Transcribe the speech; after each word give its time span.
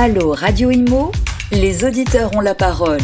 Allô 0.00 0.32
Radio 0.32 0.70
Imo, 0.70 1.10
les 1.50 1.82
auditeurs 1.82 2.30
ont 2.36 2.40
la 2.40 2.54
parole. 2.54 3.00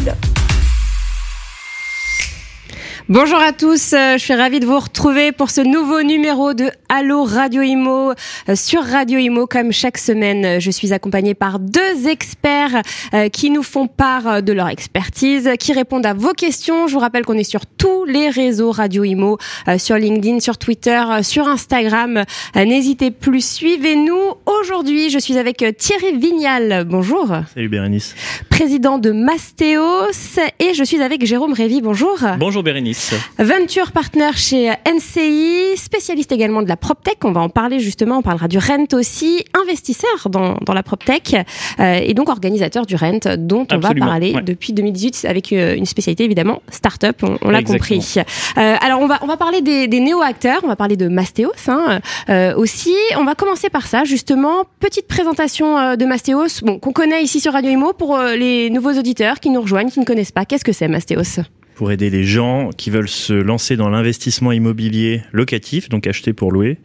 Bonjour 3.09 3.37
à 3.37 3.51
tous, 3.51 3.91
euh, 3.91 4.13
je 4.13 4.19
suis 4.19 4.33
ravie 4.33 4.61
de 4.61 4.65
vous 4.65 4.79
retrouver 4.79 5.33
pour 5.33 5.49
ce 5.49 5.59
nouveau 5.59 6.03
numéro 6.03 6.53
de 6.53 6.71
Allo 6.97 7.25
Radio 7.25 7.61
Imo 7.61 8.13
euh, 8.47 8.55
sur 8.55 8.81
Radio 8.81 9.19
Imo. 9.19 9.47
Comme 9.47 9.73
chaque 9.73 9.97
semaine, 9.97 10.61
je 10.61 10.71
suis 10.71 10.93
accompagnée 10.93 11.33
par 11.33 11.59
deux 11.59 12.07
experts 12.07 12.83
euh, 13.13 13.27
qui 13.27 13.49
nous 13.49 13.63
font 13.63 13.87
part 13.87 14.41
de 14.41 14.53
leur 14.53 14.69
expertise, 14.69 15.49
qui 15.59 15.73
répondent 15.73 16.05
à 16.05 16.13
vos 16.13 16.31
questions. 16.31 16.87
Je 16.87 16.93
vous 16.93 16.99
rappelle 16.99 17.25
qu'on 17.25 17.37
est 17.37 17.43
sur 17.43 17.65
tous 17.65 18.05
les 18.05 18.29
réseaux 18.29 18.71
Radio 18.71 19.03
Imo, 19.03 19.37
sur 19.77 19.97
LinkedIn, 19.97 20.39
sur 20.39 20.57
Twitter, 20.57 21.03
sur 21.21 21.49
Instagram. 21.49 22.23
N'hésitez 22.55 23.11
plus, 23.11 23.45
suivez-nous. 23.45 24.35
Aujourd'hui, 24.45 25.09
je 25.09 25.19
suis 25.19 25.37
avec 25.37 25.65
Thierry 25.77 26.17
Vignal. 26.17 26.85
Bonjour. 26.87 27.27
Salut 27.53 27.67
Bérénice. 27.67 28.15
Président 28.49 28.99
de 28.99 29.11
Mastéos 29.11 30.39
et 30.59 30.73
je 30.73 30.83
suis 30.85 31.01
avec 31.01 31.25
Jérôme 31.25 31.51
Révy. 31.51 31.81
Bonjour. 31.81 32.19
Bonjour 32.39 32.63
Bérénice. 32.63 33.13
Venture 33.37 33.91
partner 33.91 34.31
chez 34.35 34.71
NCI, 34.87 35.75
spécialiste 35.75 36.31
également 36.31 36.61
de 36.61 36.69
la 36.69 36.77
PropTech. 36.85 37.17
On 37.23 37.31
va 37.31 37.41
en 37.41 37.49
parler 37.49 37.79
justement, 37.79 38.19
on 38.19 38.21
parlera 38.21 38.47
du 38.47 38.59
Rent 38.59 38.93
aussi, 38.93 39.43
investisseur 39.59 40.29
dans, 40.29 40.55
dans 40.61 40.73
la 40.73 40.83
PropTech 40.83 41.35
euh, 41.79 41.99
et 41.99 42.13
donc 42.13 42.29
organisateur 42.29 42.85
du 42.85 42.95
Rent 42.95 43.21
dont 43.39 43.65
on 43.71 43.79
va 43.79 43.95
parler 43.95 44.35
depuis 44.43 44.71
2018 44.71 45.25
avec 45.27 45.51
euh, 45.51 45.75
une 45.75 45.87
spécialité 45.87 46.25
évidemment 46.25 46.61
startup, 46.69 47.23
on, 47.23 47.39
on 47.41 47.49
l'a 47.49 47.63
compris. 47.63 48.13
Euh, 48.19 48.75
alors 48.81 49.01
on 49.01 49.07
va, 49.07 49.17
on 49.23 49.25
va 49.25 49.35
parler 49.35 49.61
des, 49.61 49.87
des 49.87 49.99
néo-acteurs, 49.99 50.59
on 50.63 50.67
va 50.67 50.75
parler 50.75 50.95
de 50.95 51.07
Mastéos 51.07 51.53
hein, 51.67 52.01
euh, 52.29 52.55
aussi. 52.55 52.93
On 53.17 53.23
va 53.23 53.33
commencer 53.33 53.71
par 53.71 53.87
ça 53.87 54.03
justement. 54.03 54.65
Petite 54.79 55.07
présentation 55.07 55.79
euh, 55.79 55.95
de 55.95 56.05
Mastéos, 56.05 56.61
bon, 56.61 56.77
qu'on 56.77 56.91
connaît 56.93 57.23
ici 57.23 57.39
sur 57.39 57.53
Radio 57.53 57.71
Imo 57.71 57.93
pour 57.93 58.15
les 58.19 58.69
nouveaux 58.69 58.93
auditeurs 58.93 59.39
qui 59.39 59.49
nous 59.49 59.61
rejoignent, 59.61 59.89
qui 59.89 59.99
ne 59.99 60.05
connaissent 60.05 60.31
pas. 60.31 60.45
Qu'est-ce 60.45 60.63
que 60.63 60.71
c'est 60.71 60.87
Mastéos? 60.87 61.41
Pour 61.75 61.91
aider 61.91 62.09
les 62.09 62.23
gens 62.23 62.69
qui 62.75 62.89
veulent 62.89 63.09
se 63.09 63.33
lancer 63.33 63.75
dans 63.75 63.89
l'investissement 63.89 64.51
immobilier 64.51 65.21
locatif, 65.33 65.89
donc 65.89 66.07
acheter 66.07 66.33
pour 66.33 66.51
louer. 66.51 66.79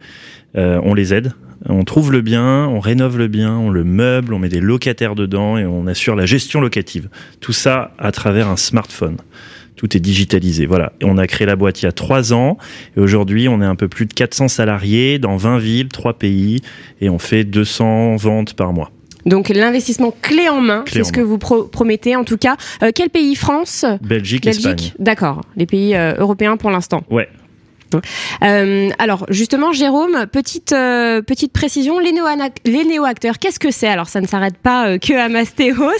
Euh, 0.55 0.79
on 0.83 0.93
les 0.93 1.13
aide. 1.13 1.31
On 1.67 1.83
trouve 1.83 2.11
le 2.11 2.21
bien, 2.21 2.67
on 2.67 2.79
rénove 2.79 3.17
le 3.17 3.27
bien, 3.27 3.55
on 3.55 3.69
le 3.69 3.83
meuble, 3.83 4.33
on 4.33 4.39
met 4.39 4.49
des 4.49 4.59
locataires 4.59 5.15
dedans 5.15 5.57
et 5.57 5.65
on 5.65 5.87
assure 5.87 6.15
la 6.15 6.25
gestion 6.25 6.59
locative. 6.59 7.09
Tout 7.39 7.53
ça 7.53 7.93
à 7.99 8.11
travers 8.11 8.47
un 8.47 8.57
smartphone. 8.57 9.17
Tout 9.75 9.95
est 9.95 9.99
digitalisé. 9.99 10.65
Voilà. 10.65 10.93
Et 11.01 11.05
on 11.05 11.17
a 11.17 11.27
créé 11.27 11.47
la 11.47 11.55
boîte 11.55 11.81
il 11.81 11.85
y 11.85 11.87
a 11.87 11.91
trois 11.91 12.33
ans. 12.33 12.57
Et 12.97 12.99
aujourd'hui, 12.99 13.47
on 13.47 13.61
est 13.61 13.65
un 13.65 13.75
peu 13.75 13.87
plus 13.87 14.05
de 14.05 14.13
400 14.13 14.47
salariés 14.47 15.19
dans 15.19 15.37
20 15.37 15.59
villes, 15.59 15.87
3 15.87 16.13
pays. 16.13 16.61
Et 16.99 17.09
on 17.09 17.19
fait 17.19 17.43
200 17.43 18.15
ventes 18.17 18.53
par 18.53 18.73
mois. 18.73 18.91
Donc 19.25 19.49
l'investissement 19.49 20.13
clé 20.21 20.49
en 20.49 20.61
main, 20.61 20.83
c'est 20.87 21.03
ce 21.03 21.11
que 21.11 21.21
vous 21.21 21.37
promettez 21.37 22.15
en 22.15 22.23
tout 22.23 22.37
cas. 22.37 22.57
Euh, 22.83 22.91
quel 22.93 23.09
pays? 23.09 23.35
France? 23.35 23.85
Belgique, 24.01 24.45
Belgique? 24.45 24.65
Espagne. 24.65 24.91
D'accord, 24.99 25.41
les 25.55 25.65
pays 25.65 25.95
euh, 25.95 26.13
européens 26.17 26.57
pour 26.57 26.71
l'instant. 26.71 27.03
Ouais, 27.09 27.29
euh, 28.43 28.89
alors 28.99 29.25
justement, 29.29 29.71
Jérôme, 29.73 30.25
petite 30.31 30.71
euh, 30.73 31.21
petite 31.21 31.53
précision, 31.53 31.99
les 31.99 32.11
néo 32.11 32.25
les 32.65 32.85
néo-acteurs, 32.85 33.39
qu'est-ce 33.39 33.59
que 33.59 33.71
c'est? 33.71 33.87
Alors 33.87 34.09
ça 34.09 34.21
ne 34.21 34.27
s'arrête 34.27 34.57
pas 34.57 34.87
euh, 34.87 34.97
que 34.97 35.13
à 35.13 35.29
Mastéos. 35.29 35.91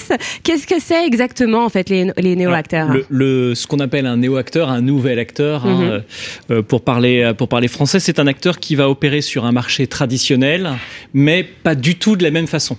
Qu'est-ce 0.43 0.67
que 0.67 0.79
c'est 0.79 1.05
exactement 1.05 1.65
en 1.65 1.69
fait 1.69 1.89
les, 1.89 2.11
les 2.17 2.35
néo-acteurs? 2.35 2.89
le, 3.09 3.55
ce 3.55 3.67
qu'on 3.67 3.79
appelle 3.79 4.05
un 4.05 4.17
néo-acteur, 4.17 4.69
un 4.69 4.81
nouvel 4.81 5.19
acteur, 5.19 5.65
hein, 5.65 6.01
mhm. 6.49 6.63
pour 6.63 6.83
parler 6.83 7.31
pour 7.37 7.47
parler 7.47 7.67
français, 7.67 7.99
c'est 7.99 8.19
un 8.19 8.27
acteur 8.27 8.59
qui 8.59 8.75
va 8.75 8.89
opérer 8.89 9.21
sur 9.21 9.45
un 9.45 9.51
marché 9.51 9.87
traditionnel, 9.87 10.71
mais 11.13 11.43
pas 11.43 11.75
du 11.75 11.95
tout 11.95 12.15
de 12.15 12.23
la 12.23 12.31
même 12.31 12.47
façon. 12.47 12.77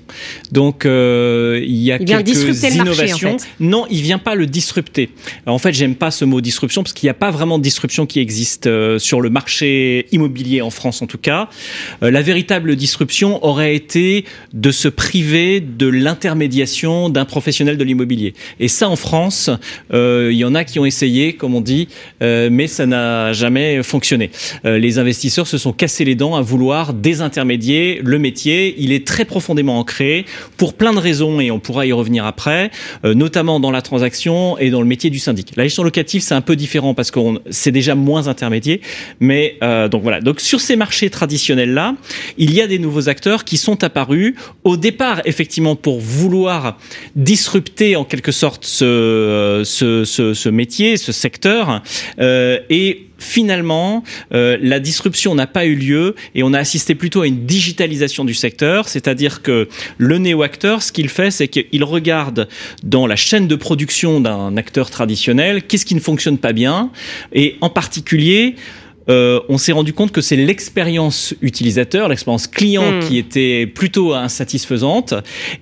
Donc 0.51 0.85
il 0.85 0.91
y 0.91 1.93
a 1.93 1.97
il 2.01 2.05
quelques 2.05 2.63
innovations. 2.65 3.03
Marché, 3.03 3.27
en 3.27 3.39
fait. 3.39 3.49
Non, 3.61 3.87
il 3.91 4.03
vient 4.03 4.19
pas 4.19 4.35
le 4.35 4.47
disrupter. 4.47 5.11
Alors, 5.45 5.55
en 5.55 5.59
fait, 5.59 5.73
j'aime 5.73 5.95
pas 5.95 6.11
ce 6.11 6.25
mot 6.25 6.41
disruption 6.41 6.83
parce 6.83 6.93
qu'il 6.93 7.07
n'y 7.07 7.11
a 7.11 7.15
pas 7.15 7.31
vraiment 7.31 7.59
de 7.59 7.63
disruption 7.63 8.07
qui 8.07 8.21
existe 8.21 8.67
sur 9.03 9.21
le 9.21 9.31
marché 9.31 10.07
immobilier 10.13 10.63
en 10.63 10.71
France 10.71 11.03
en 11.03 11.07
tout 11.07 11.19
cas, 11.19 11.49
euh, 12.03 12.11
la 12.11 12.23
véritable 12.23 12.77
disruption 12.77 13.45
aurait 13.45 13.75
été 13.75 14.25
de 14.53 14.71
se 14.71 14.89
priver 14.89 15.61
de 15.61 15.87
l'intermédiation 15.87 17.09
d'un 17.09 17.25
professionnel 17.25 17.77
de 17.77 17.85
l'immobilier. 17.85 18.35
Et 18.61 18.69
ça 18.69 18.89
en 18.89 18.97
France, 18.97 19.51
euh, 19.93 20.31
il 20.33 20.39
y 20.39 20.45
en 20.45 20.55
a 20.55 20.65
qui 20.65 20.79
ont 20.79 20.85
essayé, 20.85 21.35
comme 21.35 21.55
on 21.55 21.61
dit, 21.61 21.89
euh, 22.23 22.49
mais 22.51 22.67
ça 22.67 22.87
n'a 22.87 23.33
jamais 23.33 23.83
fonctionné. 23.83 24.31
les 24.65 24.99
investisseurs 24.99 25.47
se 25.47 25.59
sont 25.59 25.73
cassés 25.73 26.05
les 26.05 26.15
dents 26.15 26.35
à 26.35 26.41
vouloir 26.41 26.95
désintermédier 26.95 28.01
le 28.03 28.19
métier. 28.19 28.75
Il 28.79 28.93
est 28.93 29.07
très 29.07 29.25
profondément 29.25 29.79
ancré 29.79 30.25
pour 30.57 30.75
plein 30.75 30.93
de 30.93 30.99
raisons 30.99 31.41
et 31.41 31.51
on 31.51 31.59
pourra 31.59 31.87
y 31.87 31.93
revenir 31.93 32.25
après, 32.25 32.71
notamment 33.05 33.61
dans 33.61 33.71
la 33.71 33.83
transaction 33.83 34.59
et 34.59 34.71
dans 34.71 34.81
le 34.81 34.87
métier 34.87 35.11
du 35.11 35.19
syndic. 35.19 35.53
La 35.57 35.65
gestion 35.65 35.83
locative, 35.83 36.23
c'est 36.23 36.35
un 36.35 36.41
peu 36.41 36.57
différent 36.57 36.95
parce 36.95 37.11
que 37.11 37.21
c'est 37.51 37.73
déjà 37.73 37.95
moins 37.95 38.29
intermédiaire. 38.29 38.79
Mais 39.21 39.57
euh, 39.63 39.89
donc 39.89 40.03
voilà. 40.03 40.21
Donc 40.21 40.41
sur 40.41 40.61
ces 40.61 40.77
marchés 40.77 41.11
traditionnels 41.11 41.73
là, 41.73 41.95
il 42.39 42.53
y 42.53 42.61
a 42.61 42.67
des 42.67 42.79
nouveaux 42.79 43.09
acteurs 43.09 43.45
qui 43.45 43.57
sont 43.57 43.85
apparus 43.85 44.35
au 44.65 44.77
départ 44.77 45.23
effectivement 45.25 45.77
pour 45.77 46.01
vouloir 46.01 46.79
disrupter 47.17 47.97
en 47.97 48.05
quelque 48.05 48.33
sorte 48.33 48.65
ce 48.65 49.63
ce, 49.65 50.05
ce, 50.05 50.49
métier, 50.49 50.97
ce 50.97 51.13
secteur 51.13 51.83
euh, 52.21 52.59
et 52.71 53.07
finalement, 53.23 54.03
euh, 54.35 54.59
la 54.61 54.81
disruption 54.81 55.35
n'a 55.35 55.47
pas 55.47 55.65
eu 55.65 55.75
lieu 55.75 56.15
et 56.35 56.43
on 56.43 56.53
a 56.53 56.59
assisté 56.59 56.95
plutôt 56.95 57.23
à 57.23 57.27
une 57.27 57.47
digitalisation 57.47 58.25
du 58.25 58.35
secteur, 58.35 58.89
c'est-à-dire 58.89 59.43
que 59.43 59.69
le 59.97 60.19
néo-acteur, 60.19 60.83
ce 60.83 60.93
qu'il 60.93 61.09
fait, 61.09 61.31
c'est 61.31 61.49
qu'il 61.49 61.85
regarde 61.85 62.49
dans 62.83 63.07
la 63.07 63.17
chaîne 63.17 63.47
de 63.47 63.55
production 63.55 64.21
d'un 64.21 64.57
acteur 64.57 64.91
traditionnel 64.91 65.63
qu'est-ce 65.63 65.87
qui 65.87 65.95
ne 65.95 66.01
fonctionne 66.01 66.39
pas 66.39 66.53
bien 66.53 66.91
et 67.33 67.57
en 67.61 67.71
particulier 67.71 68.57
euh, 69.09 69.41
on 69.49 69.59
s'est 69.59 69.73
rendu 69.73 69.93
compte 69.93 70.13
que 70.13 70.21
c'est 70.21 70.37
l'expérience 70.37 71.35
utilisateur, 71.43 72.09
l'expérience 72.09 72.47
client 72.47 72.93
hmm. 72.93 73.01
qui 73.01 73.19
était 73.19 73.67
plutôt 73.67 74.15
insatisfaisante. 74.15 75.15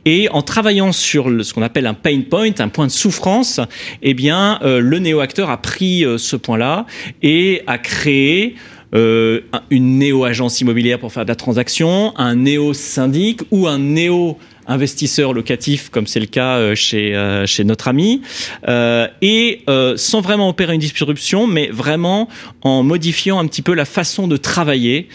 Et 0.04 0.28
en 0.30 0.42
travaillant 0.42 0.92
sur 0.92 1.30
ce 1.44 1.54
qu'on 1.54 1.62
appelle 1.62 1.86
un 1.86 1.94
pain 1.94 2.20
point, 2.28 2.50
un 2.58 2.68
point 2.68 2.86
de 2.86 2.92
souffrance, 2.92 3.60
eh 4.02 4.14
bien, 4.14 4.58
euh, 4.62 4.80
le 4.80 4.98
néo-acteur 4.98 5.50
a 5.50 5.60
pris 5.60 6.04
euh, 6.04 6.18
ce 6.18 6.36
point-là 6.36 6.86
et 7.22 7.62
a 7.66 7.78
créé 7.78 8.56
une 8.92 9.98
néo-agence 9.98 10.60
immobilière 10.60 10.98
pour 10.98 11.12
faire 11.12 11.24
de 11.24 11.28
la 11.28 11.36
transaction, 11.36 12.12
un 12.16 12.34
néo-syndic 12.34 13.42
ou 13.52 13.68
un 13.68 13.78
néo 13.78 14.36
investisseurs 14.70 15.32
locatifs, 15.32 15.90
comme 15.90 16.06
c'est 16.06 16.20
le 16.20 16.26
cas 16.26 16.56
euh, 16.56 16.74
chez, 16.74 17.14
euh, 17.14 17.44
chez 17.44 17.64
notre 17.64 17.88
ami, 17.88 18.22
euh, 18.68 19.08
et 19.20 19.62
sans 19.96 20.20
vraiment 20.20 20.48
opérer 20.48 20.74
une 20.74 20.80
disruption, 20.80 21.46
mais 21.46 21.68
vraiment 21.68 22.28
en 22.62 22.82
modifiant 22.82 23.38
un 23.38 23.46
petit 23.46 23.62
peu 23.62 23.74
la 23.74 23.84
façon 23.84 24.28
de 24.28 24.36
travailler 24.36 25.08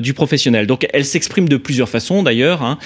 du 0.00 0.14
professionnel. 0.14 0.66
Donc 0.66 0.86
elle 0.92 1.04
s'exprime 1.04 1.48
de 1.48 1.56
plusieurs 1.56 1.88
façons 1.88 2.22
d'ailleurs. 2.22 2.62
Hein. 2.62 2.78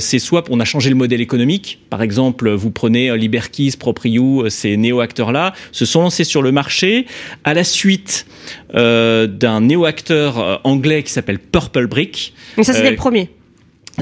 c'est 0.00 0.18
soit 0.18 0.44
on 0.50 0.58
a 0.58 0.64
changé 0.64 0.90
le 0.90 0.96
modèle 0.96 1.20
économique, 1.20 1.78
par 1.90 2.02
exemple 2.02 2.50
vous 2.50 2.70
prenez 2.70 3.16
Liberkeys, 3.16 3.72
Propriu, 3.78 4.48
ces 4.48 4.76
néo-acteurs-là, 4.76 5.52
se 5.72 5.84
sont 5.84 6.02
lancés 6.02 6.24
sur 6.24 6.42
le 6.42 6.52
marché 6.52 7.06
à 7.44 7.54
la 7.54 7.64
suite 7.64 8.26
d'un 8.72 9.60
néo-acteur 9.60 10.60
anglais 10.64 11.02
qui 11.02 11.12
s'appelle 11.12 11.38
Purple 11.38 11.86
Brick. 11.86 12.34
Donc 12.56 12.66
ça 12.66 12.72
c'était 12.72 12.90
le 12.90 12.96
premier 12.96 13.30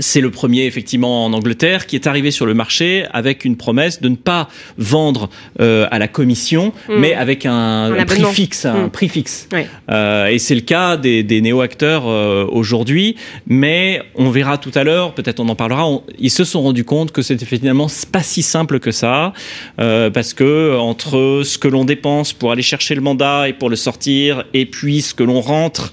c'est 0.01 0.21
le 0.21 0.31
premier 0.31 0.65
effectivement 0.65 1.25
en 1.25 1.33
Angleterre 1.33 1.87
qui 1.87 1.97
est 1.97 2.07
arrivé 2.07 2.31
sur 2.31 2.47
le 2.47 2.55
marché 2.55 3.07
avec 3.13 3.45
une 3.45 3.57
promesse 3.57 4.01
de 4.01 4.09
ne 4.09 4.17
pas 4.17 4.49
vendre 4.77 5.29
euh, 5.61 5.87
à 5.91 5.99
la 5.99 6.09
commission, 6.09 6.73
hmm. 6.89 6.99
mais 6.99 7.15
avec 7.15 7.47
un, 7.47 8.05
prix 8.07 8.25
fixe, 8.25 8.65
un 8.65 8.87
hmm. 8.87 8.91
prix 8.91 9.09
fixe. 9.09 9.49
Euh, 9.91 10.27
et 10.27 10.39
c'est 10.39 10.55
le 10.55 10.61
cas 10.61 10.97
des, 10.97 11.23
des 11.23 11.41
néo-acteurs 11.41 12.05
euh, 12.07 12.47
aujourd'hui, 12.51 13.17
mais 13.47 14.03
on 14.15 14.31
verra 14.31 14.59
tout 14.59 14.73
à 14.75 14.85
l'heure, 14.85 15.15
peut-être 15.15 15.41
on 15.41 15.49
en 15.49 15.55
parlera. 15.55 15.87
ils 16.19 16.31
se 16.31 16.45
sont 16.45 16.63
rendus 16.63 16.85
compte 16.85 17.13
que 17.13 17.23
c'était 17.23 17.47
finalement 17.47 17.89
pas 18.13 18.23
si 18.23 18.43
simple 18.43 18.81
que 18.81 18.91
ça, 18.91 19.33
euh, 19.81 20.11
parce 20.11 20.35
que 20.35 20.77
entre 20.79 21.43
ce 21.45 21.59
que 21.59 21.69
l'on 21.69 21.85
dépense 21.85 22.33
pour 22.33 22.53
aller 22.53 22.63
chercher 22.63 22.95
le 22.95 23.01
mandat 23.01 23.49
et 23.49 23.53
pour 23.53 23.71
le 23.71 23.77
sortir, 23.77 24.45
et 24.55 24.67
puis 24.67 25.03
ce 25.03 25.15
que 25.15 25.23
l'on 25.23 25.41
rentre 25.41 25.93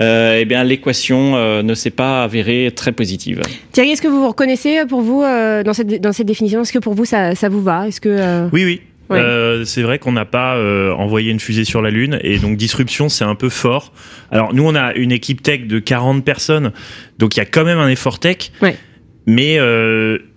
euh, 0.00 0.38
eh 0.40 0.44
bien 0.44 0.64
l'équation 0.64 1.36
euh, 1.36 1.62
ne 1.62 1.74
s'est 1.74 1.90
pas 1.90 2.24
avérée 2.24 2.72
très 2.74 2.92
positive. 2.92 3.42
Thierry, 3.72 3.90
est-ce 3.90 4.02
que 4.02 4.08
vous 4.08 4.20
vous 4.20 4.28
reconnaissez 4.28 4.78
euh, 4.78 4.86
pour 4.86 5.00
vous 5.00 5.22
dans 5.22 5.72
cette 5.74 6.00
dans 6.00 6.12
cette 6.12 6.26
définition? 6.26 6.62
Est-ce 6.62 6.72
que 6.72 6.78
pour 6.78 6.94
vous 6.94 7.04
ça, 7.04 7.34
ça 7.34 7.48
vous 7.48 7.62
va? 7.62 7.88
Est-ce 7.88 8.00
que 8.00 8.48
oui 8.52 8.64
oui. 8.64 8.80
c'est 9.64 9.82
vrai 9.82 9.98
qu'on 9.98 10.12
n'a 10.12 10.24
pas 10.24 10.56
envoyé 10.96 11.30
une 11.30 11.40
fusée 11.40 11.64
sur 11.64 11.82
la 11.82 11.90
Lune 11.90 12.18
et 12.22 12.38
donc 12.38 12.56
disruption 12.56 13.08
c'est 13.08 13.24
un 13.24 13.34
peu 13.34 13.48
fort. 13.48 13.92
Alors 14.30 14.54
nous 14.54 14.64
on 14.66 14.74
a 14.74 14.94
une 14.94 15.12
équipe 15.12 15.42
tech 15.42 15.62
de 15.62 15.78
40 15.78 16.24
personnes 16.24 16.72
donc 17.18 17.36
il 17.36 17.40
y 17.40 17.42
a 17.42 17.46
quand 17.46 17.64
même 17.64 17.78
un 17.78 17.88
effort 17.88 18.18
tech. 18.18 18.52
Ouais. 18.60 18.76
Mais 19.26 19.58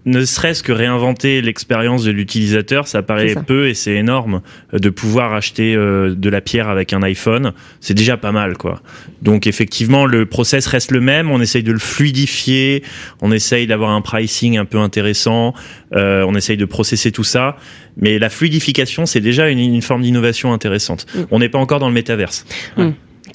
ne 0.06 0.24
serait-ce 0.24 0.62
que 0.62 0.72
réinventer 0.72 1.42
l'expérience 1.42 2.04
de 2.04 2.12
l'utilisateur, 2.12 2.88
ça 2.88 3.02
paraît 3.02 3.34
ça. 3.34 3.42
peu 3.42 3.68
et 3.68 3.74
c'est 3.74 3.96
énorme 3.96 4.42
euh, 4.74 4.80
de 4.80 4.90
pouvoir 4.90 5.34
acheter 5.34 5.76
euh, 5.76 6.14
de 6.16 6.30
la 6.30 6.42
pierre 6.42 6.70
avec 6.70 6.94
un 6.94 7.02
iPhone. 7.02 7.54
C'est 7.80 7.96
déjà 7.96 8.16
pas 8.16 8.32
mal, 8.32 8.58
quoi. 8.58 8.82
Donc 9.24 9.48
effectivement, 9.48 10.06
le 10.06 10.26
process 10.28 10.68
reste 10.68 10.92
le 10.92 11.02
même. 11.02 11.32
On 11.32 11.42
essaye 11.42 11.64
de 11.64 11.72
le 11.72 11.80
fluidifier, 11.80 12.84
on 13.22 13.32
essaye 13.32 13.66
d'avoir 13.66 13.92
un 13.92 14.02
pricing 14.02 14.58
un 14.58 14.66
peu 14.66 14.78
intéressant, 14.78 15.54
euh, 15.96 16.24
on 16.28 16.36
essaye 16.36 16.58
de 16.58 16.66
processer 16.66 17.12
tout 17.12 17.24
ça. 17.24 17.58
Mais 17.98 18.20
la 18.20 18.30
fluidification, 18.30 19.06
c'est 19.06 19.22
déjà 19.22 19.50
une, 19.50 19.60
une 19.60 19.82
forme 19.82 20.04
d'innovation 20.04 20.54
intéressante. 20.54 21.08
Mm. 21.16 21.20
On 21.32 21.40
n'est 21.40 21.50
pas 21.50 21.60
encore 21.60 21.80
dans 21.80 21.88
le 21.88 21.94
métaverse. 21.94 22.46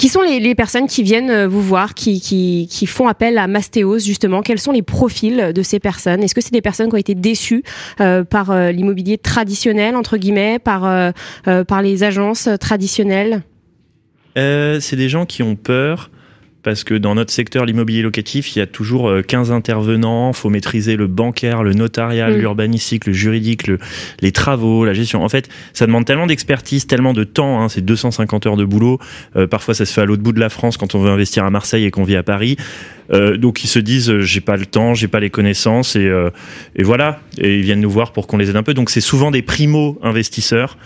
Qui 0.01 0.09
sont 0.09 0.23
les, 0.23 0.55
personnes 0.55 0.87
qui 0.87 1.03
viennent 1.03 1.29
euh, 1.29 1.47
vous 1.47 1.61
voir, 1.61 1.93
qui, 1.93 2.87
font 2.87 3.07
appel 3.07 3.37
à 3.37 3.47
Mastéos 3.47 3.99
justement? 3.99 4.41
Quels 4.41 4.59
sont 4.59 4.73
les 4.73 4.81
profils 4.81 5.53
de 5.55 5.63
ces 5.63 5.79
personnes? 5.79 6.23
Est-ce 6.23 6.35
que 6.35 6.41
c'est 6.41 6.55
des 6.55 6.63
personnes 6.63 6.89
qui 6.89 6.95
ont 6.95 6.99
été 6.99 7.15
déçues 7.15 7.63
euh, 8.01 8.25
par 8.25 8.51
euh, 8.51 8.73
l'immobilier 8.73 9.19
traditionnel 9.19 9.97
entre 9.97 10.17
guillemets, 10.17 10.59
par 10.59 11.13
les 11.83 12.03
agences 12.03 12.49
traditionnelles? 12.59 13.43
C'est 14.37 14.97
des 14.97 15.11
gens 15.11 15.27
qui 15.27 15.43
ont 15.43 15.55
peur 15.55 16.11
parce 16.63 16.85
que 16.85 16.95
dans 16.95 17.15
notre 17.15 17.33
secteur, 17.33 17.65
l'immobilier 17.65 18.03
locatif, 18.03 18.55
il 18.55 18.59
y 18.59 18.63
a 18.63 18.67
toujours 18.67 19.09
euh, 19.09 19.23
15 19.23 19.51
intervenants, 19.53 20.33
faut 20.33 20.51
maîtriser 20.51 20.97
le 20.97 21.07
bancaire, 21.07 21.63
le 21.63 21.73
notarial, 21.73 22.35
Mm. 22.35 22.39
l'urbanistique, 22.41 23.07
le 23.07 23.13
juridique, 23.13 23.67
le- 23.67 23.79
les 24.21 24.33
travaux, 24.33 24.85
la 24.85 24.93
gestion. 24.93 25.25
En 25.25 25.29
fait, 25.29 25.49
ça 25.73 25.87
demande 25.87 26.05
tellement 26.05 26.27
d'expertise, 26.27 26.87
tellement 26.87 27.13
de 27.15 27.25
temps, 27.25 27.63
hein, 27.63 27.69
c'est 27.69 27.81
250 27.85 28.47
heures 28.47 28.57
de 28.57 28.65
boulot. 28.65 28.99
Euh, 29.37 29.47
parfois, 29.47 29.73
ça 29.75 29.87
se 29.87 29.93
fait 29.93 30.03
à 30.03 30.05
l'autre 30.05 30.23
bout 30.23 30.33
de 30.33 30.41
la 30.41 30.49
France 30.51 30.77
quand 30.77 30.95
on 30.95 30.99
veut 31.01 31.11
investir 31.11 31.45
à 31.45 31.51
Marseille 31.51 31.85
et 31.85 31.91
qu'on 31.91 32.05
vit 32.05 32.17
à 32.17 32.23
Paris. 32.23 32.57
Euh, 33.13 33.37
donc 33.37 33.65
ils 33.65 33.69
se 33.69 33.81
disent 33.81 34.09
euh, 34.11 34.21
j'ai 34.21 34.41
pas 34.41 34.57
le 34.57 34.67
temps, 34.67 34.95
j'ai 34.95 35.09
pas 35.09 35.19
les 35.19 35.31
connaissances 35.31 35.97
et, 35.97 36.07
euh, 36.07 36.31
et 36.77 36.85
voilà 36.85 37.19
et 37.39 37.57
ils 37.57 37.63
viennent 37.63 37.81
nous 37.81 37.91
voir 37.91 38.13
pour 38.13 38.29
qu'on 38.29 38.37
les 38.37 38.51
aide 38.51 38.57
un 38.57 38.63
peu. 38.63 38.73
Donc 38.73 38.89
c'est 38.91 39.01
souvent 39.01 39.33
des 39.33 39.43
primo 39.43 39.99
investisseurs 40.03 40.79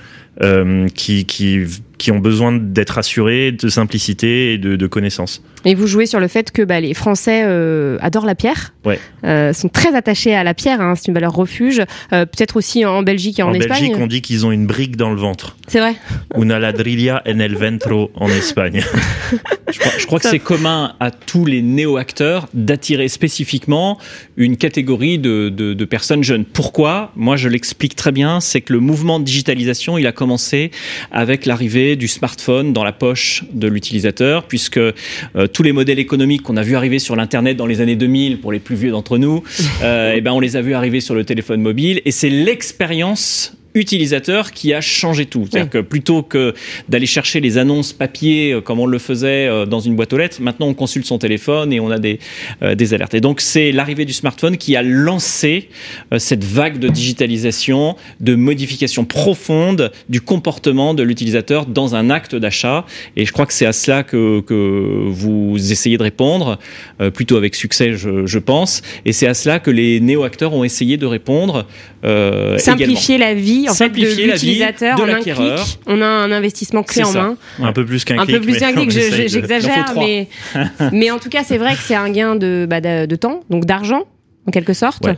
euh, 0.43 0.89
qui, 0.95 1.27
qui 1.27 1.61
qui 1.99 2.11
ont 2.11 2.19
besoin 2.19 2.53
d'être 2.53 2.99
assurés 2.99 3.53
de 3.53 3.69
simplicité 3.69 4.53
et 4.55 4.59
de, 4.59 4.77
de 4.77 4.87
connaissances. 4.87 5.43
Et 5.65 5.75
vous 5.75 5.87
jouez 5.87 6.07
sur 6.07 6.21
le 6.21 6.29
fait 6.29 6.51
que 6.51 6.63
bah, 6.63 6.81
les 6.81 6.93
Français 6.95 7.43
euh, 7.45 7.97
adorent 8.01 8.27
la 8.27 8.35
pierre, 8.35 8.75
Ouais. 8.85 8.99
euh, 9.25 9.53
sont 9.55 9.69
très 9.71 9.95
attachés 9.95 10.35
à 10.35 10.45
la 10.45 10.53
pierre, 10.53 10.81
hein, 10.83 10.95
c'est 10.97 11.09
une 11.09 11.15
valeur 11.15 11.33
refuge. 11.33 11.81
Euh, 12.13 12.27
Peut-être 12.27 12.57
aussi 12.57 12.85
en 12.85 13.03
Belgique 13.03 13.39
et 13.39 13.43
en, 13.43 13.49
En, 13.51 13.55
Espagne. 13.55 13.81
Belgique, 13.81 13.97
on 13.99 14.07
dit 14.07 14.21
qu'ils 14.23 14.45
ont 14.45 14.53
une 14.53 14.67
brique 14.67 14.97
dans 14.97 15.11
le 15.11 15.17
ventre. 15.17 15.57
C'est 15.69 15.79
vrai. 15.81 15.95
Una 16.37 16.59
ladrilla 16.59 17.23
en 17.27 17.39
el 17.39 17.55
ventro 17.57 18.11
en 18.17 18.29
Espagne. 18.29 18.83
Je 19.73 19.79
crois, 19.81 19.93
je 19.99 20.07
crois 20.07 20.21
que 20.21 20.29
c'est 20.29 20.39
commun 20.39 20.95
à 21.01 21.11
tous 21.11 21.47
les 21.47 21.61
néo-acteurs 21.63 22.47
d'attirer 22.55 23.09
spécifiquement 23.09 23.99
une 24.37 24.57
catégorie 24.57 25.19
de, 25.19 25.49
de- 25.49 25.75
de 25.75 25.85
personnes 25.85 26.23
jeunes. 26.23 26.45
Pourquoi? 26.45 27.11
Moi, 27.17 27.37
je 27.37 27.49
l'explique 27.49 27.97
très 27.97 28.13
bien. 28.13 28.39
C'est 28.41 28.61
que 28.61 28.73
le 28.73 28.79
mouvement 28.79 29.19
de 29.19 29.25
digitalisation, 29.25 29.99
il 29.99 30.07
a 30.07 30.13
commencé 30.13 30.71
avec 31.11 31.45
l'arrivée 31.47 31.84
du 31.97 32.09
smartphone 32.09 32.73
dans 32.73 32.85
la 32.85 32.93
poche 32.93 33.45
de 33.53 33.69
l'utilisateur, 33.69 34.45
puisque 34.45 34.79
euh, 34.79 34.93
tous 35.53 35.63
les 35.63 35.73
modèles 35.73 35.99
économiques 35.99 36.43
qu'on 36.43 36.57
a 36.57 36.63
vu 36.63 36.77
arriver 36.77 36.99
sur 36.99 37.17
l'internet 37.17 37.57
dans 37.57 37.67
les 37.67 37.81
années 37.81 37.97
2000, 37.97 38.41
pour 38.41 38.53
les 38.53 38.59
plus 38.59 38.77
vieux 38.77 38.91
d'entre 38.91 39.19
nous, 39.19 39.43
euh, 39.83 40.15
eh 40.17 40.21
ben 40.21 40.33
on 40.33 40.41
les 40.41 40.57
a 40.57 40.63
vus 40.63 40.75
arriver 40.75 41.01
sur 41.01 41.15
le 41.15 41.25
téléphone 41.25 41.61
mobile, 41.61 42.01
et 42.05 42.11
c'est 42.11 42.31
l'expérience 42.31 43.57
utilisateur 43.75 44.53
qui 44.53 44.73
a 44.73 44.81
changé 44.81 45.27
tout. 45.27 45.47
C'est-à-dire 45.51 45.71
que 45.71 45.79
plutôt 45.79 46.23
que 46.23 46.55
d'aller 46.89 47.07
chercher 47.07 47.41
les 47.41 47.59
annonces 47.59 47.93
papier 47.93 48.53
euh, 48.53 48.61
comme 48.61 48.79
on 48.79 48.87
le 48.87 48.99
faisait 48.99 49.49
euh, 49.49 49.67
dans 49.67 49.81
une 49.81 49.97
boîte 49.97 50.13
aux 50.13 50.19
lettres, 50.19 50.41
maintenant 50.41 50.69
on 50.69 50.75
consulte 50.75 51.07
son 51.07 51.19
téléphone 51.19 51.73
et 51.73 51.81
on 51.81 51.91
a 51.91 51.99
des, 51.99 52.21
euh, 52.63 52.75
des 52.75 52.95
alertes. 52.95 53.15
Et 53.15 53.21
donc 53.21 53.41
c'est 53.41 53.73
l'arrivée 53.73 54.05
du 54.05 54.13
smartphone 54.13 54.57
qui 54.57 54.77
a 54.77 54.83
lancé 54.83 55.69
euh, 56.13 56.19
cette 56.19 56.45
vague 56.45 56.79
de 56.79 56.89
digitalisation, 56.89 57.97
de 58.21 58.35
modification 58.37 59.05
profonde 59.05 59.91
du 60.09 60.21
comportement 60.21 60.95
de 60.95 61.03
l'utilisateur 61.03 61.67
dans 61.67 61.95
un 61.97 62.11
acte 62.11 62.37
d'achat. 62.37 62.87
Et 63.17 63.27
je 63.27 63.33
crois 63.33 63.47
que 63.47 63.53
c'est 63.53 63.67
à 63.67 63.73
cela 63.73 64.05
que, 64.05 64.41
que 64.41 65.09
vous 65.09 65.73
essayez 65.73 65.99
de 65.99 66.03
répondre, 66.03 66.59
euh, 67.01 67.11
plutôt 67.11 67.37
avec 67.37 67.57
succès 67.57 67.95
je, 67.95 68.25
je 68.27 68.39
pense. 68.39 68.83
Et 69.05 69.13
c'est 69.13 69.27
à 69.27 69.35
cela 69.35 69.59
que 69.59 69.71
les 69.71 69.99
néo-acteurs 70.01 70.53
ont 70.53 70.63
essayé 70.63 70.97
de 70.97 71.07
répondre 71.07 71.67
également. 72.03 72.59
Simplifier 72.59 73.19
la 73.19 73.35
vie 73.35 73.64
en 73.69 73.75
Simplifier 73.75 74.15
fait, 74.15 74.27
de 74.27 74.33
l'utilisateur 74.33 75.01
en 75.01 75.09
un 75.09 75.21
clic. 75.21 75.79
On 75.87 76.01
a 76.01 76.07
un 76.07 76.33
investissement 76.33 76.83
clé 76.83 77.05
en 77.05 77.13
main. 77.13 77.37
Un 77.61 77.73
peu 77.73 77.85
plus 77.85 78.05
qu'un 78.05 78.19
Un 78.19 78.25
clic. 78.27 78.37
peu 78.37 78.43
plus 78.43 78.59
qu'un 78.59 78.73
clic, 78.77 78.91
j'exagère, 78.91 79.93
mais, 79.97 80.29
mais 80.93 81.11
en 81.11 81.19
tout 81.19 81.29
cas, 81.29 81.43
c'est 81.45 81.59
vrai 81.59 81.75
que 81.75 81.81
c'est 81.81 81.95
un 81.95 82.11
gain 82.11 82.37
de, 82.37 82.67
bah, 82.69 82.81
de, 82.81 83.07
de 83.07 83.17
temps, 83.17 83.41
donc 83.51 83.65
d'argent, 83.65 84.05
en 84.47 84.51
quelque 84.51 84.73
sorte, 84.73 85.05
Ouais. 85.07 85.17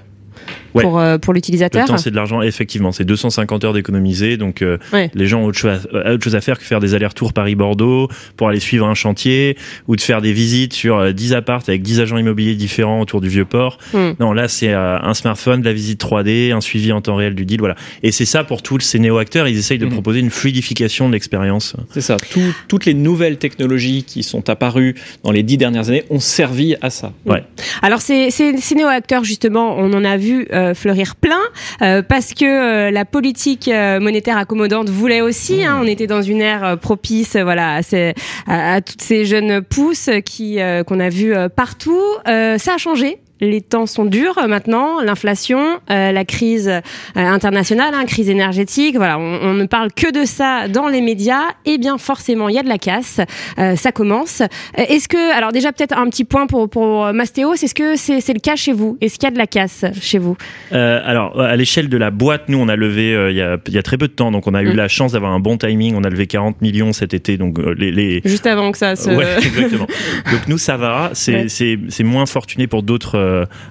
Ouais. 0.77 0.83
pour, 0.83 0.99
euh, 1.01 1.19
pour 1.19 1.33
Le 1.33 1.39
l'utilisateur. 1.39 1.85
temps, 1.87 1.97
c'est 1.99 2.11
de 2.11 2.17
l'argent, 2.17 2.43
effectivement. 2.43 2.93
C'est 2.93 3.05
250 3.05 3.65
heures 3.65 3.73
d'économiser. 3.73 4.37
Donc, 4.37 4.63
euh, 4.63 4.79
Ouais. 4.93 5.11
les 5.15 5.27
gens 5.27 5.41
ont 5.43 5.47
autre, 5.47 5.59
chose 5.59 5.89
à, 6.05 6.13
autre 6.13 6.23
chose 6.25 6.35
à 6.37 6.41
faire 6.41 6.59
que 6.59 6.65
faire 6.65 6.81
des 6.81 6.95
allers-retours 6.95 7.33
Paris-Bordeaux 7.33 8.09
pour 8.37 8.49
aller 8.49 8.61
suivre 8.61 8.87
un 8.87 8.95
chantier 8.95 9.57
ou 9.89 9.97
de 9.97 10.01
faire 10.01 10.21
des 10.21 10.33
visites 10.33 10.73
sur 10.75 10.97
euh, 10.99 11.13
10 11.13 11.33
appartes 11.35 11.69
avec 11.69 11.83
10 11.83 12.01
agents 12.01 12.19
immobiliers 12.19 12.55
différents 12.55 13.01
autour 13.01 13.21
du 13.21 13.29
Vieux-Port. 13.29 13.79
Hmm. 13.93 14.13
Non, 14.21 14.33
là, 14.33 14.49
c'est 14.49 14.73
euh, 14.73 14.99
un 15.01 15.15
smartphone, 15.15 15.61
de 15.61 15.67
la 15.67 15.73
visite 15.73 16.01
3D, 16.01 16.53
un 16.53 16.61
suivi 16.61 16.93
en 16.93 17.01
temps 17.01 17.17
réel 17.17 17.35
du 17.35 17.45
deal. 17.45 17.59
Voilà. 17.61 17.77
Et 18.03 18.13
c'est 18.13 18.25
ça 18.25 18.45
pour 18.45 18.63
tous 18.63 18.81
ces 18.81 18.99
néo-acteurs. 18.99 19.49
Ils 19.49 19.59
essayent 19.59 19.79
de 19.79 19.87
Mhm. 19.87 19.93
proposer 19.93 20.21
une 20.21 20.31
fluidification 20.31 21.09
de 21.09 21.13
l'expérience. 21.15 21.75
C'est 21.91 22.01
ça. 22.01 22.17
Tout- 22.31 22.55
toutes 22.69 22.85
les 22.87 22.95
nouvelles 22.95 23.39
technologies 23.39 24.03
qui 24.05 24.23
sont 24.23 24.49
apparues 24.51 24.95
dans 25.25 25.31
les 25.33 25.43
dix 25.43 25.57
dernières 25.57 25.89
années 25.89 26.05
ont 26.11 26.21
servi 26.21 26.77
à 26.83 26.91
ça. 26.91 27.13
Ouais. 27.25 27.45
Alors 27.83 28.01
ces, 28.01 28.31
ces, 28.31 28.57
ces 28.59 28.75
néo-acteurs 28.75 29.25
justement, 29.25 29.77
on 29.79 29.93
en 29.93 30.05
a 30.05 30.17
vu 30.17 30.47
euh, 30.53 30.66
fleurir 30.75 31.17
plein 31.17 31.41
euh, 31.83 32.03
parce 32.03 32.35
que 32.35 32.45
euh, 32.45 32.91
la 32.91 33.05
politique 33.05 33.69
euh, 33.69 34.01
monétaire 34.01 34.37
accommodante 34.39 34.89
voulait 34.89 35.21
aussi. 35.21 35.65
hein, 35.65 35.79
on 35.83 35.87
était 35.87 36.07
dans 36.07 36.23
une 36.23 36.41
ère 36.41 36.65
euh, 36.65 36.77
propice, 36.77 37.37
euh, 37.37 37.43
voilà, 37.45 37.75
à, 37.75 37.83
ces- 37.83 38.15
à- 38.47 38.75
à 38.75 38.81
toutes 38.81 39.03
ces 39.03 39.25
jeunes 39.25 39.63
pousses 39.63 40.11
qui 40.25 40.61
euh, 40.61 40.83
qu'on 40.85 41.01
a 41.01 41.09
vu 41.09 41.35
euh, 41.35 41.49
partout. 41.49 42.01
Euh, 42.29 42.59
ça 42.59 42.75
a 42.75 42.79
changé. 42.79 43.19
Les 43.41 43.61
temps 43.61 43.87
sont 43.87 44.05
durs 44.05 44.39
euh, 44.39 44.47
maintenant, 44.47 45.01
l'inflation, 45.03 45.79
euh, 45.91 46.13
la 46.13 46.25
crise 46.25 46.69
euh, 46.69 46.81
internationale, 47.15 47.93
hein, 47.95 48.05
crise 48.07 48.31
énergétique. 48.31 48.97
Voilà, 48.97 49.19
on, 49.19 49.39
on 49.43 49.55
ne 49.55 49.67
parle 49.67 49.93
que 49.93 50.11
de 50.11 50.25
ça 50.25 50.69
dans 50.69 50.89
les 50.89 51.01
médias. 51.01 51.43
Et 51.65 51.79
bien 51.79 51.99
forcément, 51.99 52.49
il 52.49 52.55
y 52.55 52.59
a 52.59 52.63
de 52.63 52.69
la 52.69 52.79
casse. 52.79 53.21
Euh, 53.59 53.77
ça 53.77 53.93
commence. 53.93 54.43
Est-ce 54.77 55.09
que, 55.09 55.37
alors 55.37 55.53
déjà 55.53 55.73
peut-être 55.73 55.97
un 55.99 56.09
petit 56.09 56.25
point 56.25 56.47
pour 56.47 56.69
pour 56.71 57.13
Mastéos, 57.13 57.55
est-ce 57.55 57.75
que 57.75 57.97
c'est 57.97 58.33
le 58.33 58.41
cas 58.41 58.57
chez 58.57 58.73
vous? 58.73 58.97
Est-ce 59.01 59.15
qu'il 59.19 59.25
y 59.25 59.29
a 59.29 59.33
de 59.33 59.39
la 59.39 59.47
casse 59.47 59.85
chez 60.01 60.19
vous? 60.19 60.37
Alors, 60.73 61.41
à 61.41 61.57
l'échelle 61.57 61.89
de 61.89 61.97
la 61.97 62.11
boîte, 62.11 62.49
nous, 62.49 62.59
on 62.59 62.69
a 62.69 62.77
levé 62.77 63.11
il 63.31 63.37
y, 63.37 63.43
a, 63.43 63.59
il 63.67 63.75
y 63.75 63.79
a 63.79 63.83
très 63.83 63.99
peu 63.99 64.09
de 64.09 64.13
temps. 64.13 64.31
Donc, 64.33 64.47
on 64.47 64.55
a 64.55 64.63
eu 64.63 64.73
Mm. 64.73 64.77
la 64.77 64.89
chance 64.89 65.13
d'avoir 65.13 65.33
un 65.33 65.41
bon 65.41 65.57
timing. 65.59 65.95
On 65.97 66.03
a 66.05 66.09
levé 66.11 66.27
40 66.27 66.61
millions 66.63 66.93
cet 66.93 67.15
été. 67.15 67.37
Donc, 67.37 67.59
les, 67.79 67.91
les, 67.93 68.21
Juste 68.25 68.47
avant 68.47 68.73
que 68.73 68.79
ça 68.79 68.97
se. 68.97 69.09
Ouais, 69.11 69.27
exactement. 69.39 69.87
Donc 70.33 70.49
nous, 70.49 70.59
ça 70.59 70.77
va. 70.77 71.11
C'est 71.15 71.47
Ouais. 71.47 72.05
moins 72.05 72.27
fortuné 72.27 72.67
pour 72.67 72.83
d'autres 72.83 73.19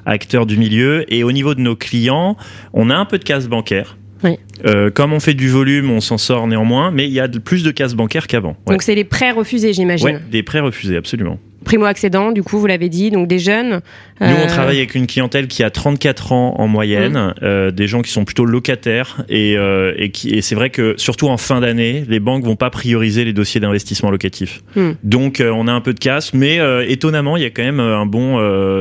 acteurs 0.05 0.45
du 0.45 0.57
milieu. 0.57 1.05
Et 1.13 1.23
au 1.23 1.31
niveau 1.31 1.55
de 1.55 1.61
nos 1.61 1.75
clients, 1.75 2.37
on 2.73 2.89
a 2.89 2.95
un 2.95 3.05
peu 3.05 3.17
de 3.17 3.23
casse 3.23 3.47
bancaire. 3.47 3.97
Oui. 4.23 4.37
Euh, 4.65 4.89
comme 4.89 5.13
on 5.13 5.19
fait 5.19 5.33
du 5.33 5.49
volume, 5.49 5.91
on 5.91 5.99
s'en 5.99 6.17
sort 6.17 6.47
néanmoins, 6.47 6.89
mais 6.89 7.05
il 7.05 7.11
y 7.13 7.19
a 7.19 7.27
de- 7.27 7.37
plus 7.37 7.63
de 7.63 7.71
casse 7.71 7.93
bancaire 7.93 8.27
qu'avant. 8.27 8.55
Ouais. 8.65 8.73
Donc 8.73 8.81
c'est 8.81 8.95
les 8.95 9.03
prêts 9.03 9.31
refusés, 9.31 9.73
j'imagine. 9.73 10.07
Ouais, 10.07 10.19
des 10.31 10.41
prêts 10.41 10.61
refusés, 10.61 10.95
absolument. 10.97 11.37
Primo 11.65 11.85
accédant, 11.85 12.31
du 12.31 12.43
coup, 12.43 12.57
vous 12.59 12.67
l'avez 12.67 12.87
dit, 12.89 13.11
donc 13.11 13.27
des 13.27 13.39
jeunes. 13.39 13.81
Nous, 14.21 14.27
on 14.27 14.45
euh, 14.45 14.47
travaille 14.47 14.77
avec 14.77 14.95
une 14.95 15.07
clientèle 15.07 15.47
qui 15.47 15.63
a 15.63 15.69
34 15.69 16.31
ans 16.31 16.55
en 16.57 16.67
moyenne, 16.67 17.33
euh, 17.43 17.71
des 17.71 17.87
gens 17.87 18.01
qui 18.01 18.11
sont 18.11 18.23
plutôt 18.23 18.45
locataires, 18.45 19.25
et, 19.27 19.57
euh, 19.57 19.93
et, 19.97 20.41
c'est 20.41 20.55
vrai 20.55 20.69
que 20.69 20.93
surtout 20.97 21.27
en 21.27 21.37
fin 21.37 21.59
d'année, 21.59 22.05
les 22.07 22.19
banques 22.19 22.45
vont 22.45 22.55
pas 22.55 22.69
prioriser 22.69 23.25
les 23.25 23.33
dossiers 23.33 23.59
d'investissement 23.59 24.11
locatif. 24.11 24.61
Hmm. 24.75 24.91
Donc, 25.03 25.43
on 25.45 25.67
a 25.67 25.71
un 25.71 25.81
peu 25.81 25.93
de 25.93 25.99
casse, 25.99 26.33
mais 26.33 26.59
étonnamment, 26.87 27.35
il 27.35 27.43
y 27.43 27.45
a 27.45 27.49
quand 27.49 27.63
même 27.63 27.79
un 27.79 28.05
bon, 28.05 28.35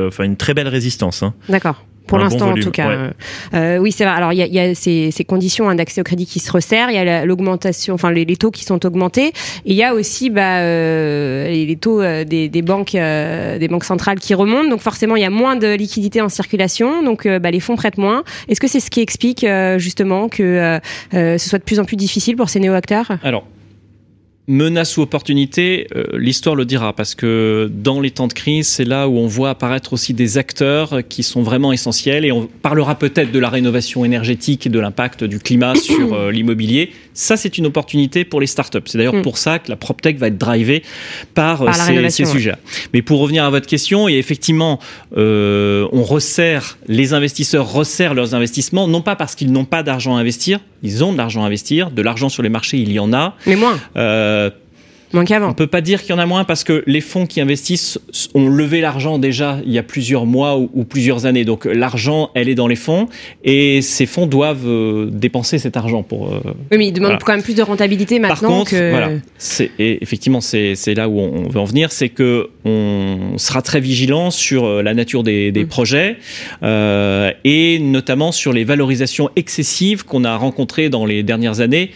enfin 0.07 0.23
une 0.23 0.37
très 0.37 0.53
belle 0.53 0.67
résistance. 0.67 1.23
hein. 1.23 1.33
D'accord. 1.49 1.83
Pour 2.07 2.17
bon 2.19 2.23
l'instant, 2.25 2.51
en 2.51 2.53
tout 2.55 2.71
cas. 2.71 2.87
ouais. 2.87 2.93
Euh, 2.95 3.09
euh, 3.53 3.77
oui, 3.79 3.91
c'est 3.91 4.03
vrai. 4.05 4.13
Alors, 4.13 4.31
il 4.33 4.37
y 4.37 4.41
a, 4.41 4.45
il 4.45 4.53
y 4.53 4.59
a 4.59 4.75
ces, 4.75 5.11
ces 5.11 5.23
conditions 5.23 5.69
hein, 5.69 5.75
d'accès 5.75 6.01
au 6.01 6.03
crédit 6.03 6.25
qui 6.25 6.39
se 6.39 6.51
resserrent. 6.51 6.89
Il 6.89 6.95
y 6.95 6.99
a 6.99 7.03
la- 7.03 7.25
l'augmentation, 7.25 7.93
enfin, 7.95 8.11
les, 8.11 8.25
les 8.25 8.37
taux 8.37 8.51
qui 8.51 8.63
sont 8.63 8.85
augmentés. 8.85 9.27
Et 9.27 9.33
il 9.65 9.73
y 9.75 9.83
a 9.83 9.93
aussi 9.93 10.29
bah, 10.29 10.59
euh, 10.59 11.49
les 11.49 11.75
taux 11.75 12.01
euh, 12.01 12.23
des, 12.23 12.47
des 12.49 12.61
banques, 12.61 12.91
des 12.93 13.67
banques 13.69 13.85
centrales 13.85 14.19
qui 14.19 14.33
remontent. 14.33 14.69
Donc, 14.69 14.81
forcément, 14.81 15.15
il 15.15 15.21
y 15.21 15.25
a 15.25 15.29
moins 15.29 15.55
de 15.55 15.73
liquidités 15.73 16.21
en 16.21 16.29
circulation. 16.29 17.03
Donc, 17.03 17.27
bah, 17.27 17.51
les 17.51 17.59
fonds 17.59 17.75
prêtent 17.75 17.97
moins. 17.97 18.23
Est-ce 18.49 18.59
que 18.59 18.67
c'est 18.67 18.79
ce 18.79 18.89
qui 18.91 19.01
explique 19.01 19.45
justement 19.77 20.29
que 20.29 20.79
ce 21.11 21.37
soit 21.37 21.59
de 21.59 21.63
plus 21.63 21.79
en 21.79 21.85
plus 21.85 21.95
difficile 21.97 22.35
pour 22.35 22.49
ces 22.49 22.59
néo-acteurs? 22.59 23.11
Alors, 23.23 23.45
Menace 24.47 24.97
ou 24.97 25.01
opportunité, 25.01 25.87
euh, 25.95 26.03
l'histoire 26.13 26.55
le 26.55 26.65
dira, 26.65 26.93
parce 26.93 27.15
que 27.15 27.69
dans 27.73 27.99
les 27.99 28.11
temps 28.11 28.27
de 28.27 28.33
crise, 28.33 28.67
c'est 28.67 28.83
là 28.85 29.07
où 29.07 29.17
on 29.17 29.25
voit 29.25 29.49
apparaître 29.49 29.93
aussi 29.93 30.13
des 30.13 30.37
acteurs 30.37 30.99
qui 31.09 31.23
sont 31.23 31.41
vraiment 31.41 31.73
essentiels, 31.73 32.25
et 32.25 32.31
on 32.31 32.47
parlera 32.61 32.93
peut-être 32.93 33.31
de 33.31 33.39
la 33.39 33.49
rénovation 33.49 34.05
énergétique 34.05 34.67
et 34.67 34.69
de 34.69 34.79
l'impact 34.79 35.23
du 35.23 35.39
climat 35.39 35.73
sur 35.87 36.13
euh, 36.13 36.31
l'immobilier. 36.31 36.91
Ça, 37.15 37.37
c'est 37.37 37.57
une 37.57 37.65
opportunité 37.65 38.23
pour 38.23 38.39
les 38.39 38.47
startups. 38.47 38.79
C'est 38.85 38.97
d'ailleurs 38.99 39.15
Mm. 39.15 39.21
pour 39.21 39.37
ça 39.37 39.59
que 39.59 39.69
la 39.69 39.77
PropTech 39.77 40.17
va 40.17 40.27
être 40.27 40.37
drivée 40.37 40.83
par, 41.33 41.61
euh, 41.61 41.65
Par 41.65 41.75
ces, 41.75 42.09
ces 42.09 42.25
ouais. 42.25 42.31
sujets. 42.31 42.55
Mais 42.93 43.01
pour 43.01 43.19
revenir 43.21 43.45
à 43.45 43.49
votre 43.49 43.67
question, 43.67 44.07
et 44.09 44.13
effectivement, 44.17 44.79
euh, 45.17 45.87
on 45.91 46.03
resserre, 46.03 46.77
les 46.87 47.13
investisseurs 47.13 47.71
resserrent 47.71 48.13
leurs 48.13 48.35
investissements, 48.35 48.87
non 48.87 49.01
pas 49.01 49.15
parce 49.15 49.35
qu'ils 49.35 49.51
n'ont 49.51 49.65
pas 49.65 49.81
d'argent 49.83 50.15
à 50.17 50.19
investir, 50.19 50.59
ils 50.83 51.03
ont 51.03 51.13
de 51.13 51.17
l'argent 51.17 51.43
à 51.43 51.47
investir, 51.47 51.89
de 51.89 52.01
l'argent 52.01 52.29
sur 52.29 52.43
les 52.43 52.49
marchés, 52.49 52.77
il 52.77 52.91
y 52.91 52.99
en 52.99 53.11
a. 53.13 53.35
Mais 53.47 53.55
moins, 53.55 53.79
Euh, 54.35 54.49
moins 55.15 55.23
on 55.23 55.25
qu'avant. 55.25 55.53
peut 55.53 55.67
pas 55.67 55.81
dire 55.81 56.01
qu'il 56.01 56.11
y 56.11 56.13
en 56.13 56.19
a 56.19 56.25
moins 56.25 56.43
parce 56.43 56.63
que 56.63 56.83
les 56.85 57.01
fonds 57.01 57.25
qui 57.25 57.41
investissent 57.41 57.97
ont 58.35 58.47
levé 58.49 58.81
l'argent 58.81 59.17
déjà 59.17 59.59
il 59.65 59.71
y 59.73 59.79
a 59.79 59.83
plusieurs 59.83 60.25
mois 60.25 60.57
ou, 60.57 60.69
ou 60.73 60.83
plusieurs 60.83 61.25
années. 61.25 61.43
Donc 61.45 61.65
l'argent, 61.65 62.29
elle 62.35 62.47
est 62.49 62.55
dans 62.55 62.67
les 62.67 62.75
fonds 62.75 63.07
et 63.43 63.81
ces 63.81 64.05
fonds 64.05 64.27
doivent 64.27 64.67
euh, 64.67 65.09
dépenser 65.11 65.57
cet 65.57 65.75
argent 65.77 66.03
pour. 66.03 66.33
euh, 66.33 66.39
Oui, 66.71 66.77
mais 66.77 66.87
ils 66.87 66.91
demandent 66.93 67.11
Voilà. 67.11 67.23
quand 67.25 67.33
même 67.33 67.43
plus 67.43 67.55
de 67.55 67.61
rentabilité 67.63 68.19
Par 68.19 68.29
maintenant 68.31 68.49
contre, 68.59 68.71
que. 68.71 68.89
voilà, 68.91 69.09
c'est 69.37 69.71
et 69.79 70.01
effectivement 70.03 70.41
c'est 70.41 70.75
c'est 70.75 70.93
là 70.93 71.09
où 71.09 71.19
on, 71.19 71.45
on 71.45 71.49
veut 71.49 71.59
en 71.59 71.65
venir, 71.65 71.91
c'est 71.91 72.09
que 72.09 72.49
on 72.65 73.37
sera 73.37 73.61
très 73.61 73.79
vigilant 73.79 74.31
sur 74.31 74.65
euh, 74.65 74.81
la 74.83 74.93
nature 74.93 75.23
des, 75.23 75.51
des 75.51 75.63
Mm. 75.63 75.67
projets 75.67 76.17
euh, 76.63 77.31
et 77.43 77.79
notamment 77.79 78.31
sur 78.31 78.53
les 78.53 78.63
valorisations 78.63 79.29
excessives 79.35 80.03
qu'on 80.05 80.23
a 80.23 80.35
rencontrées 80.35 80.89
dans 80.89 81.05
les 81.05 81.23
dernières 81.23 81.59
années 81.59 81.91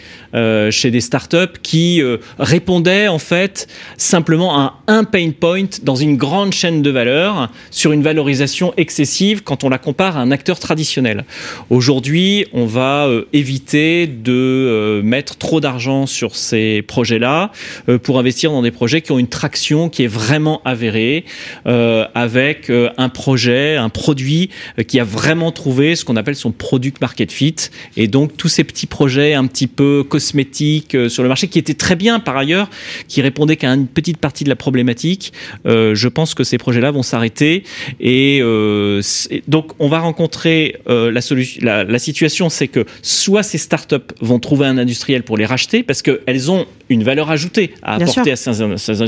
chez 0.71 0.91
des 0.91 1.01
startups 1.01 1.57
qui 1.63 2.01
répondaient 2.38 3.07
en 3.09 3.19
fait 3.19 3.67
simplement 3.97 4.57
à 4.59 4.79
un 4.87 5.03
pain 5.03 5.31
point 5.31 5.65
dans 5.83 5.95
une 5.95 6.17
grande 6.17 6.53
chaîne 6.53 6.81
de 6.81 6.89
valeur 6.89 7.49
sur 7.71 7.91
une 7.91 8.01
valorisation 8.01 8.73
excessive 8.77 9.43
quand 9.43 9.63
on 9.63 9.69
la 9.69 9.77
compare 9.77 10.17
à 10.17 10.21
un 10.21 10.31
acteur 10.31 10.59
traditionnel. 10.59 11.25
Aujourd'hui, 11.69 12.45
on 12.53 12.65
va 12.65 13.07
euh, 13.07 13.25
éviter 13.33 14.07
de 14.07 14.31
euh, 14.31 15.01
mettre 15.01 15.37
trop 15.37 15.59
d'argent 15.59 16.05
sur 16.05 16.35
ces 16.35 16.81
projets-là 16.83 17.51
euh, 17.87 17.97
pour 17.97 18.19
investir 18.19 18.51
dans 18.51 18.61
des 18.61 18.71
projets 18.71 19.01
qui 19.01 19.11
ont 19.11 19.19
une 19.19 19.27
traction 19.27 19.89
qui 19.89 20.03
est 20.03 20.07
vraiment 20.07 20.61
avérée, 20.65 21.25
avec 21.65 22.71
un 22.97 23.09
projet, 23.09 23.75
un 23.75 23.89
produit 23.89 24.49
qui 24.87 24.99
a 24.99 25.03
vraiment 25.03 25.51
trouvé 25.51 25.95
ce 25.95 26.03
qu'on 26.03 26.15
appelle 26.15 26.35
son 26.35 26.51
product 26.51 27.01
market 27.01 27.31
fit. 27.31 27.55
Et 27.97 28.07
donc 28.07 28.35
tous 28.37 28.47
ces 28.47 28.63
petits 28.63 28.87
projets 28.87 29.33
un 29.33 29.45
petit 29.45 29.67
peu 29.67 30.03
cosmétiques 30.07 30.97
sur 31.09 31.23
le 31.23 31.29
marché, 31.29 31.47
qui 31.47 31.59
étaient 31.59 31.73
très 31.73 31.95
bien 31.95 32.19
par 32.19 32.37
ailleurs, 32.37 32.69
qui 33.07 33.21
répondaient 33.21 33.55
qu'à 33.57 33.69
une 33.73 33.87
petite 33.87 34.17
partie 34.17 34.43
de 34.43 34.49
la 34.49 34.55
problématique, 34.55 35.33
euh, 35.65 35.95
je 35.95 36.07
pense 36.07 36.33
que 36.33 36.43
ces 36.43 36.57
projets-là 36.57 36.91
vont 36.91 37.03
s'arrêter. 37.03 37.63
Et 37.99 38.39
euh, 38.41 39.01
donc 39.47 39.71
on 39.79 39.87
va 39.89 39.99
rencontrer 39.99 40.75
euh, 40.87 41.11
la, 41.11 41.21
solution, 41.21 41.59
la, 41.63 41.83
la 41.83 41.99
situation, 41.99 42.49
c'est 42.49 42.67
que 42.67 42.85
soit 43.01 43.43
ces 43.43 43.57
startups 43.57 43.95
vont 44.21 44.39
trouver 44.39 44.67
un 44.67 44.77
industriel 44.77 45.23
pour 45.23 45.37
les 45.37 45.45
racheter, 45.45 45.83
parce 45.83 46.01
qu'elles 46.01 46.51
ont 46.51 46.65
une 46.89 47.03
valeur 47.03 47.29
ajoutée 47.29 47.73
à 47.83 47.97
Bien 47.97 48.07
apporter 48.07 48.31
à 48.31 48.35
ces, 48.35 48.53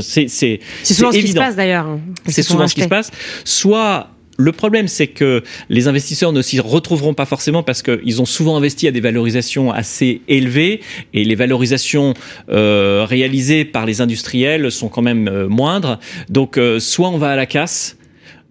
ces- 0.00 0.28
c'est- 0.28 0.60
C'est 0.82 0.94
souvent 0.94 1.12
ce 1.12 1.18
qui 1.18 1.28
se 1.28 1.34
passe 1.34 1.56
d'ailleurs. 1.56 1.98
C'est 2.26 2.42
souvent 2.42 2.68
ce 2.68 2.74
qui 2.74 2.82
se 2.82 2.88
passe. 2.88 3.10
Soit 3.44 4.08
le 4.42 4.52
problème, 4.52 4.88
c'est 4.88 5.06
que 5.06 5.42
les 5.68 5.86
investisseurs 5.86 6.32
ne 6.32 6.42
s'y 6.42 6.58
retrouveront 6.60 7.14
pas 7.14 7.26
forcément 7.26 7.62
parce 7.62 7.82
qu'ils 7.82 8.20
ont 8.20 8.24
souvent 8.36 8.56
investi 8.56 8.88
à 8.88 8.90
des 8.90 9.00
valorisations 9.00 9.70
assez 9.70 10.20
élevées 10.28 10.80
et 11.14 11.24
les 11.24 11.36
valorisations 11.36 12.14
euh, 12.48 13.06
réalisées 13.08 13.64
par 13.64 13.84
les 13.86 14.00
industriels 14.00 14.70
sont 14.70 14.88
quand 14.88 15.02
même 15.02 15.28
euh, 15.28 15.48
moindres. 15.48 15.98
Donc, 16.28 16.56
euh, 16.58 16.80
soit 16.80 17.10
on 17.10 17.18
va 17.18 17.30
à 17.30 17.36
la 17.36 17.46
casse. 17.46 17.96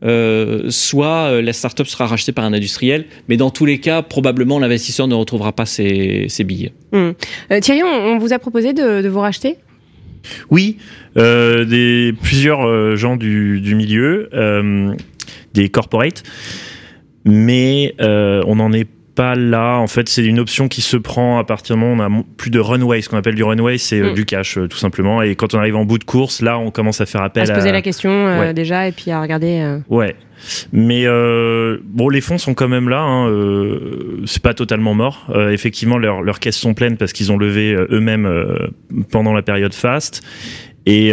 euh, 0.03 0.69
soit 0.69 1.41
la 1.41 1.53
startup 1.53 1.87
sera 1.87 2.07
rachetée 2.07 2.31
par 2.31 2.45
un 2.45 2.53
industriel, 2.53 3.05
mais 3.27 3.37
dans 3.37 3.51
tous 3.51 3.65
les 3.65 3.79
cas, 3.79 4.01
probablement 4.01 4.59
l'investisseur 4.59 5.07
ne 5.07 5.15
retrouvera 5.15 5.53
pas 5.53 5.65
ses, 5.65 6.25
ses 6.29 6.43
billes. 6.43 6.71
Euh, 6.93 7.13
Thierry, 7.61 7.83
on, 7.83 7.87
on 7.87 8.17
vous 8.17 8.33
a 8.33 8.39
proposé 8.39 8.73
de, 8.73 9.01
de 9.01 9.09
vous 9.09 9.19
racheter? 9.19 9.57
Oui, 10.51 10.77
euh, 11.17 11.65
des 11.65 12.13
plusieurs 12.21 12.67
euh, 12.67 12.95
gens 12.95 13.15
du, 13.15 13.59
du 13.59 13.73
milieu, 13.75 14.29
euh, 14.33 14.93
des 15.53 15.69
corporates, 15.69 16.23
mais 17.25 17.93
euh, 18.01 18.43
on 18.47 18.55
n'en 18.55 18.71
est 18.73 18.87
pas 19.13 19.35
là. 19.35 19.75
En 19.77 19.87
fait, 19.87 20.07
c'est 20.07 20.23
une 20.23 20.39
option 20.39 20.69
qui 20.69 20.79
se 20.81 20.95
prend 20.95 21.37
à 21.37 21.43
partir 21.43 21.75
du 21.75 21.81
moment 21.81 22.07
où 22.07 22.17
on 22.17 22.19
a 22.21 22.23
plus 22.37 22.49
de 22.49 22.59
runway. 22.59 23.01
Ce 23.01 23.09
qu'on 23.09 23.17
appelle 23.17 23.35
du 23.35 23.43
runway, 23.43 23.77
c'est 23.77 23.99
euh, 23.99 24.11
Mm. 24.11 24.15
du 24.15 24.25
cash, 24.25 24.57
euh, 24.57 24.67
tout 24.69 24.77
simplement. 24.77 25.21
Et 25.21 25.35
quand 25.35 25.53
on 25.53 25.57
arrive 25.59 25.75
en 25.75 25.83
bout 25.83 25.97
de 25.97 26.05
course, 26.05 26.41
là, 26.41 26.57
on 26.57 26.71
commence 26.71 27.01
à 27.01 27.05
faire 27.05 27.21
appel 27.21 27.43
À 27.43 27.45
se 27.47 27.51
à. 27.51 27.55
poser 27.55 27.71
la 27.73 27.81
question 27.81 28.09
euh, 28.09 28.53
déjà 28.53 28.87
et 28.87 28.93
puis 28.93 29.11
à 29.11 29.21
regarder. 29.21 29.59
euh, 29.59 29.79
Ouais. 29.89 30.15
Mais 30.71 31.03
euh, 31.05 31.77
bon, 31.83 32.07
les 32.07 32.21
fonds 32.21 32.37
sont 32.37 32.53
quand 32.53 32.69
même 32.69 32.87
là. 32.89 33.01
Hein, 33.01 33.29
c'est 34.25 34.41
pas 34.41 34.53
totalement 34.55 34.93
mort. 34.95 35.27
Effectivement, 35.51 35.97
leurs 35.99 36.39
caisses 36.39 36.57
sont 36.57 36.73
pleines 36.73 36.95
parce 36.97 37.11
qu'ils 37.13 37.31
ont 37.33 37.37
levé 37.37 37.75
eux-mêmes 37.91 38.27
pendant 39.11 39.33
la 39.33 39.41
période 39.43 39.73
fast. 39.75 40.23
Et 40.87 41.11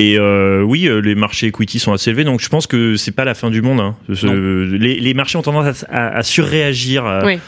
et 0.00 0.16
euh, 0.18 0.62
oui, 0.62 0.86
euh, 0.86 1.00
les 1.00 1.14
marchés 1.14 1.48
equity 1.48 1.78
sont 1.78 1.92
assez 1.92 2.10
élevés, 2.10 2.24
donc 2.24 2.40
je 2.40 2.48
pense 2.48 2.66
que 2.66 2.96
c'est 2.96 3.10
pas 3.12 3.24
la 3.24 3.34
fin 3.34 3.50
du 3.50 3.60
monde. 3.62 3.80
Hein. 3.80 3.96
Les, 4.08 5.00
les 5.00 5.14
marchés 5.14 5.36
ont 5.38 5.42
tendance 5.42 5.84
à, 5.90 6.06
à- 6.08 6.18
à 6.18 6.22
surréagir 6.22 7.04
à, 7.04 7.24
Oui. 7.26 7.38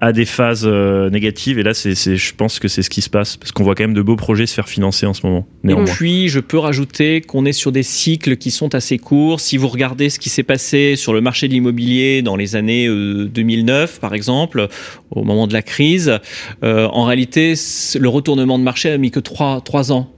à 0.00 0.12
des 0.12 0.24
phases 0.24 0.64
euh, 0.66 1.08
négatives, 1.10 1.58
et 1.58 1.62
là, 1.62 1.72
c'est, 1.74 1.94
je 1.94 2.34
pense 2.34 2.58
que 2.58 2.68
c'est 2.68 2.82
ce 2.82 2.90
qui 2.90 3.00
se 3.02 3.08
passe 3.08 3.36
parce 3.36 3.52
qu'on 3.52 3.62
voit 3.62 3.74
quand 3.74 3.84
même 3.84 3.94
de 3.94 4.02
beaux 4.02 4.16
projets 4.16 4.46
se 4.46 4.54
faire 4.54 4.68
financer 4.68 5.06
en 5.06 5.14
ce 5.14 5.24
moment. 5.24 5.46
Et 5.64 5.68
Néanmoins. 5.68 5.84
puis, 5.94 6.28
je 6.28 6.40
peux 6.40 6.58
rajouter 6.58 7.20
qu'on 7.22 7.44
est 7.46 7.52
sur 7.52 7.70
des 7.72 7.82
cycles 7.84 8.36
qui 8.36 8.50
sont 8.50 8.74
assez 8.74 8.98
courts. 8.98 9.38
Si 9.40 9.56
vous 9.56 9.68
regardez 9.68 10.10
ce 10.10 10.18
qui 10.18 10.28
s'est 10.28 10.42
passé 10.42 10.96
sur 10.96 11.12
le 11.14 11.20
marché 11.20 11.46
de 11.48 11.52
l'immobilier 11.54 12.20
dans 12.20 12.36
les 12.36 12.56
années 12.56 12.88
euh, 12.88 13.24
2009, 13.26 14.00
par 14.00 14.12
exemple, 14.14 14.68
au 15.12 15.22
moment 15.24 15.46
de 15.46 15.52
la 15.52 15.62
crise, 15.62 16.18
euh, 16.64 16.88
en 16.88 17.04
réalité, 17.04 17.54
le 17.98 18.08
retournement 18.08 18.58
de 18.58 18.64
marché 18.64 18.90
a 18.90 18.98
mis 18.98 19.10
que 19.12 19.20
trois, 19.20 19.60
trois 19.62 19.92
ans. 19.92 20.12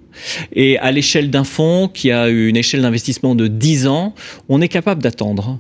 Et 0.52 0.78
à 0.78 0.90
l'échelle 0.92 1.30
d'un 1.30 1.44
fonds 1.44 1.88
qui 1.92 2.10
a 2.10 2.28
une 2.28 2.56
échelle 2.56 2.82
d'investissement 2.82 3.34
de 3.34 3.46
10 3.46 3.86
ans, 3.86 4.14
on 4.48 4.60
est 4.60 4.68
capable 4.68 5.02
d'attendre. 5.02 5.58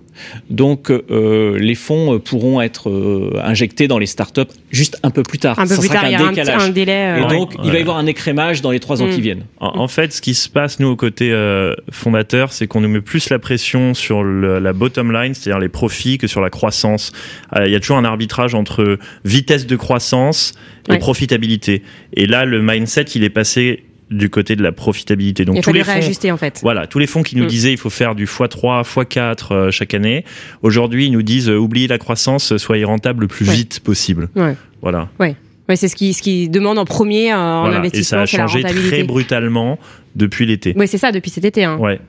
Donc 0.50 0.90
euh, 0.90 1.58
les 1.58 1.74
fonds 1.74 2.14
euh, 2.14 2.18
pourront 2.18 2.60
être 2.60 2.90
euh, 2.90 3.32
injectés 3.44 3.86
dans 3.88 3.98
les 3.98 4.06
startups 4.06 4.42
juste 4.70 4.98
un 5.02 5.10
peu 5.10 5.22
plus 5.22 5.38
tard. 5.38 5.58
Un 5.58 5.62
peu 5.66 5.74
Ça 5.74 5.80
plus 5.80 5.88
sera 5.88 6.00
tard, 6.00 6.08
il 6.08 6.12
y 6.12 6.14
a 6.16 6.20
un, 6.26 6.30
décalage. 6.30 6.62
un 6.62 6.68
délai. 6.70 6.92
euh, 6.92 7.16
Et 7.18 7.22
Ouais. 7.22 7.28
donc, 7.28 7.54
il 7.64 7.70
va 7.70 7.78
y 7.78 7.80
avoir 7.80 7.98
un 7.98 8.06
écrémage 8.06 8.60
dans 8.62 8.70
les 8.70 8.80
trois 8.80 9.00
ans 9.02 9.06
Mm. 9.06 9.10
qui 9.14 9.20
viennent. 9.20 9.44
En, 9.60 9.78
en 9.80 9.88
fait, 9.88 10.12
ce 10.12 10.20
qui 10.20 10.34
se 10.34 10.48
passe, 10.48 10.80
nous, 10.80 10.88
au 10.88 10.96
côté 10.96 11.30
euh, 11.32 11.74
fondateur, 11.90 12.52
c'est 12.52 12.66
qu'on 12.66 12.80
nous 12.80 12.88
met 12.88 13.00
plus 13.00 13.30
la 13.30 13.38
pression 13.38 13.94
sur 13.94 14.22
le- 14.24 14.58
la 14.58 14.72
bottom 14.72 15.12
line, 15.12 15.34
c'est-à-dire 15.34 15.60
les 15.60 15.68
profits, 15.68 16.18
que 16.18 16.26
sur 16.26 16.40
la 16.40 16.50
croissance. 16.50 17.12
Euh, 17.56 17.66
Il 17.66 17.72
y 17.72 17.76
a 17.76 17.80
toujours 17.80 17.98
un 17.98 18.04
arbitrage 18.04 18.54
entre 18.54 18.98
vitesse 19.24 19.66
de 19.66 19.76
croissance 19.76 20.52
et 20.88 20.92
Ouais. 20.92 20.98
profitabilité. 20.98 21.82
Et 22.14 22.26
là, 22.26 22.44
le 22.44 22.62
mindset, 22.62 23.02
il 23.14 23.22
est 23.24 23.30
passé 23.30 23.84
du 24.10 24.30
côté 24.30 24.56
de 24.56 24.62
la 24.62 24.72
profitabilité. 24.72 25.44
Donc 25.44 25.56
il 25.56 25.62
tous 25.62 25.72
les 25.72 25.84
fonds, 25.84 25.92
réajuster 25.92 26.32
en 26.32 26.36
fait. 26.38 26.60
voilà, 26.62 26.86
tous 26.86 26.98
les 26.98 27.06
fonds 27.06 27.22
qui 27.22 27.36
nous 27.36 27.44
Mm. 27.44 27.48
disaient 27.48 27.72
il 27.72 27.76
faut 27.78 27.90
faire 27.90 28.14
du 28.14 28.24
x3, 28.26 28.82
x4 28.82 29.36
euh, 29.54 29.70
chaque 29.70 29.92
année, 29.94 30.24
aujourd'hui 30.62 31.06
ils 31.06 31.12
nous 31.12 31.22
disent 31.22 31.48
euh, 31.50 31.56
oubliez 31.58 31.88
la 31.88 31.98
croissance, 31.98 32.56
soyez 32.56 32.84
rentable 32.84 33.22
le 33.22 33.28
plus 33.28 33.46
Ouais. 33.48 33.54
vite 33.54 33.80
possible. 33.80 34.28
Ouais. 34.34 34.54
Voilà. 34.82 35.08
Ouais, 35.20 35.36
c'est 35.76 35.88
ce 35.88 35.96
qui, 35.96 36.14
ce 36.14 36.22
qui 36.22 36.48
demande 36.48 36.78
en 36.78 36.86
premier 36.86 37.32
euh, 37.32 37.36
en 37.36 37.60
Voilà. 37.64 37.76
Et 37.92 38.02
ça 38.02 38.20
investissement, 38.20 38.20
a 38.22 38.26
changé 38.26 38.62
très 38.62 39.02
brutalement 39.02 39.78
depuis 40.16 40.46
l'été. 40.46 40.72
Oui, 40.76 40.88
c'est 40.88 40.96
ça 40.96 41.12
depuis 41.12 41.30
cet 41.30 41.44
été. 41.44 41.64
Hein. 41.64 41.76
Ouais. 41.78 42.00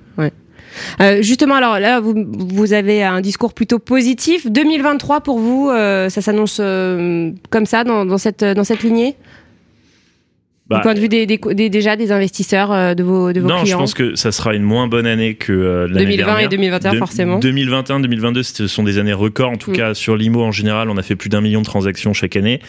Justement, 1.22 1.56
alors 1.56 1.79
là, 1.79 2.00
vous, 2.00 2.13
vous 2.32 2.74
avez 2.74 3.03
un 3.03 3.22
discours 3.22 3.53
plutôt 3.53 3.79
positif. 3.79 4.50
2023 4.50 5.22
pour 5.22 5.39
vous, 5.39 5.70
ça 5.74 6.10
s'annonce 6.22 6.58
comme 6.58 7.65
ça 7.65 7.84
dans, 7.84 8.06
dans 8.06 8.18
cette 8.18 8.44
dans 8.46 8.63
cette 8.63 8.84
lignée? 8.84 9.15
Bah, 10.70 10.76
du 10.78 10.82
point 10.84 10.94
de 10.94 11.00
vue 11.00 11.10
des, 11.10 11.26
des- 11.26 11.38
des- 11.40 11.70
déjà 11.70 11.96
des 11.96 12.12
investisseurs 12.12 12.72
euh, 12.72 12.94
de 12.94 13.02
vos 13.04 13.34
de 13.34 13.40
vos 13.42 13.48
non, 13.48 13.58
je 13.60 13.64
clients. 13.64 13.80
pense 13.80 13.94
que 13.96 14.16
ça 14.16 14.32
sera 14.32 14.54
une 14.54 14.62
moins 14.64 14.88
bonne 14.88 15.08
année 15.08 15.34
que 15.36 15.52
euh, 15.52 15.88
l'année 15.88 16.06
2020 16.06 16.26
dernière. 16.26 16.46
et 16.46 16.48
2021 16.50 16.92
De- 16.94 16.98
forcément. 16.98 17.40
2021, 17.40 18.00
2022, 18.02 18.44
ce 18.44 18.68
sont 18.68 18.84
des 18.84 18.98
années 19.00 19.14
records. 19.14 19.50
En 19.50 19.56
tout 19.58 19.72
Mm. 19.72 19.76
cas, 19.76 19.94
sur 19.96 20.16
l'IMO 20.16 20.44
en 20.44 20.52
général, 20.52 20.90
on 20.90 20.98
a 20.98 21.02
fait 21.02 21.16
plus 21.16 21.30
d'un 21.30 21.42
million 21.42 21.62
de 21.62 21.66
transactions 21.66 22.14
chaque 22.14 22.36
année. 22.36 22.60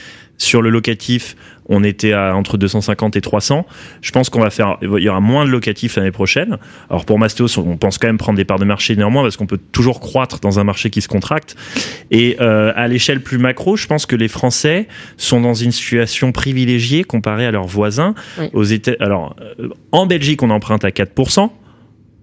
Sur 0.40 0.62
le 0.62 0.70
locatif, 0.70 1.36
on 1.68 1.84
était 1.84 2.14
à 2.14 2.34
entre 2.34 2.56
250 2.56 3.14
et 3.14 3.20
300. 3.20 3.66
Je 4.00 4.10
pense 4.10 4.30
qu'on 4.30 4.40
va 4.40 4.48
faire, 4.48 4.78
il 4.80 5.02
y 5.02 5.08
aura 5.10 5.20
moins 5.20 5.44
de 5.44 5.50
locatifs 5.50 5.96
l'année 5.96 6.12
prochaine. 6.12 6.56
Alors 6.88 7.04
pour 7.04 7.18
Mastéos, 7.18 7.58
on 7.58 7.76
pense 7.76 7.98
quand 7.98 8.06
même 8.06 8.16
prendre 8.16 8.38
des 8.38 8.46
parts 8.46 8.58
de 8.58 8.64
marché 8.64 8.96
néanmoins 8.96 9.22
parce 9.22 9.36
qu'on 9.36 9.44
peut 9.46 9.60
toujours 9.70 10.00
croître 10.00 10.40
dans 10.40 10.58
un 10.58 10.64
marché 10.64 10.88
qui 10.88 11.02
se 11.02 11.08
contracte. 11.08 11.56
Et 12.10 12.38
euh, 12.40 12.72
à 12.74 12.88
l'échelle 12.88 13.22
plus 13.22 13.36
macro, 13.36 13.76
je 13.76 13.86
pense 13.86 14.06
que 14.06 14.16
les 14.16 14.28
Français 14.28 14.88
sont 15.18 15.42
dans 15.42 15.52
une 15.52 15.72
situation 15.72 16.32
privilégiée 16.32 17.04
comparée 17.04 17.44
à 17.44 17.50
leurs 17.50 17.66
voisins. 17.66 18.14
Oui. 18.38 18.48
Aux 18.54 18.64
États, 18.64 18.92
alors 19.00 19.36
euh, 19.60 19.68
en 19.92 20.06
Belgique, 20.06 20.42
on 20.42 20.48
emprunte 20.48 20.86
à 20.86 20.88
4%. 20.88 21.50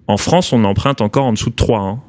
En 0.08 0.16
France, 0.16 0.52
on 0.52 0.64
emprunte 0.64 1.00
encore 1.02 1.26
en 1.26 1.34
dessous 1.34 1.50
de 1.50 1.54
3. 1.54 1.78
hein. 1.80 2.00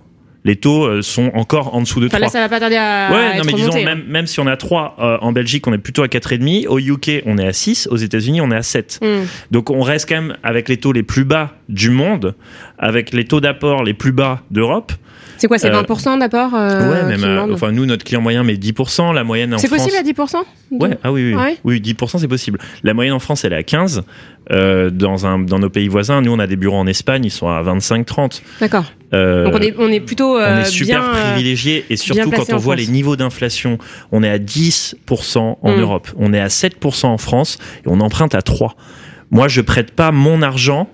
Les 0.45 0.55
taux 0.55 0.85
euh, 0.85 1.01
sont 1.01 1.31
encore 1.33 1.75
en 1.75 1.81
dessous 1.81 1.99
de 1.99 2.07
Enfin, 2.07 2.17
3. 2.17 2.27
là, 2.27 2.29
ça 2.31 2.39
va 2.39 2.47
pas 2.49 2.59
tarder 2.59 2.77
à, 2.77 3.09
Ouais, 3.11 3.17
à 3.17 3.29
non, 3.33 3.39
être 3.39 3.45
mais 3.45 3.53
disons, 3.53 3.75
hein. 3.75 3.83
même, 3.83 4.03
même 4.07 4.25
si 4.25 4.39
on 4.39 4.47
à 4.47 4.55
3 4.55 4.95
euh, 4.99 5.17
en 5.21 5.31
Belgique, 5.33 5.67
on 5.67 5.73
est 5.73 5.77
plutôt 5.77 6.01
à 6.03 6.07
4,5. 6.07 6.67
Au 6.67 6.79
UK, 6.79 7.23
on 7.25 7.37
est 7.37 7.45
à 7.45 7.51
6. 7.53 7.87
Aux 7.91 7.97
États-Unis, 7.97 8.39
on 8.39 8.49
est 8.51 8.55
à 8.55 8.63
7. 8.63 8.99
Hmm. 9.01 9.25
Donc 9.51 9.69
on 9.69 9.81
reste 9.81 10.07
quand 10.07 10.15
même 10.15 10.37
avec 10.43 10.69
les 10.69 10.77
taux 10.77 10.93
les 10.93 11.03
plus 11.03 11.25
bas 11.25 11.51
du 11.67 11.89
monde, 11.89 12.35
avec 12.77 13.11
les 13.13 13.25
taux 13.25 13.41
d'apport 13.41 13.83
les 13.83 13.93
plus 13.93 14.13
bas 14.13 14.41
d'Europe. 14.49 14.93
C'est 15.39 15.47
quoi, 15.47 15.57
c'est 15.57 15.69
Euh, 15.73 15.81
20% 15.81 16.19
d'apport 16.19 16.53
euh, 16.53 16.91
ouais, 16.91 17.03
même. 17.17 17.23
euh, 17.23 17.53
enfin, 17.53 17.71
nous, 17.71 17.85
notre 17.85 18.03
client 18.03 18.21
moyen 18.21 18.43
met 18.43 18.53
10%. 18.55 19.13
La 19.13 19.23
moyenne 19.23 19.53
en 19.53 19.57
C'est 19.57 19.69
possible 19.69 19.95
à 19.97 20.03
10% 20.03 20.43
Ouais, 20.71 20.97
ah 21.03 21.11
oui, 21.11 21.31
oui, 21.31 21.35
Ouais. 21.35 21.57
oui, 21.63 21.81
10% 21.81 22.19
c'est 22.19 22.27
possible. 22.27 22.59
La 22.83 22.93
moyenne 22.93 23.13
en 23.13 23.19
France, 23.19 23.43
elle 23.45 23.53
est 23.53 23.57
à 23.57 23.63
15. 23.63 24.03
Euh, 24.51 24.89
dans, 24.89 25.25
un, 25.25 25.39
dans 25.39 25.59
nos 25.59 25.69
pays 25.69 25.87
voisins, 25.87 26.21
nous, 26.21 26.31
on 26.33 26.39
a 26.39 26.47
des 26.47 26.55
bureaux 26.55 26.77
en 26.77 26.87
Espagne, 26.87 27.23
ils 27.25 27.31
sont 27.31 27.47
à 27.47 27.61
25-30. 27.63 28.41
D'accord. 28.59 28.85
Euh, 29.13 29.45
Donc 29.45 29.55
on 29.55 29.61
est, 29.61 29.73
on 29.77 29.87
est 29.89 29.99
plutôt 29.99 30.35
on 30.35 30.39
euh, 30.39 30.61
est 30.61 30.65
super 30.65 31.01
bien, 31.01 31.09
euh, 31.13 31.31
privilégié 31.33 31.85
et 31.89 31.95
surtout 31.97 32.29
quand 32.31 32.51
on 32.53 32.57
voit 32.57 32.75
France. 32.75 32.85
les 32.87 32.91
niveaux 32.91 33.15
d'inflation, 33.15 33.77
on 34.11 34.21
est 34.23 34.29
à 34.29 34.37
10% 34.39 35.57
en 35.61 35.71
Mm. 35.75 35.79
Europe, 35.79 36.07
on 36.17 36.33
est 36.33 36.39
à 36.39 36.47
7% 36.47 37.05
en 37.07 37.17
France 37.17 37.57
et 37.85 37.87
on 37.87 37.99
emprunte 38.01 38.35
à 38.35 38.41
3. 38.41 38.75
Moi, 39.31 39.47
je 39.47 39.61
prête 39.61 39.91
pas 39.91 40.11
mon 40.11 40.41
argent 40.41 40.89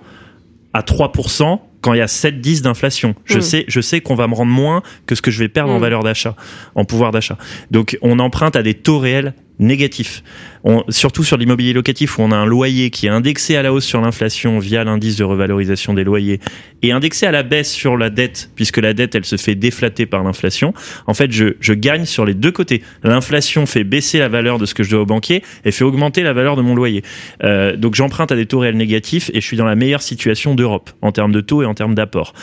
à 0.76 0.82
3% 0.82 1.60
quand 1.80 1.92
il 1.94 1.98
y 1.98 2.02
a 2.02 2.06
7-10 2.08 2.62
d'inflation. 2.62 3.14
Je 3.24 3.38
Mm. 3.38 3.42
sais, 3.42 3.64
je 3.68 3.80
sais 3.80 4.00
qu'on 4.00 4.14
va 4.14 4.26
me 4.26 4.34
rendre 4.34 4.50
moins 4.52 4.82
que 5.06 5.14
ce 5.14 5.22
que 5.22 5.30
je 5.30 5.38
vais 5.38 5.48
perdre 5.48 5.72
en 5.72 5.78
Mm. 5.78 5.82
valeur 5.82 6.02
d'achat, 6.02 6.34
en 6.74 6.84
pouvoir 6.84 7.12
d'achat. 7.12 7.38
Donc, 7.70 7.96
on 8.02 8.18
emprunte 8.18 8.56
à 8.56 8.62
des 8.62 8.74
taux 8.74 8.98
réels 8.98 9.34
négatifs. 9.58 10.22
On, 10.64 10.84
surtout 10.88 11.24
sur 11.24 11.36
l'immobilier 11.36 11.72
locatif 11.72 12.18
où 12.18 12.22
on 12.22 12.32
a 12.32 12.36
un 12.36 12.46
loyer 12.46 12.90
qui 12.90 13.06
est 13.06 13.10
indexé 13.10 13.56
à 13.56 13.62
la 13.62 13.72
hausse 13.72 13.84
sur 13.84 14.00
l'inflation 14.00 14.58
via 14.58 14.84
l'indice 14.84 15.16
de 15.16 15.24
revalorisation 15.24 15.94
des 15.94 16.04
loyers 16.04 16.40
et 16.82 16.92
indexé 16.92 17.26
à 17.26 17.30
la 17.30 17.42
baisse 17.42 17.72
sur 17.72 17.96
la 17.96 18.10
dette 18.10 18.50
puisque 18.54 18.78
la 18.78 18.92
dette 18.92 19.14
elle 19.14 19.24
se 19.24 19.36
fait 19.36 19.54
déflater 19.54 20.06
par 20.06 20.24
l'inflation. 20.24 20.74
En 21.06 21.14
fait, 21.14 21.30
je, 21.30 21.54
je 21.60 21.72
gagne 21.72 22.04
sur 22.04 22.24
les 22.24 22.34
deux 22.34 22.52
côtés. 22.52 22.82
L'inflation 23.02 23.66
fait 23.66 23.84
baisser 23.84 24.18
la 24.18 24.28
valeur 24.28 24.58
de 24.58 24.66
ce 24.66 24.74
que 24.74 24.82
je 24.82 24.90
dois 24.90 25.00
au 25.00 25.06
banquier 25.06 25.42
et 25.64 25.70
fait 25.70 25.84
augmenter 25.84 26.22
la 26.22 26.32
valeur 26.32 26.56
de 26.56 26.62
mon 26.62 26.74
loyer. 26.74 27.02
Euh, 27.44 27.76
donc 27.76 27.94
j'emprunte 27.94 28.32
à 28.32 28.36
des 28.36 28.46
taux 28.46 28.58
réels 28.58 28.76
négatifs 28.76 29.30
et 29.32 29.40
je 29.40 29.46
suis 29.46 29.56
dans 29.56 29.64
la 29.64 29.76
meilleure 29.76 30.02
situation 30.02 30.54
d'Europe 30.54 30.90
en 31.00 31.12
termes 31.12 31.32
de 31.32 31.40
taux 31.40 31.62
et 31.62 31.66
en 31.66 31.74
termes 31.74 31.94
d'apport. 31.94 32.34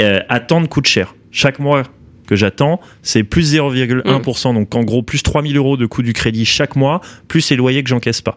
Euh, 0.00 0.20
attendre 0.28 0.68
coûte 0.68 0.86
cher. 0.86 1.14
Chaque 1.30 1.58
mois 1.58 1.82
que 2.28 2.36
j'attends, 2.36 2.80
c'est 3.02 3.24
plus 3.24 3.54
0,1%. 3.54 4.54
Donc 4.54 4.74
en 4.74 4.84
gros, 4.84 5.02
plus 5.02 5.22
3000 5.22 5.56
euros 5.56 5.76
de 5.76 5.86
coût 5.86 6.02
du 6.02 6.12
crédit 6.12 6.44
chaque 6.44 6.76
mois, 6.76 7.00
plus 7.26 7.50
les 7.50 7.56
loyers 7.56 7.82
que 7.82 7.88
j'encaisse 7.88 8.20
pas. 8.20 8.36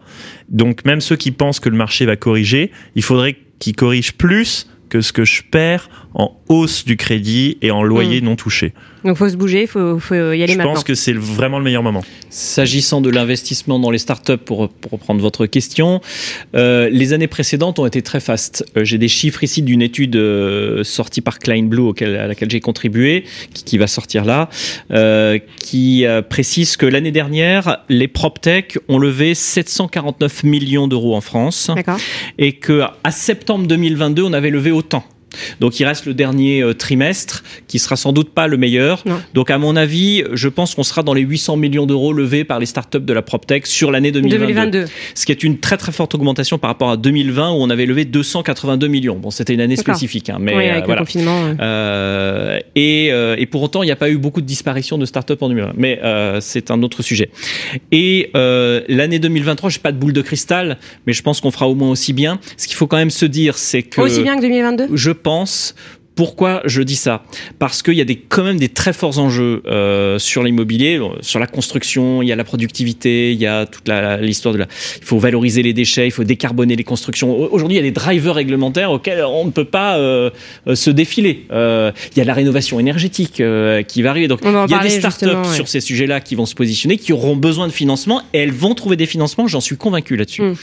Donc 0.49 0.85
même 0.85 1.01
ceux 1.01 1.17
qui 1.17 1.31
pensent 1.31 1.59
que 1.59 1.69
le 1.69 1.77
marché 1.77 2.05
va 2.05 2.15
corriger, 2.15 2.71
il 2.95 3.03
faudrait 3.03 3.35
qu'ils 3.59 3.75
corrigent 3.75 4.13
plus 4.13 4.67
que 4.89 5.01
ce 5.01 5.13
que 5.13 5.23
je 5.23 5.43
perds 5.43 5.89
en 6.13 6.31
hausse 6.49 6.85
du 6.85 6.97
crédit 6.97 7.57
et 7.61 7.71
en 7.71 7.83
loyer 7.83 8.21
non 8.21 8.35
touché. 8.35 8.73
Donc 9.05 9.17
faut 9.17 9.29
se 9.29 9.35
bouger, 9.35 9.65
faut, 9.65 9.97
faut 9.97 10.13
y 10.13 10.43
aller 10.43 10.47
Je 10.53 10.57
maintenant. 10.57 10.73
pense 10.73 10.83
que 10.83 10.93
c'est 10.93 11.13
vraiment 11.13 11.57
le 11.57 11.63
meilleur 11.63 11.81
moment. 11.81 12.03
S'agissant 12.29 13.01
de 13.01 13.09
l'investissement 13.09 13.79
dans 13.79 13.89
les 13.89 13.97
startups, 13.97 14.37
pour, 14.37 14.69
pour 14.69 14.91
reprendre 14.91 15.21
votre 15.21 15.45
question, 15.47 16.01
euh, 16.55 16.89
les 16.89 17.13
années 17.13 17.27
précédentes 17.27 17.79
ont 17.79 17.85
été 17.85 18.01
très 18.01 18.19
fastes. 18.19 18.63
Euh, 18.77 18.83
j'ai 18.83 18.97
des 18.97 19.07
chiffres 19.07 19.43
ici 19.43 19.61
d'une 19.63 19.81
étude 19.81 20.15
euh, 20.15 20.83
sortie 20.83 21.21
par 21.21 21.39
Klein 21.39 21.63
Blue 21.63 21.81
auquel, 21.81 22.15
à 22.15 22.27
laquelle 22.27 22.51
j'ai 22.51 22.59
contribué, 22.59 23.23
qui, 23.53 23.63
qui 23.63 23.77
va 23.77 23.87
sortir 23.87 24.25
là, 24.25 24.49
euh, 24.91 25.39
qui 25.57 26.05
euh, 26.05 26.21
précise 26.21 26.77
que 26.77 26.85
l'année 26.85 27.11
dernière, 27.11 27.77
les 27.89 28.07
PropTech 28.07 28.77
ont 28.87 28.99
levé 28.99 29.33
749 29.33 30.43
millions 30.43 30.87
d'euros 30.87 31.15
en 31.15 31.21
France 31.21 31.71
D'accord. 31.75 31.97
et 32.37 32.53
que 32.53 32.81
à 33.03 33.11
septembre 33.11 33.65
2022, 33.67 34.23
on 34.23 34.33
avait 34.33 34.51
levé 34.51 34.71
autant. 34.71 35.03
Donc 35.59 35.79
il 35.79 35.85
reste 35.85 36.05
le 36.05 36.13
dernier 36.13 36.61
euh, 36.61 36.73
trimestre 36.73 37.43
qui 37.67 37.79
sera 37.79 37.95
sans 37.95 38.13
doute 38.13 38.29
pas 38.33 38.47
le 38.47 38.57
meilleur. 38.57 39.01
Non. 39.05 39.21
Donc 39.33 39.49
à 39.49 39.57
mon 39.57 39.75
avis, 39.75 40.23
je 40.33 40.47
pense 40.49 40.75
qu'on 40.75 40.83
sera 40.83 41.03
dans 41.03 41.13
les 41.13 41.21
800 41.21 41.57
millions 41.57 41.85
d'euros 41.85 42.13
levés 42.13 42.43
par 42.43 42.59
les 42.59 42.65
startups 42.65 42.99
de 42.99 43.13
la 43.13 43.21
PropTech 43.21 43.65
sur 43.67 43.91
l'année 43.91 44.11
2022. 44.11 44.37
2022. 44.45 44.85
Ce 45.15 45.25
qui 45.25 45.31
est 45.31 45.43
une 45.43 45.59
très 45.59 45.77
très 45.77 45.91
forte 45.91 46.15
augmentation 46.15 46.57
par 46.57 46.69
rapport 46.69 46.91
à 46.91 46.97
2020 46.97 47.51
où 47.51 47.55
on 47.55 47.69
avait 47.69 47.85
levé 47.85 48.05
282 48.05 48.87
millions. 48.87 49.17
Bon, 49.17 49.31
c'était 49.31 49.53
une 49.53 49.61
année 49.61 49.75
spécifique, 49.75 50.29
hein, 50.29 50.37
mais 50.39 50.55
oui, 50.55 50.67
euh, 50.67 50.71
avec 50.71 50.85
voilà. 50.85 51.01
le 51.01 51.05
confinement. 51.05 51.43
euh. 51.45 51.55
Euh, 51.61 52.59
et, 52.75 53.09
euh, 53.11 53.35
et 53.37 53.45
pour 53.45 53.61
autant, 53.63 53.83
il 53.83 53.87
n'y 53.87 53.91
a 53.91 53.95
pas 53.95 54.09
eu 54.09 54.17
beaucoup 54.17 54.41
de 54.41 54.45
disparitions 54.45 54.97
de 54.97 55.05
startups 55.05 55.33
en 55.41 55.49
2020. 55.49 55.73
Mais 55.77 55.99
euh, 56.03 56.39
c'est 56.41 56.71
un 56.71 56.81
autre 56.83 57.01
sujet. 57.01 57.29
Et 57.91 58.31
euh, 58.35 58.81
l'année 58.87 59.19
2023, 59.19 59.69
j'ai 59.69 59.79
pas 59.79 59.91
de 59.91 59.97
boule 59.97 60.13
de 60.13 60.21
cristal, 60.21 60.77
mais 61.07 61.13
je 61.13 61.21
pense 61.21 61.41
qu'on 61.41 61.51
fera 61.51 61.67
au 61.67 61.75
moins 61.75 61.89
aussi 61.89 62.13
bien. 62.13 62.39
Ce 62.57 62.67
qu'il 62.67 62.75
faut 62.75 62.87
quand 62.87 62.97
même 62.97 63.09
se 63.09 63.25
dire, 63.25 63.57
c'est 63.57 63.83
que 63.83 64.01
Aussi 64.01 64.23
bien 64.23 64.35
que 64.35 64.41
2022 64.41 64.87
je 64.93 65.11
pense. 65.21 65.73
Pourquoi 66.13 66.61
je 66.65 66.81
dis 66.81 66.97
ça 66.97 67.23
Parce 67.57 67.81
qu'il 67.81 67.93
y 67.93 68.01
a 68.01 68.05
des, 68.05 68.17
quand 68.17 68.43
même 68.43 68.57
des 68.57 68.67
très 68.69 68.91
forts 68.93 69.17
enjeux 69.17 69.63
euh, 69.65 70.19
sur 70.19 70.43
l'immobilier, 70.43 70.99
sur 71.21 71.39
la 71.39 71.47
construction, 71.47 72.21
il 72.21 72.27
y 72.27 72.31
a 72.31 72.35
la 72.35 72.43
productivité, 72.43 73.31
il 73.31 73.39
y 73.39 73.47
a 73.47 73.65
toute 73.65 73.89
l'histoire 74.19 74.53
de 74.53 74.59
la... 74.59 74.67
Il 74.99 75.05
faut 75.05 75.19
valoriser 75.19 75.63
les 75.63 75.73
déchets, 75.73 76.05
il 76.07 76.11
faut 76.11 76.23
décarboner 76.25 76.75
les 76.75 76.83
constructions. 76.83 77.31
Au- 77.31 77.47
Aujourd'hui, 77.51 77.77
il 77.77 77.79
y 77.79 77.83
a 77.83 77.87
des 77.89 77.91
drivers 77.91 78.35
réglementaires 78.35 78.91
auxquels 78.91 79.23
on 79.23 79.45
ne 79.45 79.51
peut 79.51 79.65
pas 79.65 79.97
euh, 79.97 80.29
euh, 80.67 80.75
se 80.75 80.89
défiler. 80.89 81.45
Euh, 81.51 81.91
il 82.13 82.17
y 82.17 82.21
a 82.21 82.25
la 82.25 82.33
rénovation 82.33 82.79
énergétique 82.79 83.39
euh, 83.39 83.81
qui 83.81 84.01
va 84.01 84.09
arriver. 84.09 84.27
Donc, 84.27 84.41
il 84.43 84.51
y 84.71 84.73
a 84.75 84.79
des 84.79 84.89
startups 84.89 85.25
ouais. 85.27 85.55
sur 85.55 85.67
ces 85.69 85.79
sujets-là 85.81 86.19
qui 86.19 86.35
vont 86.35 86.45
se 86.45 86.55
positionner, 86.55 86.97
qui 86.97 87.13
auront 87.13 87.35
besoin 87.37 87.67
de 87.67 87.73
financement, 87.73 88.21
et 88.33 88.39
elles 88.39 88.51
vont 88.51 88.75
trouver 88.75 88.97
des 88.97 89.05
financements, 89.05 89.47
j'en 89.47 89.61
suis 89.61 89.77
convaincu 89.77 90.17
là-dessus. 90.17 90.41
Mm. 90.41 90.55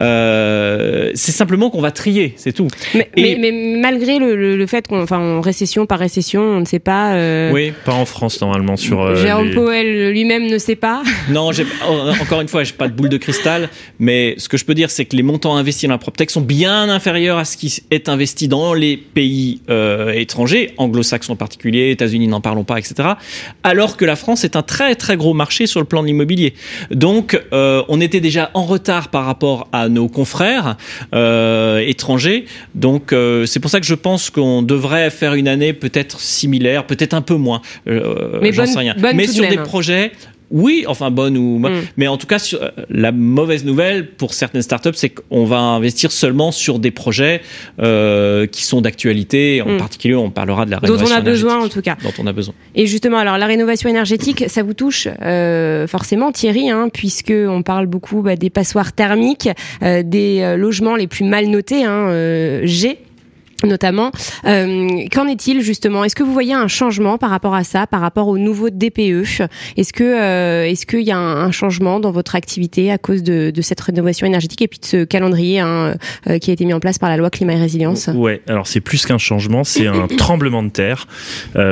Euh, 0.00 1.10
c'est 1.14 1.32
simplement 1.32 1.70
qu'on 1.70 1.80
va 1.80 1.90
trier, 1.90 2.34
c'est 2.36 2.52
tout. 2.52 2.68
mais, 2.94 3.08
Et- 3.16 3.36
mais, 3.36 3.52
mais 3.52 3.78
malgré 3.80 4.18
le, 4.18 4.34
le, 4.36 4.56
le 4.56 4.66
fait 4.66 4.79
qu'on, 4.88 5.02
enfin, 5.02 5.18
en 5.18 5.40
récession 5.40 5.86
par 5.86 5.98
récession, 5.98 6.42
on 6.42 6.60
ne 6.60 6.64
sait 6.64 6.78
pas. 6.78 7.14
euh, 7.14 7.50
Oui, 7.52 7.72
Pas 7.84 7.92
en 7.94 8.04
France 8.06 8.40
normalement 8.40 8.76
sur. 8.76 9.00
euh, 9.00 9.16
Jérôme 9.16 9.48
les- 9.48 9.54
Powell 9.54 10.10
lui-même 10.10 10.46
ne 10.46 10.58
sait 10.58 10.76
pas. 10.76 11.02
Non, 11.30 11.52
j'ai- 11.52 11.66
encore 12.20 12.40
une 12.40 12.48
fois, 12.48 12.64
j'ai 12.64 12.72
pas 12.72 12.88
de 12.88 12.92
boule 12.94 13.08
de 13.08 13.16
cristal, 13.16 13.68
mais 13.98 14.34
ce 14.38 14.48
que 14.48 14.56
je 14.56 14.64
peux 14.64 14.74
dire, 14.74 14.90
c'est 14.90 15.04
que 15.04 15.16
les 15.16 15.22
montants 15.22 15.56
investis 15.56 15.88
dans 15.88 15.94
la 15.94 15.98
PropTech 15.98 16.30
sont 16.30 16.40
bien 16.40 16.88
inférieurs 16.88 17.38
à 17.38 17.44
ce 17.44 17.56
qui 17.56 17.82
est 17.90 18.08
investi 18.08 18.48
dans 18.48 18.74
les 18.74 18.96
pays 18.96 19.60
euh, 19.70 20.10
étrangers, 20.12 20.72
anglo-saxons 20.76 21.32
en 21.34 21.36
particulier, 21.36 21.90
États-Unis, 21.90 22.28
n'en 22.28 22.40
parlons 22.40 22.64
pas, 22.64 22.78
etc. 22.78 23.10
Alors 23.62 23.96
que 23.96 24.04
la 24.04 24.16
France 24.16 24.44
est 24.44 24.56
un 24.56 24.62
très 24.62 24.94
très 24.94 25.16
gros 25.16 25.34
marché 25.34 25.66
sur 25.66 25.80
le 25.80 25.86
plan 25.86 26.02
de 26.02 26.06
l'immobilier. 26.08 26.54
Donc, 26.90 27.40
euh, 27.52 27.82
on 27.88 28.00
était 28.00 28.20
déjà 28.20 28.50
en 28.54 28.64
retard 28.64 29.08
par 29.08 29.24
rapport 29.24 29.68
à 29.72 29.88
nos 29.88 30.08
confrères 30.08 30.76
étrangers. 31.86 32.44
Donc, 32.74 33.14
c'est 33.46 33.60
pour 33.60 33.70
ça 33.70 33.80
que 33.80 33.86
je 33.86 33.94
pense 33.94 34.30
qu'on 34.30 34.62
devrait 34.70 35.10
faire 35.10 35.34
une 35.34 35.48
année 35.48 35.72
peut-être 35.72 36.20
similaire, 36.20 36.86
peut-être 36.86 37.14
un 37.14 37.22
peu 37.22 37.34
moins. 37.34 37.60
Euh, 37.88 38.38
Mais 38.42 38.52
j'en 38.52 38.66
sais 38.66 38.78
rien. 38.78 38.94
mais 39.14 39.26
sur 39.26 39.46
des 39.48 39.56
même. 39.56 39.64
projets. 39.64 40.12
Oui, 40.52 40.84
enfin 40.88 41.12
bonne 41.12 41.36
ou 41.38 41.60
Mm. 41.60 41.70
mais 41.96 42.08
en 42.08 42.16
tout 42.16 42.26
cas 42.26 42.40
sur- 42.40 42.60
euh, 42.60 42.70
la 42.88 43.12
mauvaise 43.12 43.64
nouvelle 43.64 44.08
pour 44.08 44.34
certaines 44.34 44.62
startups 44.62 44.90
c'est 44.94 45.10
qu'on 45.10 45.44
va 45.44 45.58
investir 45.60 46.10
seulement 46.10 46.50
sur 46.50 46.80
des 46.80 46.90
projets 46.90 47.40
euh, 47.80 48.48
qui 48.48 48.64
sont 48.64 48.80
d'actualité. 48.80 49.62
En 49.62 49.74
Mm. 49.74 49.76
particulier, 49.76 50.16
on 50.16 50.30
parlera 50.30 50.66
de 50.66 50.72
la 50.72 50.78
Dont 50.78 50.86
rénovation 50.94 51.14
on 51.14 51.18
a 51.18 51.20
besoin 51.20 51.52
en 51.52 51.56
énergétique, 51.66 51.74
tout 51.74 51.82
cas. 51.82 51.96
Dont 52.02 52.14
on 52.20 52.26
a 52.26 52.32
besoin. 52.32 52.54
Et 52.74 52.86
justement, 52.88 53.18
alors 53.18 53.38
la 53.38 53.46
rénovation 53.46 53.88
énergétique, 53.88 54.44
ça 54.48 54.64
vous 54.64 54.74
touche 54.74 55.06
euh, 55.22 55.86
forcément, 55.86 56.32
Thierry, 56.32 56.68
hein, 56.68 56.88
puisque 56.92 57.32
on 57.32 57.62
parle 57.62 57.86
beaucoup 57.86 58.20
bah, 58.22 58.34
des 58.34 58.50
passoires 58.50 58.92
thermiques, 58.92 59.48
euh, 59.84 60.02
des 60.04 60.56
logements 60.58 60.96
les 60.96 61.06
plus 61.06 61.24
mal 61.24 61.46
notés, 61.46 61.84
hein, 61.84 62.10
G 62.64 62.98
notamment. 63.64 64.10
Euh, 64.46 64.88
Qu'en 65.12 65.26
est-il 65.28 65.60
justement? 65.62 66.04
Est-ce 66.04 66.14
que 66.16 66.22
vous 66.22 66.32
voyez 66.32 66.54
un 66.54 66.68
changement 66.68 67.18
par 67.18 67.30
rapport 67.30 67.54
à 67.54 67.64
ça, 67.64 67.86
par 67.86 68.00
rapport 68.00 68.28
au 68.28 68.38
nouveau 68.38 68.70
DPE 68.70 69.24
Est-ce 69.76 69.92
que 69.92 70.04
euh, 70.04 70.64
est-ce 70.66 70.86
qu'il 70.86 71.02
y 71.02 71.10
a 71.10 71.18
un, 71.18 71.36
un 71.44 71.50
changement 71.50 72.00
dans 72.00 72.10
votre 72.10 72.34
activité 72.36 72.90
à 72.90 72.98
cause 72.98 73.22
de, 73.22 73.50
de 73.50 73.62
cette 73.62 73.80
rénovation 73.80 74.26
énergétique 74.26 74.62
et 74.62 74.68
puis 74.68 74.78
de 74.78 74.84
ce 74.86 75.04
calendrier 75.04 75.60
hein, 75.60 75.94
euh, 76.28 76.38
qui 76.38 76.50
a 76.50 76.52
été 76.54 76.64
mis 76.64 76.72
en 76.74 76.80
place 76.80 76.98
par 76.98 77.08
la 77.10 77.16
loi 77.16 77.30
climat 77.30 77.54
et 77.54 77.60
résilience? 77.60 78.08
Ouais, 78.14 78.42
alors 78.48 78.66
c'est 78.66 78.80
plus 78.80 79.04
qu'un 79.06 79.18
changement, 79.18 79.64
c'est 79.64 79.86
un 79.86 80.06
tremblement 80.18 80.62
de 80.62 80.70
terre 80.70 81.06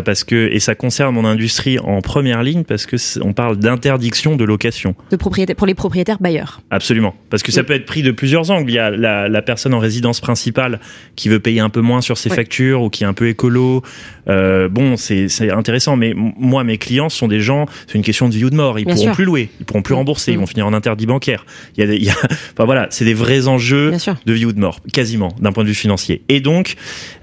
parce 0.05 0.25
que 0.25 0.49
et 0.53 0.61
ça 0.61 0.75
concerne 0.75 1.15
mon 1.15 1.25
industrie 1.25 1.79
en 1.79 2.01
première 2.01 2.43
ligne 2.43 2.65
parce 2.65 2.87
que 2.87 2.97
on 3.23 3.33
parle 3.33 3.57
d'interdiction 3.57 4.37
de 4.37 4.45
location. 4.45 4.95
de 5.11 5.17
propriétaire 5.17 5.57
pour 5.57 5.67
les 5.67 5.75
propriétaires 5.75 6.19
bailleurs 6.21 6.61
Absolument, 6.71 7.15
parce 7.31 7.43
que 7.43 7.53
ça 7.53 7.61
Oui. 7.61 7.67
peut 7.67 7.73
être 7.75 7.87
pris 7.87 8.03
de 8.03 8.11
plusieurs 8.11 8.51
angles. 8.51 8.71
Il 8.71 8.75
y 8.75 8.79
a 8.79 8.91
la, 8.91 9.29
la 9.29 9.43
personne 9.43 9.75
en 9.75 9.79
résidence 9.79 10.21
principale 10.21 10.81
qui 11.17 11.29
veut 11.29 11.41
payer 11.41 11.61
un 11.61 11.69
peu 11.71 11.78
moins 11.81 12.01
sur 12.01 12.19
ses 12.19 12.29
Ouais. 12.31 12.37
factures 12.37 12.83
ou 12.83 12.91
qui 12.91 13.05
est 13.05 13.07
un 13.07 13.13
peu 13.15 13.29
écolo. 13.29 13.83
Euh, 14.29 14.69
bon, 14.69 14.97
c'est 14.97 15.29
c'est 15.29 15.51
intéressant, 15.51 15.97
mais 15.97 16.15
moi, 16.15 16.65
mes 16.65 16.79
clients 16.79 17.09
sont 17.09 17.29
des 17.29 17.41
gens. 17.41 17.67
C'est 17.87 17.95
une 17.95 18.05
question 18.05 18.29
de 18.29 18.35
vie 18.35 18.45
ou 18.45 18.51
de 18.51 18.57
mort. 18.57 18.79
Ils 18.79 18.85
Bien 18.85 18.95
pourront 18.95 19.07
sûr. 19.07 19.15
plus 19.15 19.25
louer, 19.25 19.49
ils 19.61 19.67
pourront 19.67 19.83
plus 19.83 19.95
rembourser, 19.95 20.33
ils 20.33 20.37
Mm. 20.37 20.41
vont 20.41 20.47
finir 20.47 20.67
en 20.67 20.73
interdit 20.75 21.07
bancaire. 21.07 21.45
Il 21.77 21.81
y 21.81 21.85
a, 21.85 21.87
des- 21.87 21.97
il 21.97 22.05
y 22.05 22.11
a 22.11 22.15
enfin 22.53 22.65
voilà, 22.65 22.87
c'est 22.91 23.05
des 23.05 23.15
vrais 23.15 23.49
enjeux 23.49 23.93
de 24.27 24.33
vie 24.33 24.45
ou 24.47 24.53
de 24.53 24.61
mort, 24.61 24.81
quasiment 24.93 25.35
d'un 25.41 25.53
point 25.53 25.65
de 25.65 25.69
vue 25.69 25.75
financier. 25.75 26.23
Et 26.29 26.41
donc. 26.41 26.77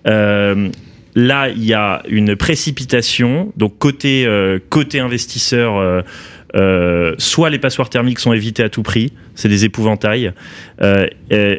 Euh, 0.08 0.70
Là, 1.18 1.48
il 1.48 1.64
y 1.64 1.74
a 1.74 2.04
une 2.10 2.36
précipitation. 2.36 3.54
Donc 3.56 3.78
côté 3.80 4.26
euh, 4.26 4.60
côté 4.70 5.00
investisseur, 5.00 6.04
euh, 6.56 7.14
soit 7.18 7.50
les 7.50 7.60
passoires 7.60 7.90
thermiques 7.90 8.20
sont 8.20 8.34
évitées 8.34 8.64
à 8.64 8.70
tout 8.70 8.84
prix, 8.84 9.12
c'est 9.36 9.50
des 9.50 9.66
épouvantails, 9.66 10.32
euh, 10.82 11.08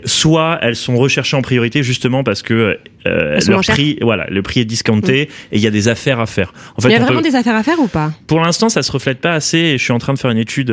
soit 0.04 0.58
elles 0.62 0.76
sont 0.76 0.96
recherchées 0.96 1.36
en 1.36 1.42
priorité 1.42 1.82
justement 1.82 2.24
parce 2.24 2.42
que 2.42 2.78
euh, 3.06 3.38
leur 3.46 3.60
prix, 3.60 3.98
voilà, 4.00 4.26
le 4.30 4.42
prix 4.42 4.60
est 4.60 4.64
discounté 4.64 5.22
et 5.22 5.28
il 5.52 5.60
y 5.60 5.66
a 5.66 5.70
des 5.70 5.88
affaires 5.88 6.18
à 6.18 6.26
faire. 6.26 6.52
En 6.76 6.80
fait, 6.80 6.88
Il 6.88 6.92
y 6.92 6.94
a 6.96 6.98
vraiment 7.00 7.20
peut- 7.20 7.28
des 7.28 7.36
affaires 7.36 7.54
à 7.54 7.62
faire 7.62 7.78
ou 7.78 7.86
pas? 7.86 8.12
Pour 8.26 8.40
l'instant, 8.40 8.68
ça 8.68 8.82
se 8.82 8.90
reflète 8.90 9.20
pas 9.20 9.32
assez 9.32 9.58
et 9.58 9.78
je 9.78 9.82
suis 9.84 9.92
en 9.92 9.98
train 9.98 10.14
de 10.14 10.18
faire 10.18 10.30
une 10.30 10.38
étude, 10.38 10.70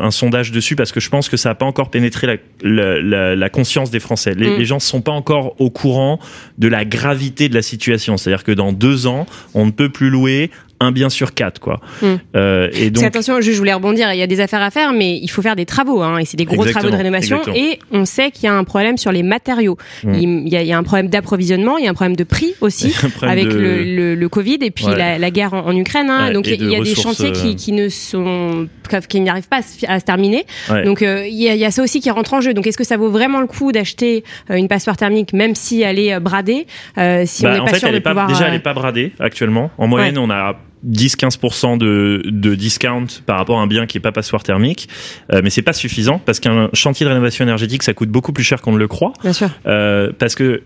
un 0.00 0.10
sondage 0.10 0.52
dessus 0.52 0.76
parce 0.76 0.92
que 0.92 1.00
je 1.00 1.08
pense 1.08 1.28
que 1.28 1.36
ça 1.36 1.48
n'a 1.48 1.54
pas 1.56 1.66
encore 1.66 1.90
pénétré 1.90 2.26
la, 2.26 2.36
la, 2.62 3.00
la- 3.00 3.34
la 3.36 3.48
conscience 3.48 3.90
des 3.90 3.98
Français. 4.00 4.34
Les, 4.36 4.50
Mm. 4.50 4.58
les 4.58 4.64
gens 4.66 4.76
ne 4.76 4.80
sont 4.80 5.00
pas 5.00 5.12
encore 5.12 5.56
au 5.60 5.70
courant 5.70 6.20
de 6.58 6.68
la 6.68 6.84
gravité 6.84 7.48
de 7.48 7.54
la 7.54 7.62
situation. 7.62 8.16
C'est-à-dire 8.18 8.44
que 8.44 8.52
dans 8.52 8.72
deux 8.72 9.06
ans, 9.06 9.26
on 9.54 9.66
ne 9.66 9.70
peut 9.72 9.88
plus 9.88 10.10
louer 10.10 10.50
un 10.80 10.92
bien 10.92 11.08
sur 11.08 11.34
quatre, 11.34 11.60
quoi. 11.60 11.80
Mm. 12.02 12.06
Euh, 12.36 12.68
et 12.72 12.90
Parce 12.90 12.92
donc, 12.92 13.04
attention, 13.04 13.40
je 13.40 13.50
voulais 13.52 13.72
rebondir, 13.72 14.12
il 14.12 14.18
y 14.18 14.22
a 14.22 14.26
des 14.26 14.40
affaires 14.40 14.62
à 14.62 14.70
faire, 14.70 14.92
mais 14.92 15.16
il 15.22 15.28
faut 15.28 15.40
faire 15.42 15.56
des 15.56 15.66
travaux, 15.66 16.02
hein, 16.02 16.18
et 16.18 16.24
c'est 16.24 16.36
des 16.36 16.44
gros 16.44 16.56
Exactement, 16.56 16.80
travaux 16.80 16.92
de 16.92 16.96
rénovation, 16.96 17.36
exactement. 17.38 17.66
et 17.66 17.78
on 17.92 18.04
sait 18.04 18.30
qu'il 18.30 18.44
y 18.44 18.48
a 18.48 18.54
un 18.54 18.64
problème 18.64 18.96
sur 18.98 19.12
les 19.12 19.22
matériaux. 19.22 19.76
Mm. 20.02 20.14
Il, 20.14 20.48
y 20.48 20.56
a, 20.56 20.62
il 20.62 20.68
y 20.68 20.72
a 20.72 20.78
un 20.78 20.82
problème 20.82 21.08
d'approvisionnement, 21.08 21.78
il 21.78 21.84
y 21.84 21.86
a 21.86 21.90
un 21.90 21.94
problème 21.94 22.16
de 22.16 22.24
prix 22.24 22.54
aussi, 22.60 22.94
avec 23.22 23.48
de- 23.48 23.54
le, 23.56 23.82
le, 23.84 24.14
le 24.14 24.28
Covid 24.28 24.58
et 24.62 24.70
puis 24.70 24.84
Ouais. 24.86 24.96
la, 24.96 25.18
la 25.18 25.30
guerre 25.30 25.54
en, 25.54 25.60
en 25.66 25.76
Ukraine. 25.76 26.10
Hein, 26.10 26.26
Ouais, 26.28 26.32
donc 26.32 26.46
il 26.46 26.62
y 26.70 26.76
a- 26.76 26.80
des 26.80 26.94
chantiers 26.94 27.32
qui, 27.32 27.50
euh, 27.52 27.54
qui 27.54 27.72
ne 27.72 27.88
sont, 27.88 28.68
qui 29.08 29.20
n'arrivent 29.20 29.48
pas 29.48 29.58
à 29.58 29.62
se, 29.62 29.86
à 29.86 29.98
se 30.00 30.04
terminer. 30.04 30.44
Ouais. 30.70 30.84
Donc 30.84 31.00
euh, 31.02 31.26
il 31.26 31.34
y, 31.40 31.48
a, 31.48 31.54
il 31.54 31.60
y 31.60 31.64
a 31.64 31.70
ça 31.70 31.82
aussi 31.82 32.00
qui 32.00 32.10
rentre 32.10 32.34
en 32.34 32.40
jeu. 32.40 32.52
Donc 32.52 32.66
est-ce 32.66 32.76
que 32.76 32.84
ça 32.84 32.96
vaut 32.96 33.10
vraiment 33.10 33.40
le 33.40 33.46
coup 33.46 33.72
d'acheter 33.72 34.24
une 34.50 34.68
passoire 34.68 34.96
thermique, 34.96 35.32
même 35.32 35.54
si 35.54 35.80
elle 35.82 35.98
est 35.98 36.20
bradée, 36.20 36.66
euh, 36.98 37.22
si 37.26 37.46
on 37.46 37.48
Bah, 37.48 37.54
n'est 37.54 37.60
en 37.60 37.64
pas 37.64 37.70
fait, 37.72 37.78
sûr 37.78 37.88
elle 37.88 37.94
de 37.94 37.98
est 37.98 38.02
pas, 38.02 38.26
déjà, 38.26 38.48
elle 38.48 38.54
est 38.54 38.58
pas 38.58 38.74
bradée 38.74 39.12
actuellement. 39.20 39.70
En 39.78 39.86
moyenne, 39.86 40.18
on 40.18 40.28
a 40.30 40.56
10-15% 40.90 41.78
de, 41.78 42.22
de 42.26 42.54
discount 42.54 43.06
par 43.26 43.38
rapport 43.38 43.58
à 43.58 43.62
un 43.62 43.66
bien 43.66 43.86
qui 43.86 43.98
est 43.98 44.00
pas 44.00 44.12
passoire 44.12 44.42
thermique, 44.42 44.88
Euh, 45.32 45.40
mais 45.42 45.50
c'est 45.50 45.62
pas 45.62 45.72
suffisant 45.72 46.18
parce 46.24 46.40
qu'un 46.40 46.68
chantier 46.72 47.04
de 47.06 47.10
rénovation 47.10 47.44
énergétique 47.44 47.82
ça 47.82 47.94
coûte 47.94 48.10
beaucoup 48.10 48.32
plus 48.32 48.44
cher 48.44 48.60
qu'on 48.60 48.72
ne 48.72 48.78
le 48.78 48.88
croit. 48.88 49.12
Bien 49.22 49.32
sûr. 49.32 49.48
Euh, 49.66 50.12
parce 50.18 50.34
que 50.34 50.62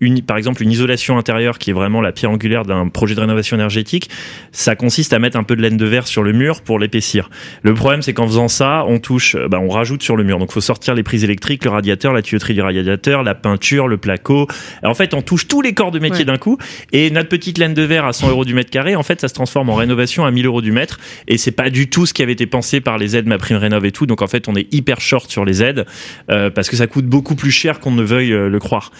une, 0.00 0.22
par 0.22 0.36
exemple, 0.36 0.62
une 0.62 0.70
isolation 0.70 1.18
intérieure 1.18 1.58
qui 1.58 1.70
est 1.70 1.72
vraiment 1.72 2.00
la 2.00 2.12
pierre 2.12 2.30
angulaire 2.30 2.64
d'un 2.64 2.88
projet 2.88 3.14
de 3.14 3.20
rénovation 3.20 3.56
énergétique, 3.56 4.10
ça 4.52 4.76
consiste 4.76 5.12
à 5.12 5.18
mettre 5.18 5.36
un 5.36 5.42
peu 5.42 5.56
de 5.56 5.62
laine 5.62 5.76
de 5.76 5.86
verre 5.86 6.06
sur 6.06 6.22
le 6.22 6.32
mur 6.32 6.62
pour 6.62 6.78
l'épaissir. 6.78 7.30
Le 7.62 7.74
problème, 7.74 8.02
c'est 8.02 8.12
qu'en 8.12 8.26
faisant 8.26 8.48
ça, 8.48 8.84
on 8.86 8.98
touche, 8.98 9.34
euh, 9.34 9.48
bah, 9.48 9.58
on 9.60 9.68
rajoute 9.68 10.02
sur 10.02 10.16
le 10.16 10.24
mur. 10.24 10.38
Donc, 10.38 10.52
faut 10.52 10.60
sortir 10.60 10.94
les 10.94 11.02
prises 11.02 11.24
électriques, 11.24 11.64
le 11.64 11.70
radiateur, 11.70 12.12
la 12.12 12.22
tuyauterie 12.22 12.54
du 12.54 12.62
radiateur, 12.62 13.22
la 13.22 13.34
peinture, 13.34 13.88
le 13.88 13.96
placo. 13.96 14.46
En 14.84 14.94
fait, 14.94 15.14
on 15.14 15.22
touche 15.22 15.48
tous 15.48 15.62
les 15.62 15.72
corps 15.72 15.90
de 15.90 15.98
métier 15.98 16.18
Ouais. 16.20 16.24
d'un 16.24 16.38
coup. 16.38 16.58
Et 16.92 17.10
notre 17.10 17.28
petite 17.28 17.58
laine 17.58 17.74
de 17.74 17.82
verre 17.82 18.04
à 18.04 18.12
100 18.12 18.30
euros 18.30 18.44
du 18.44 18.54
mètre 18.54 18.70
carré, 18.70 18.96
en 18.96 19.02
fait, 19.02 19.20
ça 19.20 19.28
se 19.28 19.34
transforme 19.34 19.68
en 19.70 19.74
rénovation 19.74 20.24
à 20.24 20.30
1000 20.30 20.46
euros 20.46 20.62
du 20.62 20.72
mètre. 20.72 20.98
Et 21.28 21.38
c'est 21.38 21.52
pas 21.52 21.70
du 21.70 21.88
tout 21.90 22.06
ce 22.06 22.14
qui 22.14 22.22
avait 22.22 22.32
été 22.32 22.46
pensé 22.46 22.80
par 22.80 22.98
les 22.98 23.16
aides 23.16 23.26
ma 23.26 23.38
prime 23.38 23.56
rénov 23.56 23.84
et 23.84 23.92
tout. 23.92 24.06
Donc, 24.06 24.22
en 24.22 24.26
fait, 24.26 24.48
on 24.48 24.54
est 24.54 24.72
hyper 24.72 25.00
short 25.00 25.30
sur 25.30 25.44
les 25.44 25.62
aides 25.62 25.86
euh, 26.30 26.50
parce 26.50 26.68
que 26.70 26.76
ça 26.76 26.86
coûte 26.86 27.06
beaucoup 27.06 27.34
plus 27.34 27.50
cher 27.50 27.80
qu'on 27.80 27.90
ne 27.92 28.02
veuille 28.02 28.32
euh, 28.32 28.48
le 28.48 28.58
croire. 28.58 28.90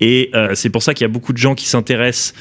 Et 0.00 0.30
euh, 0.34 0.47
c'est 0.54 0.70
pour 0.70 0.82
ça 0.82 0.94
qu'il 0.94 1.04
y 1.04 1.10
a 1.10 1.12
beaucoup 1.12 1.32
de 1.32 1.38
gens 1.38 1.54
qui 1.54 1.66
s'intéressent. 1.66 2.34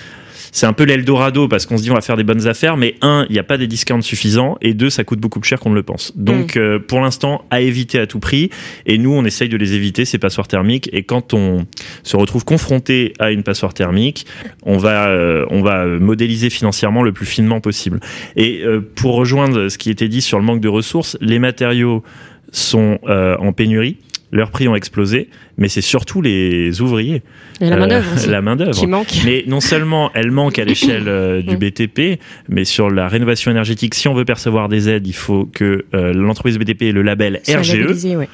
C'est 0.51 0.65
un 0.65 0.73
peu 0.73 0.83
l'Eldorado 0.83 1.47
parce 1.47 1.65
qu'on 1.65 1.77
se 1.77 1.83
dit 1.83 1.91
on 1.91 1.95
va 1.95 2.01
faire 2.01 2.17
des 2.17 2.23
bonnes 2.23 2.47
affaires, 2.47 2.77
mais 2.77 2.95
un, 3.01 3.25
il 3.29 3.33
n'y 3.33 3.39
a 3.39 3.43
pas 3.43 3.57
des 3.57 3.67
discounts 3.67 4.01
suffisants, 4.01 4.57
et 4.61 4.73
deux, 4.73 4.89
ça 4.89 5.03
coûte 5.03 5.19
beaucoup 5.19 5.39
plus 5.39 5.49
cher 5.49 5.59
qu'on 5.59 5.69
ne 5.69 5.75
le 5.75 5.83
pense. 5.83 6.13
Donc 6.15 6.57
euh, 6.57 6.79
pour 6.79 6.99
l'instant, 6.99 7.45
à 7.49 7.61
éviter 7.61 7.99
à 7.99 8.07
tout 8.07 8.19
prix, 8.19 8.49
et 8.85 8.97
nous 8.97 9.11
on 9.11 9.25
essaye 9.25 9.49
de 9.49 9.57
les 9.57 9.73
éviter 9.73 10.05
ces 10.05 10.17
passoires 10.17 10.47
thermiques. 10.47 10.89
Et 10.93 11.03
quand 11.03 11.33
on 11.33 11.65
se 12.03 12.17
retrouve 12.17 12.45
confronté 12.45 13.13
à 13.19 13.31
une 13.31 13.43
passoire 13.43 13.73
thermique, 13.73 14.25
on 14.63 14.77
va 14.77 15.09
euh, 15.09 15.45
on 15.49 15.61
va 15.61 15.85
modéliser 15.85 16.49
financièrement 16.49 17.03
le 17.03 17.11
plus 17.11 17.25
finement 17.25 17.61
possible. 17.61 17.99
Et 18.35 18.61
euh, 18.63 18.81
pour 18.95 19.15
rejoindre 19.15 19.69
ce 19.69 19.77
qui 19.77 19.89
était 19.89 20.07
dit 20.07 20.21
sur 20.21 20.39
le 20.39 20.45
manque 20.45 20.61
de 20.61 20.69
ressources, 20.69 21.17
les 21.21 21.39
matériaux 21.39 22.03
sont 22.51 22.97
en 23.03 23.51
pénurie. 23.51 23.97
Leurs 24.31 24.51
prix 24.51 24.67
ont 24.67 24.75
explosé, 24.75 25.29
mais 25.57 25.69
c'est 25.69 25.81
surtout 25.81 26.21
les 26.21 26.81
ouvriers. 26.81 27.21
Et 27.61 27.69
la 27.69 27.75
Euh, 27.75 27.79
main-d'œuvre 27.79 28.09
la 28.29 28.41
main-d'œuvre. 28.41 28.71
qui 28.79 28.85
manque. 28.87 29.07
Mais 29.25 29.43
non 29.47 29.61
seulement 29.61 30.11
elle 30.13 30.31
manque 30.31 30.59
à 30.59 30.65
l'échelle 30.65 31.07
euh, 31.07 31.41
du. 31.41 31.55
BTP, 31.55 32.19
mais 32.49 32.65
sur 32.65 32.89
la 32.89 33.07
rénovation 33.07 33.51
énergétique, 33.51 33.95
si 33.95 34.07
on 34.09 34.13
veut 34.13 34.25
percevoir 34.25 34.67
des 34.67 34.89
aides, 34.89 35.07
il 35.07 35.15
faut 35.15 35.45
que 35.45 35.85
euh, 35.93 36.13
l'entreprise 36.13 36.57
BTP 36.59 36.81
ait 36.83 36.91
le 36.91 37.03
label 37.03 37.41
RGE, 37.47 38.05
ouais. 38.15 38.27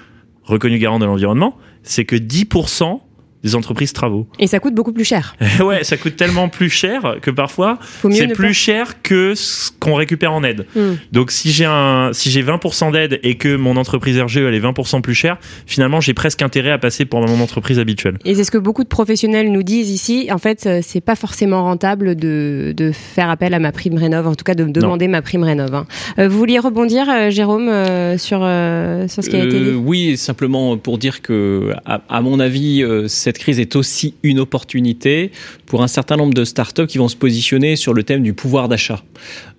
reconnu 0.44 0.80
garant 0.80 0.98
de 1.00 1.06
l'environnement. 1.06 1.58
C'est 1.84 2.06
que 2.06 2.16
10% 2.16 3.00
des 3.44 3.56
entreprises 3.56 3.94
travaux. 3.94 4.28
Et 4.40 4.48
ça 4.48 4.60
coûte 4.60 4.74
beaucoup 4.74 4.94
plus 4.94 5.04
cher. 5.06 5.36
ouais, 5.60 5.84
ça 5.84 5.98
coûte 5.98 6.16
tellement 6.16 6.50
plus 6.50 6.70
cher 6.70 7.18
que 7.22 7.32
parfois 7.32 7.78
c'est 8.12 8.28
plus 8.28 8.48
pas- 8.48 8.54
cher 8.54 9.02
que 9.02 9.36
ce 9.36 9.70
qu'on 9.80 9.96
récupère 9.96 10.32
en 10.34 10.44
aide. 10.44 10.66
Hmm. 10.76 10.94
Donc 11.12 11.32
si 11.32 11.52
j'ai 11.52 11.66
un 11.66 12.12
si 12.14 12.30
j'ai 12.32 12.44
20% 12.44 12.92
d'aide 12.92 13.20
et 13.24 13.36
que 13.36 13.56
mon 13.56 13.76
entreprise 13.78 14.20
RGE 14.20 14.38
elle 14.38 14.54
est 14.54 14.60
20% 14.60 15.02
plus 15.02 15.16
chère, 15.16 15.38
finalement 15.66 16.00
j'ai 16.02 16.14
presque 16.14 16.42
intérêt 16.42 16.72
à 16.72 16.78
passer 16.78 17.06
pour 17.06 17.20
mon 17.28 17.42
entreprise 17.42 17.80
habituelle. 17.80 18.18
Et 18.26 18.36
c'est 18.36 18.44
ce 18.44 18.52
que 18.52 18.58
beaucoup 18.58 18.84
de 18.84 18.90
professionnels 18.90 19.52
nous 19.52 19.64
disent 19.64 19.90
ici. 19.92 20.28
En 20.32 20.38
fait, 20.38 20.66
euh, 20.66 20.80
c'est 20.82 21.02
pas 21.02 21.16
forcément 21.16 21.64
rentable 21.64 22.16
de, 22.16 22.74
de 22.76 22.92
faire 22.92 23.30
appel 23.30 23.54
à 23.54 23.60
ma 23.60 23.72
prime 23.72 23.98
rénov, 23.98 24.28
en 24.28 24.36
tout 24.36 24.44
cas 24.44 24.56
de 24.56 24.64
me 24.64 24.72
demander 24.72 25.08
ma 25.08 25.22
prime 25.22 25.44
rénov. 25.44 25.74
hein. 25.74 25.86
Euh, 26.20 26.28
vous 26.30 26.38
vouliez 26.38 26.60
rebondir, 26.60 27.08
euh, 27.10 27.30
Jérôme, 27.30 27.68
euh, 27.70 28.18
sur, 28.18 28.40
euh, 28.42 29.08
sur 29.08 29.24
ce 29.24 29.30
qui 29.30 29.36
a 29.36 29.44
été 29.44 29.60
dit? 29.60 29.72
oui, 29.72 30.18
simplement 30.18 30.78
pour 30.78 30.98
dire 30.98 31.22
que, 31.22 31.72
à, 31.86 32.02
à 32.10 32.22
mon 32.22 32.40
avis, 32.40 32.84
euh, 32.84 33.08
cette 33.34 33.42
crise 33.42 33.60
est 33.60 33.76
aussi 33.76 34.14
une 34.22 34.40
opportunité 34.40 35.32
pour 35.66 35.82
un 35.82 35.88
certain 35.88 36.18
nombre 36.18 36.36
de 36.36 36.46
startups 36.46 36.86
qui 36.86 37.00
vont 37.00 37.08
se 37.08 37.16
positionner 37.16 37.76
sur 37.76 37.96
le 37.96 38.04
thème 38.04 38.22
du 38.22 38.34
pouvoir 38.34 38.70
d'achat. 38.70 39.02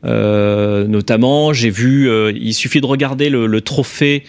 Euh, 0.04 0.86
notamment, 0.86 1.52
j'ai 1.52 1.70
vu, 1.70 2.08
euh, 2.08 2.30
il 2.34 2.54
suffit 2.54 2.80
de 2.80 2.86
regarder 2.86 3.30
le, 3.30 3.46
le 3.48 3.60
trophée 3.62 4.22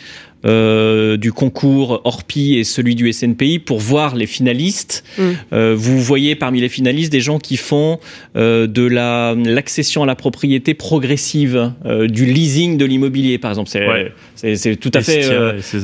euh, 0.47 1.15
du 1.17 1.31
concours 1.31 2.01
Orpi 2.05 2.55
et 2.55 2.63
celui 2.63 2.95
du 2.95 3.11
SNPI 3.13 3.59
pour 3.59 3.79
voir 3.79 4.15
les 4.15 4.25
finalistes. 4.27 5.03
Mm. 5.17 5.21
Euh, 5.53 5.75
vous 5.77 5.99
voyez 6.01 6.35
parmi 6.35 6.59
les 6.59 6.69
finalistes 6.69 7.11
des 7.11 7.19
gens 7.21 7.37
qui 7.39 7.57
font 7.57 7.99
euh, 8.35 8.65
de 8.67 8.83
la 8.83 9.35
l'accession 9.35 10.01
à 10.03 10.05
la 10.07 10.15
propriété 10.15 10.73
progressive, 10.73 11.71
euh, 11.85 12.07
du 12.07 12.25
leasing 12.25 12.77
de 12.77 12.85
l'immobilier 12.85 13.37
par 13.37 13.51
exemple. 13.51 13.69
C'est 13.69 13.87
Ouais. 13.87 14.11
c'est- 14.35 14.55
c'est 14.55 14.75
tout 14.75 14.91
à 14.93 15.01
fait 15.01 15.21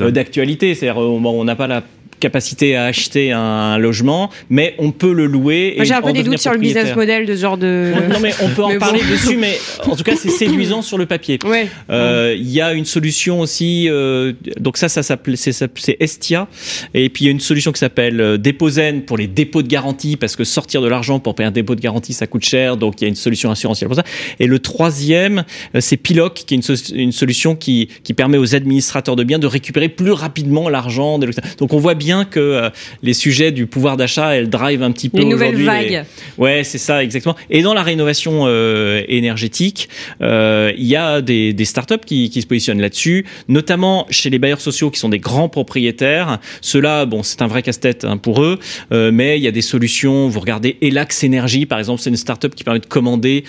et 0.07 0.11
d'actualité. 0.11 0.73
C'est-à-dire, 0.75 0.97
on 1.01 1.43
n'a 1.43 1.55
pas 1.55 1.67
la 1.67 1.83
capacité 2.21 2.75
à 2.77 2.85
acheter 2.85 3.31
un 3.33 3.77
logement, 3.77 4.29
mais 4.49 4.75
on 4.77 4.91
peut 4.91 5.11
le 5.13 5.25
louer. 5.25 5.73
Moi, 5.75 5.85
j'ai 5.85 5.93
un 5.93 6.01
peu 6.01 6.13
des 6.13 6.23
doutes 6.23 6.37
sur 6.37 6.53
le 6.53 6.59
business 6.59 6.95
model 6.95 7.25
de 7.25 7.35
ce 7.35 7.41
genre 7.41 7.57
de. 7.57 7.91
Non 8.09 8.19
mais 8.21 8.31
on 8.41 8.47
peut 8.49 8.63
en 8.63 8.69
Mais 8.69 8.73
bon. 8.75 8.79
parler 8.79 9.01
dessus, 9.11 9.35
mais 9.37 9.57
en 9.85 9.95
tout 9.95 10.03
cas 10.03 10.15
c'est 10.15 10.29
séduisant 10.41 10.81
sur 10.81 10.97
le 10.97 11.05
papier. 11.05 11.39
Ouais. 11.43 11.67
Euh, 11.89 12.33
Il 12.37 12.49
y 12.49 12.61
a 12.61 12.71
une 12.73 12.85
solution 12.85 13.41
aussi, 13.41 13.87
euh, 13.89 14.33
donc 14.59 14.77
ça, 14.77 14.87
ça 14.87 15.03
s'appelle, 15.03 15.35
c'est 15.37 15.97
Estia, 15.99 16.47
et 16.93 17.09
puis 17.09 17.25
il 17.25 17.27
y 17.27 17.29
a 17.29 17.31
une 17.31 17.39
solution 17.39 17.71
qui 17.71 17.79
s'appelle 17.79 18.21
euh, 18.21 18.37
Déposen 18.37 19.01
pour 19.03 19.17
les 19.17 19.27
dépôts 19.27 19.61
de 19.63 19.67
garantie, 19.67 20.15
parce 20.15 20.35
que 20.35 20.43
sortir 20.43 20.81
de 20.81 20.87
l'argent 20.87 21.19
pour 21.19 21.35
payer 21.35 21.47
un 21.47 21.51
dépôt 21.51 21.75
de 21.75 21.81
garantie, 21.81 22.13
ça 22.13 22.27
coûte 22.27 22.45
cher, 22.45 22.77
donc 22.77 23.01
il 23.01 23.03
y 23.03 23.05
a 23.05 23.09
une 23.09 23.15
solution 23.15 23.49
assurantielle 23.51 23.87
pour 23.87 23.97
ça. 23.97 24.03
Et 24.39 24.47
le 24.47 24.59
troisième, 24.59 25.43
c'est 25.79 25.97
Piloc, 25.97 26.33
qui 26.45 26.53
est 26.53 26.57
une, 26.57 26.61
so- 26.63 26.93
une 26.93 27.11
solution 27.11 27.55
qui, 27.55 27.87
qui 28.03 28.13
permet 28.13 28.37
aux 28.37 28.55
administrateurs 28.55 29.15
de 29.15 29.23
biens 29.23 29.39
de 29.39 29.47
récupérer 29.47 29.89
plus 29.89 30.11
rapidement 30.11 30.69
l'argent. 30.69 31.19
Donc 31.57 31.73
on 31.73 31.77
voit 31.79 31.95
bien 31.95 32.10
que 32.25 32.39
euh, 32.39 32.69
les 33.03 33.13
sujets 33.13 33.51
du 33.51 33.65
pouvoir 33.67 33.97
d'achat, 33.97 34.35
elles 34.35 34.49
drive 34.49 34.83
un 34.83 34.91
petit 34.91 35.09
peu 35.09 35.19
Les 35.19 35.25
nouvelles 35.25 35.61
vagues. 35.63 35.89
les- 35.89 36.01
Ouais, 36.37 36.63
c'est 36.63 36.77
ça, 36.77 37.03
exactement. 37.03 37.35
Et 37.49 37.61
dans 37.61 37.73
la 37.73 37.83
rénovation 37.83 38.43
euh, 38.45 39.03
énergétique, 39.07 39.89
euh, 40.21 40.71
il 40.77 40.85
y 40.85 40.95
a 40.95 41.21
des, 41.21 41.53
des 41.53 41.65
startups 41.65 41.95
qui, 42.05 42.29
qui 42.29 42.41
se 42.41 42.47
positionnent 42.47 42.81
là-dessus, 42.81 43.25
notamment 43.47 44.05
chez 44.09 44.29
les 44.29 44.39
bailleurs 44.39 44.61
sociaux 44.61 44.89
qui 44.91 44.99
sont 44.99 45.09
des 45.09 45.19
grands 45.19 45.49
propriétaires. 45.49 46.39
Ceux-là, 46.61 47.05
bon, 47.05 47.23
c'est 47.23 47.41
un 47.41 47.47
vrai 47.47 47.61
casse-tête 47.61 48.05
hein, 48.05 48.17
pour 48.17 48.41
eux, 48.43 48.59
mais 48.91 49.37
il 49.37 49.43
y 49.43 49.47
a 49.47 49.51
des 49.51 49.61
solutions. 49.61 50.27
Vous 50.29 50.39
regardez 50.39 50.77
Elax 50.81 51.23
Énergie, 51.23 51.65
par 51.65 51.79
exemple, 51.79 52.01
c'est 52.01 52.09
une 52.09 52.15
startup 52.17 52.53
qui 52.55 52.63
permet 52.63 52.79
de 52.79 52.85
commander 52.85 53.43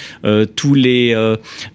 tous 0.57 0.75
les, 0.75 1.14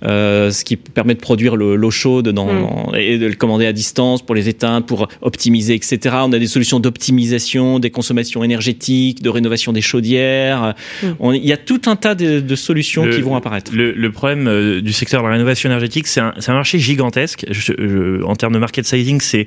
ce 0.02 0.63
qui 0.63 0.76
permet 0.78 1.13
de 1.15 1.19
produire 1.19 1.56
le- 1.56 1.76
l'eau 1.76 1.91
chaude 1.91 2.30
dans, 2.30 2.45
Mm. 2.47 2.62
dans- 2.62 2.93
et 2.95 3.17
de 3.17 3.26
le 3.28 3.34
commander 3.36 3.65
à 3.65 3.73
distance 3.73 4.21
pour 4.21 4.36
les 4.36 4.50
éteindre, 4.50 4.86
pour 4.86 5.08
optimiser, 5.21 5.73
etc. 5.76 6.15
On 6.23 6.32
a 6.34 6.39
des 6.39 6.47
solutions 6.47 6.77
d'optimisation 6.80 7.80
des 7.80 7.90
consommations 7.90 8.44
énergétiques, 8.44 9.22
de 9.22 9.30
rénovation 9.30 9.74
des 9.74 9.82
chaudières. 9.82 10.74
Mm. 11.04 11.08
On- 11.20 11.34
Il 11.34 11.46
y 11.46 11.54
a 11.54 11.58
tout 11.58 11.82
un 11.86 11.96
tas 11.96 12.16
de, 12.16 12.40
de 12.40 12.56
solutions 12.56 13.06
Le- 13.06 13.16
qui 13.16 13.22
vont 13.22 13.36
apparaître. 13.36 13.72
Le, 13.74 13.92
le 13.92 14.12
problème 14.12 14.48
euh, 14.48 14.82
du 14.82 14.94
secteur 14.94 15.22
de 15.22 15.28
la 15.28 15.34
rénovation 15.34 15.70
énergétique, 15.70 16.08
c'est 16.08 16.22
un, 16.22 16.34
marché 16.50 16.80
gigantesque. 16.80 17.46
Je- 17.50 17.74
je- 17.78 18.24
en 18.24 18.36
termes 18.36 18.54
de 18.54 18.60
market 18.60 18.86
sizing, 18.86 19.20
c'est 19.22 19.46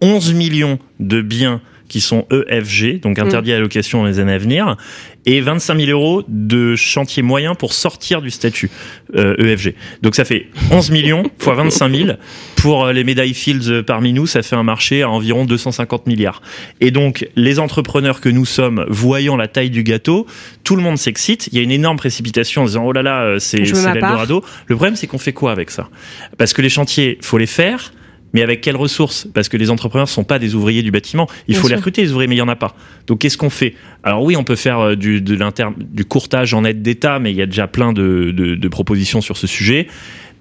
11 0.00 0.34
millions 0.34 0.78
de 1.00 1.22
biens 1.22 1.60
qui 1.92 2.00
sont 2.00 2.26
EFG, 2.30 3.00
donc 3.00 3.18
interdits 3.18 3.52
à 3.52 3.56
la 3.56 3.60
location 3.60 4.00
dans 4.00 4.08
les 4.08 4.18
années 4.18 4.32
à 4.32 4.38
venir, 4.38 4.78
et 5.26 5.42
25 5.42 5.78
000 5.78 5.90
euros 5.90 6.22
de 6.26 6.74
chantier 6.74 7.22
moyen 7.22 7.54
pour 7.54 7.74
sortir 7.74 8.22
du 8.22 8.30
statut 8.30 8.70
euh, 9.14 9.34
EFG. 9.36 9.74
Donc 10.00 10.14
ça 10.14 10.24
fait 10.24 10.46
11 10.70 10.90
millions 10.90 11.24
fois 11.38 11.54
25 11.54 11.94
000. 11.94 12.08
Pour 12.56 12.86
euh, 12.86 12.94
les 12.94 13.04
médailles 13.04 13.34
Fields 13.34 13.68
euh, 13.68 13.82
parmi 13.82 14.14
nous, 14.14 14.26
ça 14.26 14.42
fait 14.42 14.56
un 14.56 14.62
marché 14.62 15.02
à 15.02 15.10
environ 15.10 15.44
250 15.44 16.06
milliards. 16.06 16.40
Et 16.80 16.90
donc 16.90 17.28
les 17.36 17.58
entrepreneurs 17.58 18.22
que 18.22 18.30
nous 18.30 18.46
sommes, 18.46 18.86
voyant 18.88 19.36
la 19.36 19.46
taille 19.46 19.68
du 19.68 19.82
gâteau, 19.82 20.26
tout 20.64 20.76
le 20.76 20.82
monde 20.82 20.96
s'excite. 20.96 21.50
Il 21.52 21.58
y 21.58 21.60
a 21.60 21.62
une 21.62 21.72
énorme 21.72 21.98
précipitation 21.98 22.62
en 22.62 22.64
disant 22.64 22.84
oh 22.86 22.92
là 22.92 23.02
là, 23.02 23.36
c'est 23.38 23.58
l'Eldorado. 23.58 24.42
Le 24.66 24.76
problème, 24.76 24.96
c'est 24.96 25.06
qu'on 25.06 25.18
fait 25.18 25.34
quoi 25.34 25.52
avec 25.52 25.70
ça? 25.70 25.90
Parce 26.38 26.54
que 26.54 26.62
les 26.62 26.70
chantiers, 26.70 27.18
faut 27.20 27.36
les 27.36 27.46
faire. 27.46 27.92
Mais 28.32 28.42
avec 28.42 28.60
quelles 28.60 28.76
ressources? 28.76 29.26
Parce 29.34 29.48
que 29.48 29.56
les 29.56 29.70
entrepreneurs 29.70 30.08
sont 30.08 30.24
pas 30.24 30.38
des 30.38 30.54
ouvriers 30.54 30.82
du 30.82 30.90
bâtiment. 30.90 31.28
Il 31.48 31.52
Bien 31.52 31.60
faut 31.60 31.66
sûr. 31.68 31.74
les 31.76 31.76
recruter, 31.76 32.02
les 32.02 32.12
ouvriers, 32.12 32.28
mais 32.28 32.36
il 32.36 32.38
y 32.38 32.42
en 32.42 32.48
a 32.48 32.56
pas. 32.56 32.74
Donc 33.06 33.20
qu'est-ce 33.20 33.36
qu'on 33.36 33.50
fait? 33.50 33.74
Alors 34.02 34.22
oui, 34.22 34.36
on 34.36 34.44
peut 34.44 34.56
faire 34.56 34.78
euh, 34.80 34.96
du, 34.96 35.20
de 35.20 35.34
l'inter, 35.34 35.66
du 35.78 36.04
courtage 36.04 36.54
en 36.54 36.64
aide 36.64 36.82
d'État, 36.82 37.18
mais 37.18 37.30
il 37.30 37.36
y 37.36 37.42
a 37.42 37.46
déjà 37.46 37.66
plein 37.68 37.92
de, 37.92 38.32
de, 38.34 38.54
de 38.54 38.68
propositions 38.68 39.20
sur 39.20 39.36
ce 39.36 39.46
sujet. 39.46 39.86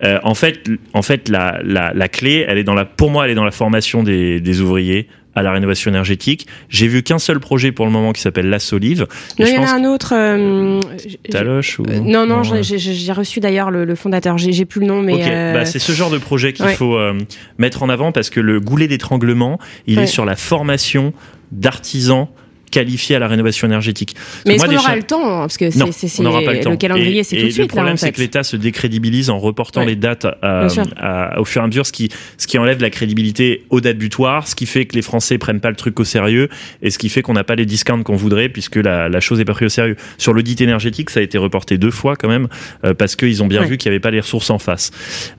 Euh, 0.04 0.20
en 0.24 0.34
fait, 0.36 0.62
en 0.94 1.02
fait, 1.02 1.30
la, 1.30 1.60
la, 1.64 1.92
la 1.94 2.08
clé, 2.08 2.44
elle 2.48 2.58
est 2.58 2.64
dans 2.64 2.74
la, 2.74 2.86
pour 2.86 3.12
moi, 3.12 3.26
elle 3.26 3.32
est 3.32 3.36
dans 3.36 3.44
la 3.46 3.52
formation 3.52 4.04
des, 4.04 4.40
des 4.40 4.62
ouvriers 4.62 5.08
à 5.34 5.42
la 5.44 5.52
rénovation 5.54 5.90
énergétique. 5.92 6.46
J'ai 6.68 6.88
vu 6.88 7.04
qu'un 7.04 7.20
seul 7.20 7.40
projet 7.40 7.72
pour 7.72 7.86
le 7.86 7.92
moment 7.92 8.12
qui 8.12 8.20
s'appelle 8.20 8.50
La 8.50 8.60
Solive. 8.60 9.08
Non, 9.40 9.46
il 9.48 9.54
y 9.54 9.58
en 9.58 9.64
a 9.64 9.72
un 9.72 9.86
autre. 9.86 10.14
euh, 10.14 10.82
Taloche 11.30 11.80
ou 11.80 11.84
euh, 11.88 12.00
non, 12.02 12.26
non, 12.26 12.44
j'ai- 12.44 13.12
reçu 13.14 13.40
d'ailleurs 13.40 13.72
le, 13.72 13.86
le 13.86 13.96
fondateur. 13.96 14.38
J'ai 14.38 14.66
plus 14.66 14.82
le 14.82 14.88
nom, 14.88 15.02
mais. 15.02 15.22
Euh, 15.24 15.54
bah, 15.54 15.66
c'est 15.66 15.80
ce 15.80 15.94
genre 15.94 16.10
de 16.10 16.18
projet 16.18 16.52
qu'il 16.52 16.66
ouais. 16.66 16.74
faut 16.74 16.98
euh, 16.98 17.18
mettre 17.60 17.82
en 17.84 17.88
avant 17.90 18.12
parce 18.12 18.30
que 18.30 18.42
le 18.42 18.60
goulet 18.60 18.88
d'étranglement, 18.90 19.58
il 19.88 20.00
Ouais. 20.00 20.04
est 20.04 20.08
sur 20.08 20.26
la 20.26 20.36
formation 20.36 21.14
d'artisans 21.54 22.28
qualifiés 22.72 23.16
à 23.16 23.20
la 23.20 23.28
rénovation 23.28 23.68
énergétique. 23.68 24.16
Mais 24.46 24.56
est-ce 24.56 24.66
qu'on 24.66 24.76
aura 24.76 24.96
le 24.96 25.04
temps 25.04 25.40
Parce 25.42 25.58
que 25.58 25.66
Non, 25.78 25.92
c'est- 25.92 26.08
c'est 26.08 26.22
on 26.22 26.24
n'aura 26.24 26.42
pas 26.42 26.54
le 26.54 26.62
temps. 26.62 26.72
le 26.72 26.78
calendrier, 26.78 27.24
c'est 27.24 27.36
tout 27.38 27.46
de 27.46 27.50
suite 27.50 27.62
Le 27.64 27.68
problème, 27.68 27.98
c'est 27.98 28.12
que 28.12 28.20
l'État 28.20 28.44
se 28.44 28.56
décrédibilise 28.56 29.30
en 29.30 29.38
reportant 29.40 29.82
Ouais. 29.82 29.88
les 29.88 29.96
dates 29.96 30.26
à- 30.42 30.68
à- 30.98 31.40
au 31.40 31.46
fur 31.46 31.62
et 31.62 31.64
à 31.66 31.68
mesure, 31.68 31.86
ce 31.86 31.92
qui, 31.92 32.10
ce 32.38 32.48
qui 32.48 32.58
enlève 32.58 32.82
la 32.82 32.90
crédibilité 32.90 33.66
aux 33.70 33.82
dates 33.82 33.98
butoirs, 33.98 34.48
ce 34.48 34.56
qui 34.56 34.66
fait 34.66 34.86
que 34.86 34.96
les 34.96 35.02
Français 35.02 35.38
prennent 35.38 35.60
pas 35.60 35.70
le 35.70 35.76
truc 35.76 36.00
au 36.00 36.04
sérieux 36.04 36.50
et 36.82 36.90
ce 36.90 36.98
qui 36.98 37.10
fait 37.10 37.22
qu'on 37.22 37.34
n'a 37.34 37.44
pas 37.44 37.56
les 37.56 37.66
discounts 37.66 38.04
qu'on 38.04 38.16
voudrait 38.16 38.50
puisque 38.50 38.78
la, 38.78 39.10
la 39.10 39.20
chose 39.20 39.40
est 39.40 39.46
pas 39.46 39.54
prise 39.54 39.68
au 39.68 39.70
sérieux. 39.70 39.96
Sur 40.18 40.34
l'audit 40.34 40.60
énergétique, 40.62 41.10
ça 41.10 41.20
a 41.20 41.24
été 41.24 41.38
reporté 41.38 41.78
deux 41.78 41.92
fois 41.92 42.16
quand 42.16 42.30
même 42.30 42.48
euh, 42.86 42.94
parce 42.94 43.16
qu'ils 43.16 43.44
ont 43.44 43.48
bien 43.48 43.62
Ouais. 43.62 43.68
vu 43.68 43.78
qu'il 43.78 43.90
n'y 43.90 43.96
avait 43.96 44.00
pas 44.02 44.12
les 44.12 44.22
ressources 44.22 44.50
en 44.50 44.60
face. 44.60 44.92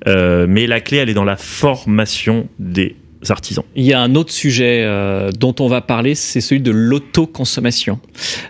Euh, 0.06 0.46
mais 0.48 0.66
la 0.66 0.80
clé, 0.80 0.98
elle 0.98 1.08
est 1.08 1.14
dans 1.14 1.24
la 1.24 1.36
formation 1.36 2.48
des 2.58 2.96
artisans. 3.30 3.64
Il 3.76 3.84
y 3.84 3.92
a 3.92 4.00
un 4.00 4.14
autre 4.14 4.32
sujet 4.32 4.82
euh, 4.84 5.30
dont 5.32 5.54
on 5.60 5.68
va 5.68 5.80
parler, 5.80 6.14
c'est 6.14 6.40
celui 6.40 6.60
de 6.60 6.70
l'autoconsommation. 6.70 8.00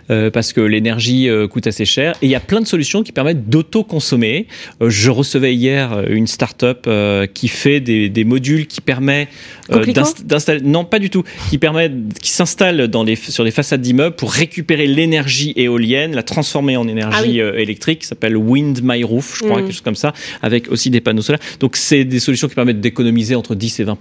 Euh, 0.09 0.29
parce 0.31 0.53
que 0.53 0.61
l'énergie 0.61 1.29
euh, 1.29 1.47
coûte 1.47 1.67
assez 1.67 1.85
cher. 1.85 2.15
Et 2.21 2.25
il 2.27 2.29
y 2.29 2.35
a 2.35 2.39
plein 2.39 2.61
de 2.61 2.67
solutions 2.67 3.03
qui 3.03 3.11
permettent 3.11 3.49
d'autoconsommer. 3.49 4.47
Euh, 4.81 4.89
je 4.89 5.09
recevais 5.09 5.53
hier 5.55 6.03
une 6.09 6.27
start-up 6.27 6.85
euh, 6.87 7.25
qui 7.27 7.47
fait 7.47 7.79
des, 7.79 8.09
des 8.09 8.23
modules 8.23 8.67
qui 8.67 8.81
permet 8.81 9.27
euh, 9.71 9.85
d'installer... 10.25 10.61
Non, 10.61 10.85
pas 10.85 10.99
du 10.99 11.09
tout. 11.09 11.23
Qui 11.49 11.57
permet, 11.57 11.91
qui 12.21 12.31
s'installe 12.31 12.89
les, 13.05 13.15
sur 13.15 13.43
les 13.43 13.51
façades 13.51 13.81
d'immeubles 13.81 14.15
pour 14.15 14.31
récupérer 14.31 14.87
l'énergie 14.87 15.53
éolienne, 15.55 16.15
la 16.15 16.23
transformer 16.23 16.77
en 16.77 16.87
énergie 16.87 17.17
Ah 17.19 17.23
oui. 17.27 17.41
euh, 17.41 17.57
électrique. 17.59 18.03
Ça 18.03 18.09
s'appelle 18.09 18.37
Wind 18.37 18.79
My 18.83 19.03
Roof, 19.03 19.35
je 19.37 19.43
crois, 19.45 19.57
Mhm. 19.57 19.63
quelque 19.65 19.73
chose 19.73 19.81
comme 19.81 19.95
ça, 19.95 20.13
avec 20.41 20.69
aussi 20.71 20.89
des 20.89 21.01
panneaux 21.01 21.21
solaires. 21.21 21.41
Donc 21.59 21.75
c'est 21.75 22.03
des 22.05 22.19
solutions 22.19 22.47
qui 22.47 22.55
permettent 22.55 22.81
d'économiser 22.81 23.35
entre 23.35 23.55
10 23.55 23.79
et 23.79 23.83
20 23.83 23.97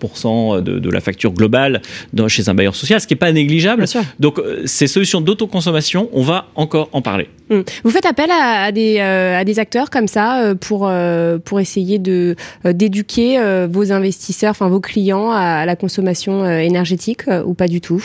de, 0.62 0.79
de 0.79 0.90
la 0.90 1.01
facture 1.01 1.33
globale 1.33 1.83
dans- 2.12 2.29
chez 2.29 2.48
un 2.48 2.55
bailleur 2.55 2.75
social, 2.75 3.01
ce 3.01 3.07
qui 3.07 3.14
n'est 3.14 3.18
pas 3.18 3.33
négligeable. 3.33 3.85
Donc 4.20 4.38
euh, 4.38 4.62
ces 4.66 4.87
solutions 4.87 5.20
d'autoconsommation, 5.20 6.09
on 6.12 6.22
va 6.22 6.46
encore 6.55 6.88
en 6.92 7.03
parler. 7.03 7.29
Mm. 7.51 7.61
Vous 7.85 7.90
faites 7.90 8.07
appel 8.07 8.31
à, 8.31 8.64
à 8.64 8.72
des, 8.72 8.96
euh, 8.98 9.38
à 9.38 9.44
des 9.44 9.59
acteurs 9.59 9.90
comme 9.90 10.09
ça 10.09 10.42
euh, 10.42 10.55
pour, 10.55 10.87
euh, 10.88 11.38
pour 11.38 11.61
essayer 11.61 11.98
de 11.98 12.35
d'éduquer 12.64 13.38
vos 13.70 13.92
investisseurs, 13.92 14.51
enfin 14.51 14.68
vos 14.68 14.81
clients 14.81 15.31
à, 15.31 15.40
à 15.62 15.66
la 15.66 15.77
consommation 15.77 16.48
énergétique 16.48 17.22
ou 17.44 17.55
pas 17.55 17.68
du 17.68 17.81
tout? 17.81 18.03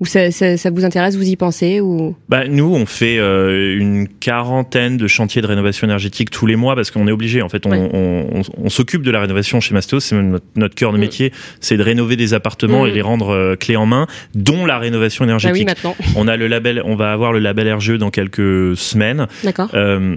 Ou 0.00 0.06
ça, 0.06 0.30
ça, 0.30 0.56
ça 0.56 0.70
vous 0.70 0.84
intéresse, 0.86 1.14
vous 1.16 1.28
y 1.28 1.36
pensez 1.36 1.80
ou... 1.82 2.16
Bah, 2.30 2.48
nous, 2.48 2.74
on 2.74 2.86
fait 2.86 3.18
euh, 3.18 3.76
une 3.78 4.08
quarantaine 4.08 4.96
de 4.96 5.06
chantiers 5.06 5.42
de 5.42 5.46
rénovation 5.46 5.86
énergétique 5.86 6.30
tous 6.30 6.46
les 6.46 6.56
mois 6.56 6.74
parce 6.74 6.90
qu'on 6.90 7.06
est 7.06 7.12
obligé. 7.12 7.42
En 7.42 7.50
fait, 7.50 7.66
on, 7.66 7.70
Ouais. 7.70 7.88
on, 7.92 8.26
on- 8.38 8.42
on 8.64 8.68
s'occupe 8.70 9.02
de 9.02 9.10
la 9.10 9.20
rénovation 9.20 9.60
chez 9.60 9.74
Mastéos. 9.74 10.00
C'est 10.00 10.16
notre, 10.16 10.46
notre 10.56 10.74
cœur 10.74 10.92
de 10.92 10.96
Mm. 10.96 11.00
métier, 11.00 11.32
c'est 11.60 11.76
de 11.76 11.82
rénover 11.82 12.16
des 12.16 12.32
appartements 12.32 12.84
Mm. 12.84 12.88
et 12.88 12.90
les 12.92 13.02
rendre 13.02 13.28
euh, 13.30 13.56
clés 13.56 13.76
en 13.76 13.84
main, 13.84 14.06
dont 14.34 14.64
la 14.64 14.78
rénovation 14.78 15.26
Bah 15.26 15.32
oui, 15.34 15.38
énergétique. 15.60 15.66
maintenant. 15.68 15.94
on 16.16 16.28
a 16.28 16.36
le 16.38 16.46
label, 16.48 16.80
on 16.86 16.96
va 16.96 17.12
avoir 17.12 17.32
le 17.34 17.38
label 17.38 17.70
RGE 17.70 17.98
dans 17.98 18.10
quelques 18.10 18.76
semaines. 18.78 19.26
D'accord. 19.44 19.68
Euh, 19.74 20.16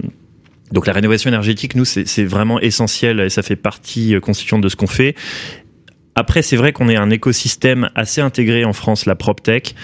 donc 0.72 0.86
la 0.86 0.94
rénovation 0.94 1.28
énergétique, 1.28 1.76
nous, 1.76 1.84
c'est 1.84 2.08
c'est 2.08 2.24
vraiment 2.24 2.58
essentiel 2.58 3.20
et 3.20 3.28
ça 3.28 3.42
fait 3.42 3.54
partie 3.54 4.14
euh, 4.14 4.20
constituante 4.20 4.62
de 4.62 4.68
ce 4.70 4.76
qu'on 4.76 4.86
fait. 4.86 5.14
Après, 6.14 6.42
c'est 6.42 6.56
vrai 6.56 6.72
qu'on 6.72 6.88
est 6.88 6.96
un 6.96 7.10
écosystème 7.10 7.90
assez 7.94 8.20
intégré 8.20 8.64
en 8.64 8.72
France, 8.72 9.06
la 9.06 9.14
PropTech. 9.16 9.74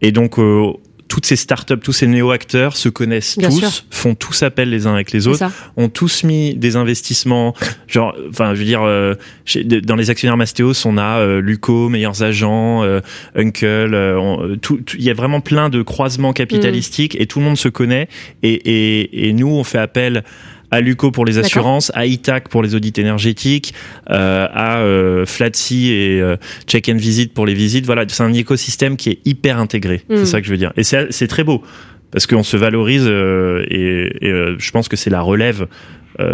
Et 0.00 0.12
donc, 0.12 0.38
euh, 0.38 0.72
toutes 1.08 1.24
ces 1.24 1.36
startups, 1.36 1.78
tous 1.82 1.92
ces 1.94 2.06
néo-acteurs 2.06 2.76
se 2.76 2.90
connaissent 2.90 3.38
Bien 3.38 3.48
tous, 3.48 3.60
sûr. 3.60 3.70
font 3.90 4.14
tous 4.14 4.42
appel 4.42 4.68
les 4.68 4.86
uns 4.86 4.92
avec 4.92 5.10
les 5.10 5.26
autres, 5.26 5.42
ont 5.78 5.88
tous 5.88 6.22
mis 6.22 6.54
des 6.54 6.76
investissements. 6.76 7.54
Genre, 7.86 8.14
enfin, 8.28 8.54
je 8.54 8.58
veux 8.58 8.66
dire, 8.66 8.82
euh, 8.82 9.14
chez- 9.46 9.64
dans 9.64 9.96
les 9.96 10.10
actionnaires 10.10 10.36
Mastéos, 10.36 10.84
on 10.84 10.98
a 10.98 11.20
euh, 11.20 11.40
Luco, 11.40 11.88
Meilleurs 11.88 12.22
Agents, 12.22 12.82
euh, 12.84 13.00
Uncle. 13.36 13.64
euh, 13.64 14.20
euh, 14.20 14.56
Il 14.98 15.02
y 15.02 15.10
a 15.10 15.14
vraiment 15.14 15.40
plein 15.40 15.70
de 15.70 15.80
croisements 15.80 16.34
capitalistiques 16.34 17.16
et 17.18 17.26
tout 17.26 17.38
le 17.38 17.46
monde 17.46 17.56
se 17.56 17.68
connaît. 17.70 18.08
Et, 18.42 18.52
et, 18.52 19.28
et 19.28 19.32
nous, 19.32 19.48
on 19.48 19.64
fait 19.64 19.78
appel 19.78 20.24
à 20.70 20.80
Luco 20.80 21.10
pour 21.10 21.24
les 21.24 21.38
assurances, 21.38 21.90
à 21.94 22.06
Itac 22.06 22.48
pour 22.48 22.62
les 22.62 22.74
audits 22.74 22.92
énergétiques, 22.96 23.74
euh, 24.10 24.46
à 24.52 24.78
euh, 24.78 25.26
Flatsy 25.26 25.92
et 25.92 26.20
euh, 26.20 26.36
Check 26.66 26.88
and 26.88 26.96
Visit 26.96 27.32
pour 27.32 27.46
les 27.46 27.54
visites. 27.54 27.86
Voilà, 27.86 28.04
c'est 28.08 28.22
un 28.22 28.32
écosystème 28.32 28.96
qui 28.96 29.10
est 29.10 29.18
hyper 29.24 29.58
intégré. 29.58 30.02
Mm. 30.08 30.16
C'est 30.16 30.26
ça 30.26 30.40
que 30.40 30.46
je 30.46 30.52
veux 30.52 30.58
dire. 30.58 30.72
Et 30.76 30.84
c'est 30.84 31.06
c'est 31.10 31.28
très 31.28 31.44
beau 31.44 31.62
parce 32.10 32.26
qu'on 32.26 32.42
se 32.42 32.56
valorise 32.56 33.06
euh, 33.06 33.64
et, 33.68 34.26
et, 34.26 34.30
euh, 34.30 34.56
je 34.58 34.70
pense 34.70 34.88
que 34.88 34.96
c'est 34.96 35.10
la 35.10 35.20
relève 35.20 35.66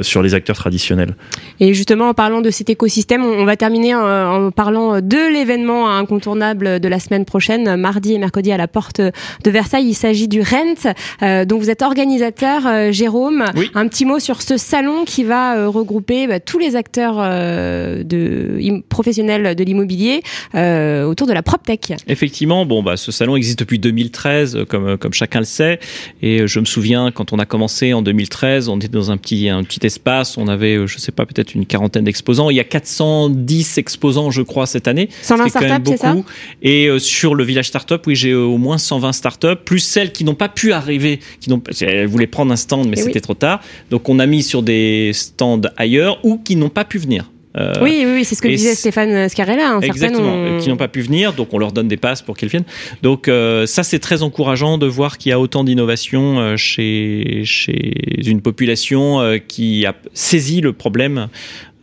sur 0.03 0.23
les 0.23 0.35
acteurs 0.35 0.57
traditionnels. 0.57 1.14
Et 1.61 1.75
justement, 1.75 2.09
en 2.09 2.14
parlant 2.14 2.40
de 2.40 2.51
cet 2.51 2.70
écosystème, 2.70 3.25
on 3.25 3.44
va 3.44 3.57
terminer 3.57 3.94
en, 3.94 4.47
en 4.47 4.51
parlant 4.51 5.01
de 5.01 5.33
l'événement 5.33 5.90
incontournable 5.90 6.81
de 6.81 6.88
la 6.88 6.99
semaine 6.99 7.25
prochaine, 7.25 7.77
mardi 7.77 8.14
et 8.14 8.18
mercredi 8.18 8.53
à 8.53 8.57
la 8.57 8.68
porte 8.68 9.01
de 9.01 9.51
Versailles. 9.51 9.87
Il 9.87 9.94
s'agit 9.94 10.29
du 10.29 10.40
Rent, 10.40 10.92
euh, 11.23 11.44
dont 11.44 11.59
vous 11.59 11.70
êtes 11.70 11.83
organisateur, 11.83 12.66
euh, 12.66 12.92
Jérôme. 12.92 13.44
Oui. 13.57 13.70
Un 13.75 13.88
petit 13.88 14.05
mot 14.05 14.18
sur 14.18 14.42
ce 14.42 14.57
salon 14.57 15.05
qui 15.05 15.25
va 15.25 15.57
euh, 15.57 15.68
regrouper 15.68 16.27
bah, 16.27 16.40
tous 16.40 16.59
les 16.59 16.77
acteurs 16.77 17.16
euh, 17.18 18.03
de, 18.03 18.83
professionnels 18.88 19.55
de 19.55 19.64
l'immobilier 19.64 20.23
euh, 20.55 21.05
autour 21.05 21.27
de 21.27 21.33
la 21.33 21.42
PropTech. 21.42 21.94
Effectivement, 22.09 22.66
bon, 22.66 22.83
bah, 22.83 22.97
ce 22.97 23.12
salon 23.12 23.37
existe 23.37 23.59
depuis 23.59 23.79
2013, 23.79 24.57
euh, 24.57 24.64
comme, 24.64 24.97
comme 24.99 25.12
chacun 25.12 25.40
le 25.40 25.44
sait. 25.44 25.81
Et 26.23 26.40
euh, 26.40 26.47
je 26.47 26.61
me 26.61 26.64
souviens, 26.64 27.11
quand 27.11 27.33
on 27.33 27.38
a 27.38 27.47
commencé 27.47 27.92
en 27.92 28.03
2013, 28.03 28.68
on 28.68 28.77
était 28.79 28.88
dans 28.88 29.11
un 29.11 29.16
petit, 29.16 29.49
un 29.49 29.62
petit 29.62 29.73
espace, 29.82 30.37
on 30.38 30.46
avait, 30.46 30.76
euh, 30.76 30.87
je 30.87 30.98
sais 30.98 31.10
pas, 31.10 31.26
peut-être 31.26 31.54
une 31.54 31.66
quarantaine 31.66 32.04
d'exposants. 32.04 32.50
Il 32.50 32.56
y 32.56 32.60
a 32.60 32.64
410 32.64 33.78
exposants, 33.78 34.30
je 34.30 34.42
crois, 34.42 34.66
cette 34.66 34.87
année. 34.87 35.08
120 35.22 35.48
ce 35.48 35.50
qui 35.50 35.56
est 35.56 35.60
quand 35.60 35.66
même 35.66 35.82
startups, 35.84 35.90
c'est 35.90 35.96
ça 35.96 36.12
beaucoup. 36.14 36.28
Et 36.62 36.87
euh, 36.87 36.98
sur 36.98 37.34
le 37.34 37.42
village 37.44 37.68
startup, 37.68 38.06
oui, 38.06 38.14
j'ai 38.14 38.30
euh, 38.30 38.42
au 38.44 38.58
moins 38.58 38.78
120 38.78 39.12
startups, 39.12 39.56
plus 39.64 39.80
celles 39.80 40.12
qui 40.12 40.22
n'ont 40.24 40.34
pas 40.34 40.48
pu 40.48 40.72
arriver, 40.72 41.20
qui 41.40 41.50
n'ont, 41.50 41.62
elles 41.80 42.06
voulaient 42.06 42.26
prendre 42.26 42.52
un 42.52 42.56
stand, 42.56 42.87
mais 42.88 42.96
Eh 42.98 43.00
oui. 43.00 43.06
c'était 43.06 43.20
trop 43.20 43.34
tard. 43.34 43.60
Donc 43.90 44.08
on 44.08 44.18
a 44.18 44.26
mis 44.26 44.42
sur 44.42 44.62
des 44.62 45.10
stands 45.14 45.60
ailleurs 45.76 46.18
ou 46.24 46.38
qui 46.38 46.56
n'ont 46.56 46.68
pas 46.68 46.84
pu 46.84 46.98
venir. 46.98 47.30
Euh, 47.57 47.73
Oui, 47.83 48.03
oui, 48.05 48.12
oui, 48.17 48.25
c'est 48.25 48.35
ce 48.35 48.43
que 48.43 48.49
disait 48.49 48.75
Stéphane 48.75 49.29
Scarella. 49.29 49.75
hein. 49.77 49.81
Exactement, 49.81 50.35
ont- 50.35 50.57
euh, 50.57 50.59
qui 50.59 50.69
n'ont 50.69 50.77
pas 50.77 50.88
pu 50.88 51.01
venir, 51.03 51.33
donc 51.35 51.55
on 51.55 51.59
leur 51.59 51.71
donne 51.73 51.87
des 51.88 51.97
passes 51.97 52.21
pour 52.23 52.37
qu'ils 52.37 52.49
viennent. 52.49 52.64
Donc 53.03 53.29
euh, 53.29 53.64
ça 53.67 53.83
c'est 53.85 54.01
très 54.01 54.23
encourageant 54.23 54.77
de 54.79 54.87
voir 54.87 55.19
qu'il 55.19 55.31
y 55.31 55.33
a 55.33 55.38
autant 55.38 55.62
d'innovation 55.62 56.40
euh, 56.40 56.57
chez, 56.57 57.43
chez 57.45 57.93
une 58.27 58.40
population 58.40 59.21
euh, 59.21 59.38
qui 59.38 59.87
a 59.87 59.95
saisi 60.14 60.61
le 60.61 60.73
problème 60.73 61.29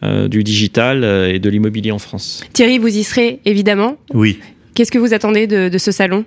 euh, 0.04 0.28
du 0.28 0.44
digital 0.44 1.04
euh, 1.04 1.32
et 1.34 1.40
de 1.40 1.50
l'immobilier 1.50 1.92
en 1.92 2.00
France. 2.00 2.44
Thierry, 2.54 2.78
vous 2.78 2.88
y 2.98 3.04
serez 3.04 3.40
évidemment. 3.46 3.98
Oui. 4.14 4.40
Qu'est-ce 4.74 4.92
que 4.92 4.98
vous 4.98 5.14
attendez 5.14 5.48
de, 5.48 5.70
de 5.70 5.78
ce 5.78 5.92
salon? 5.92 6.26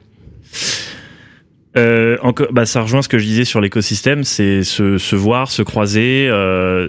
Euh, 1.76 2.16
encore, 2.22 2.52
bah, 2.52 2.66
ça 2.66 2.82
rejoint 2.82 3.02
ce 3.02 3.08
que 3.08 3.18
je 3.18 3.24
disais 3.24 3.44
sur 3.44 3.60
l'écosystème, 3.60 4.22
c'est 4.22 4.62
se, 4.62 4.96
se 4.96 5.16
voir, 5.16 5.50
se 5.50 5.62
croiser, 5.62 6.28
euh, 6.30 6.88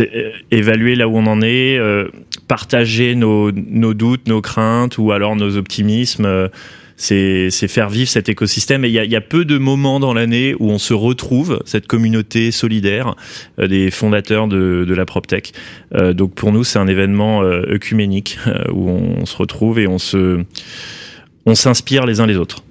euh, 0.00 0.30
évaluer 0.50 0.94
là 0.94 1.06
où 1.06 1.16
on 1.18 1.26
en 1.26 1.42
est, 1.42 1.76
euh, 1.78 2.08
partager 2.48 3.14
nos, 3.14 3.52
nos 3.52 3.92
doutes, 3.92 4.26
nos 4.26 4.40
craintes 4.40 4.96
ou 4.96 5.12
alors 5.12 5.36
nos 5.36 5.56
optimismes. 5.56 6.24
euh, 6.24 6.48
c'est 6.98 7.50
faire 7.68 7.90
vivre 7.90 8.08
cet 8.08 8.30
écosystème. 8.30 8.86
Et 8.86 8.88
il 8.88 8.94
y 8.94 8.98
a, 8.98 9.04
y 9.04 9.16
a 9.16 9.20
peu 9.20 9.44
de 9.44 9.58
moments 9.58 10.00
dans 10.00 10.14
l'année 10.14 10.54
où 10.58 10.70
on 10.70 10.78
se 10.78 10.94
retrouve, 10.94 11.60
cette 11.66 11.86
communauté 11.86 12.50
solidaire 12.52 13.16
des 13.58 13.90
fondateurs 13.90 14.48
de, 14.48 14.86
de 14.88 14.94
la 14.94 15.04
PropTech. 15.04 15.52
Donc 16.14 16.34
pour 16.34 16.52
nous, 16.52 16.64
c'est 16.64 16.78
un 16.78 16.86
événement 16.86 17.42
œcuménique 17.42 18.38
où 18.72 18.88
on 18.88 19.26
se 19.26 19.36
retrouve 19.36 19.78
et 19.78 19.86
on 19.86 19.98
se 19.98 20.42
on 21.44 21.54
s'inspire 21.54 22.06
les 22.06 22.20
uns 22.20 22.26
les 22.26 22.38
autres. 22.38 22.64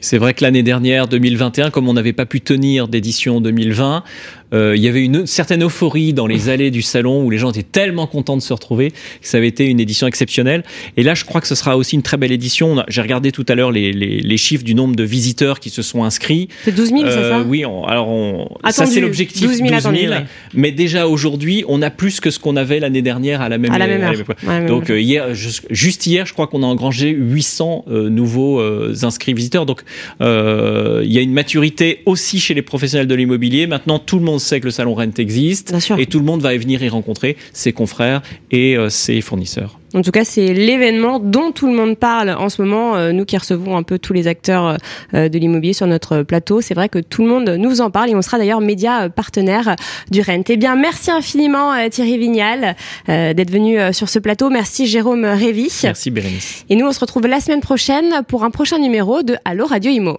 C'est 0.00 0.18
vrai 0.18 0.32
que 0.32 0.44
l'année 0.44 0.62
dernière, 0.62 1.08
2021, 1.08 1.70
comme 1.70 1.88
on 1.88 1.94
n'avait 1.94 2.12
pas 2.12 2.26
pu 2.26 2.40
tenir 2.40 2.86
d'édition 2.86 3.40
2020, 3.40 4.04
euh, 4.52 4.74
il 4.76 4.82
y 4.82 4.88
avait 4.88 5.04
une 5.04 5.26
certaine 5.26 5.62
euphorie 5.64 6.12
dans 6.12 6.26
les 6.26 6.48
allées 6.48 6.70
du 6.70 6.82
salon 6.82 7.22
où 7.24 7.30
les 7.30 7.38
gens 7.38 7.50
étaient 7.50 7.62
tellement 7.62 8.06
contents 8.06 8.36
de 8.36 8.42
se 8.42 8.52
retrouver 8.52 8.90
que 8.90 8.96
ça 9.22 9.36
avait 9.38 9.48
été 9.48 9.66
une 9.66 9.80
édition 9.80 10.06
exceptionnelle. 10.06 10.62
Et 10.96 11.02
là, 11.02 11.14
je 11.14 11.24
crois 11.24 11.40
que 11.40 11.46
ce 11.46 11.54
sera 11.54 11.76
aussi 11.76 11.96
une 11.96 12.02
très 12.02 12.16
belle 12.16 12.32
édition. 12.32 12.82
J'ai 12.88 13.02
regardé 13.02 13.32
tout 13.32 13.44
à 13.48 13.54
l'heure 13.54 13.70
les, 13.72 13.92
les, 13.92 14.20
les, 14.20 14.36
chiffres 14.36 14.64
du 14.64 14.74
nombre 14.74 14.96
de 14.96 15.04
visiteurs 15.04 15.60
qui 15.60 15.70
se 15.70 15.82
sont 15.82 16.04
inscrits. 16.04 16.48
C'est 16.64 16.74
12 16.74 16.88
000, 16.88 17.00
c'est 17.06 17.10
ça 17.10 17.18
Euh, 17.38 17.44
Oui, 17.46 17.64
on- 17.64 17.84
alors 17.84 18.08
on, 18.08 18.48
ça 18.70 18.86
c'est 18.86 19.00
l'objectif. 19.00 19.46
12 19.46 19.56
000 19.58 19.74
attendus, 19.74 20.08
ouais. 20.08 20.24
Mais 20.54 20.72
déjà 20.72 21.06
aujourd'hui, 21.08 21.64
on 21.68 21.82
a 21.82 21.90
plus 21.90 22.20
que 22.20 22.30
ce 22.30 22.38
qu'on 22.38 22.56
avait 22.56 22.80
l'année 22.80 23.02
dernière 23.02 23.40
à 23.40 23.48
la 23.48 23.58
même 23.58 23.72
À 23.72 23.78
la 23.78 23.86
même 23.86 24.02
heure. 24.02 24.18
époque. 24.18 24.38
Ouais, 24.46 24.60
même 24.60 24.66
Donc 24.68 24.90
euh, 24.90 25.00
hier, 25.00 25.34
jus- 25.34 25.62
juste 25.70 26.06
hier, 26.06 26.26
je 26.26 26.32
crois 26.32 26.46
qu'on 26.46 26.62
a 26.62 26.66
engrangé 26.66 27.10
800 27.10 27.84
euh, 27.88 28.08
nouveaux 28.08 28.60
euh, 28.60 28.94
inscrits 29.02 29.34
visiteurs. 29.34 29.66
Donc 29.66 29.82
euh, 30.20 31.02
il 31.04 31.12
y 31.12 31.18
a 31.18 31.20
une 31.20 31.32
maturité 31.32 32.00
aussi 32.06 32.40
chez 32.40 32.54
les 32.54 32.62
professionnels 32.62 33.06
de 33.06 33.14
l'immobilier. 33.14 33.66
Maintenant, 33.66 33.98
tout 33.98 34.18
le 34.18 34.24
monde 34.24 34.37
sait 34.38 34.60
que 34.60 34.66
le 34.66 34.70
salon 34.70 34.94
Rent 34.94 35.18
existe 35.18 35.74
et 35.98 36.06
tout 36.06 36.18
le 36.18 36.24
monde 36.24 36.42
va 36.42 36.56
venir 36.56 36.82
y 36.82 36.88
rencontrer 36.88 37.36
ses 37.52 37.72
confrères 37.72 38.22
et 38.50 38.76
euh, 38.76 38.88
ses 38.88 39.20
fournisseurs. 39.20 39.78
En 39.94 40.02
tout 40.02 40.10
cas, 40.10 40.24
c'est 40.24 40.52
l'événement 40.52 41.18
dont 41.18 41.50
tout 41.50 41.66
le 41.66 41.72
monde 41.72 41.96
parle 41.96 42.30
en 42.30 42.50
ce 42.50 42.60
moment. 42.60 42.96
Euh, 42.96 43.12
nous 43.12 43.24
qui 43.24 43.38
recevons 43.38 43.76
un 43.76 43.82
peu 43.82 43.98
tous 43.98 44.12
les 44.12 44.26
acteurs 44.26 44.76
euh, 45.14 45.28
de 45.28 45.38
l'immobilier 45.38 45.72
sur 45.72 45.86
notre 45.86 46.22
plateau, 46.22 46.60
c'est 46.60 46.74
vrai 46.74 46.88
que 46.88 46.98
tout 46.98 47.22
le 47.22 47.28
monde 47.28 47.48
nous 47.58 47.80
en 47.80 47.90
parle 47.90 48.10
et 48.10 48.14
on 48.14 48.20
sera 48.20 48.38
d'ailleurs 48.38 48.60
média 48.60 49.08
partenaire 49.08 49.76
du 50.10 50.20
Rent. 50.20 50.42
Eh 50.48 50.56
bien, 50.56 50.76
merci 50.76 51.10
infiniment 51.10 51.72
Thierry 51.88 52.18
Vignal 52.18 52.76
d'être 53.06 53.50
venu 53.50 53.78
sur 53.92 54.08
ce 54.08 54.18
plateau. 54.18 54.50
Merci 54.50 54.86
Jérôme 54.86 55.24
Révy. 55.24 55.70
Merci 55.82 56.10
Bérénice. 56.10 56.64
Et 56.68 56.76
nous, 56.76 56.86
on 56.86 56.92
se 56.92 57.00
retrouve 57.00 57.26
la 57.26 57.40
semaine 57.40 57.60
prochaine 57.60 58.22
pour 58.28 58.44
un 58.44 58.50
prochain 58.50 58.78
numéro 58.78 59.22
de 59.22 59.36
Allo 59.44 59.66
Radio 59.66 59.90
Imo. 59.90 60.18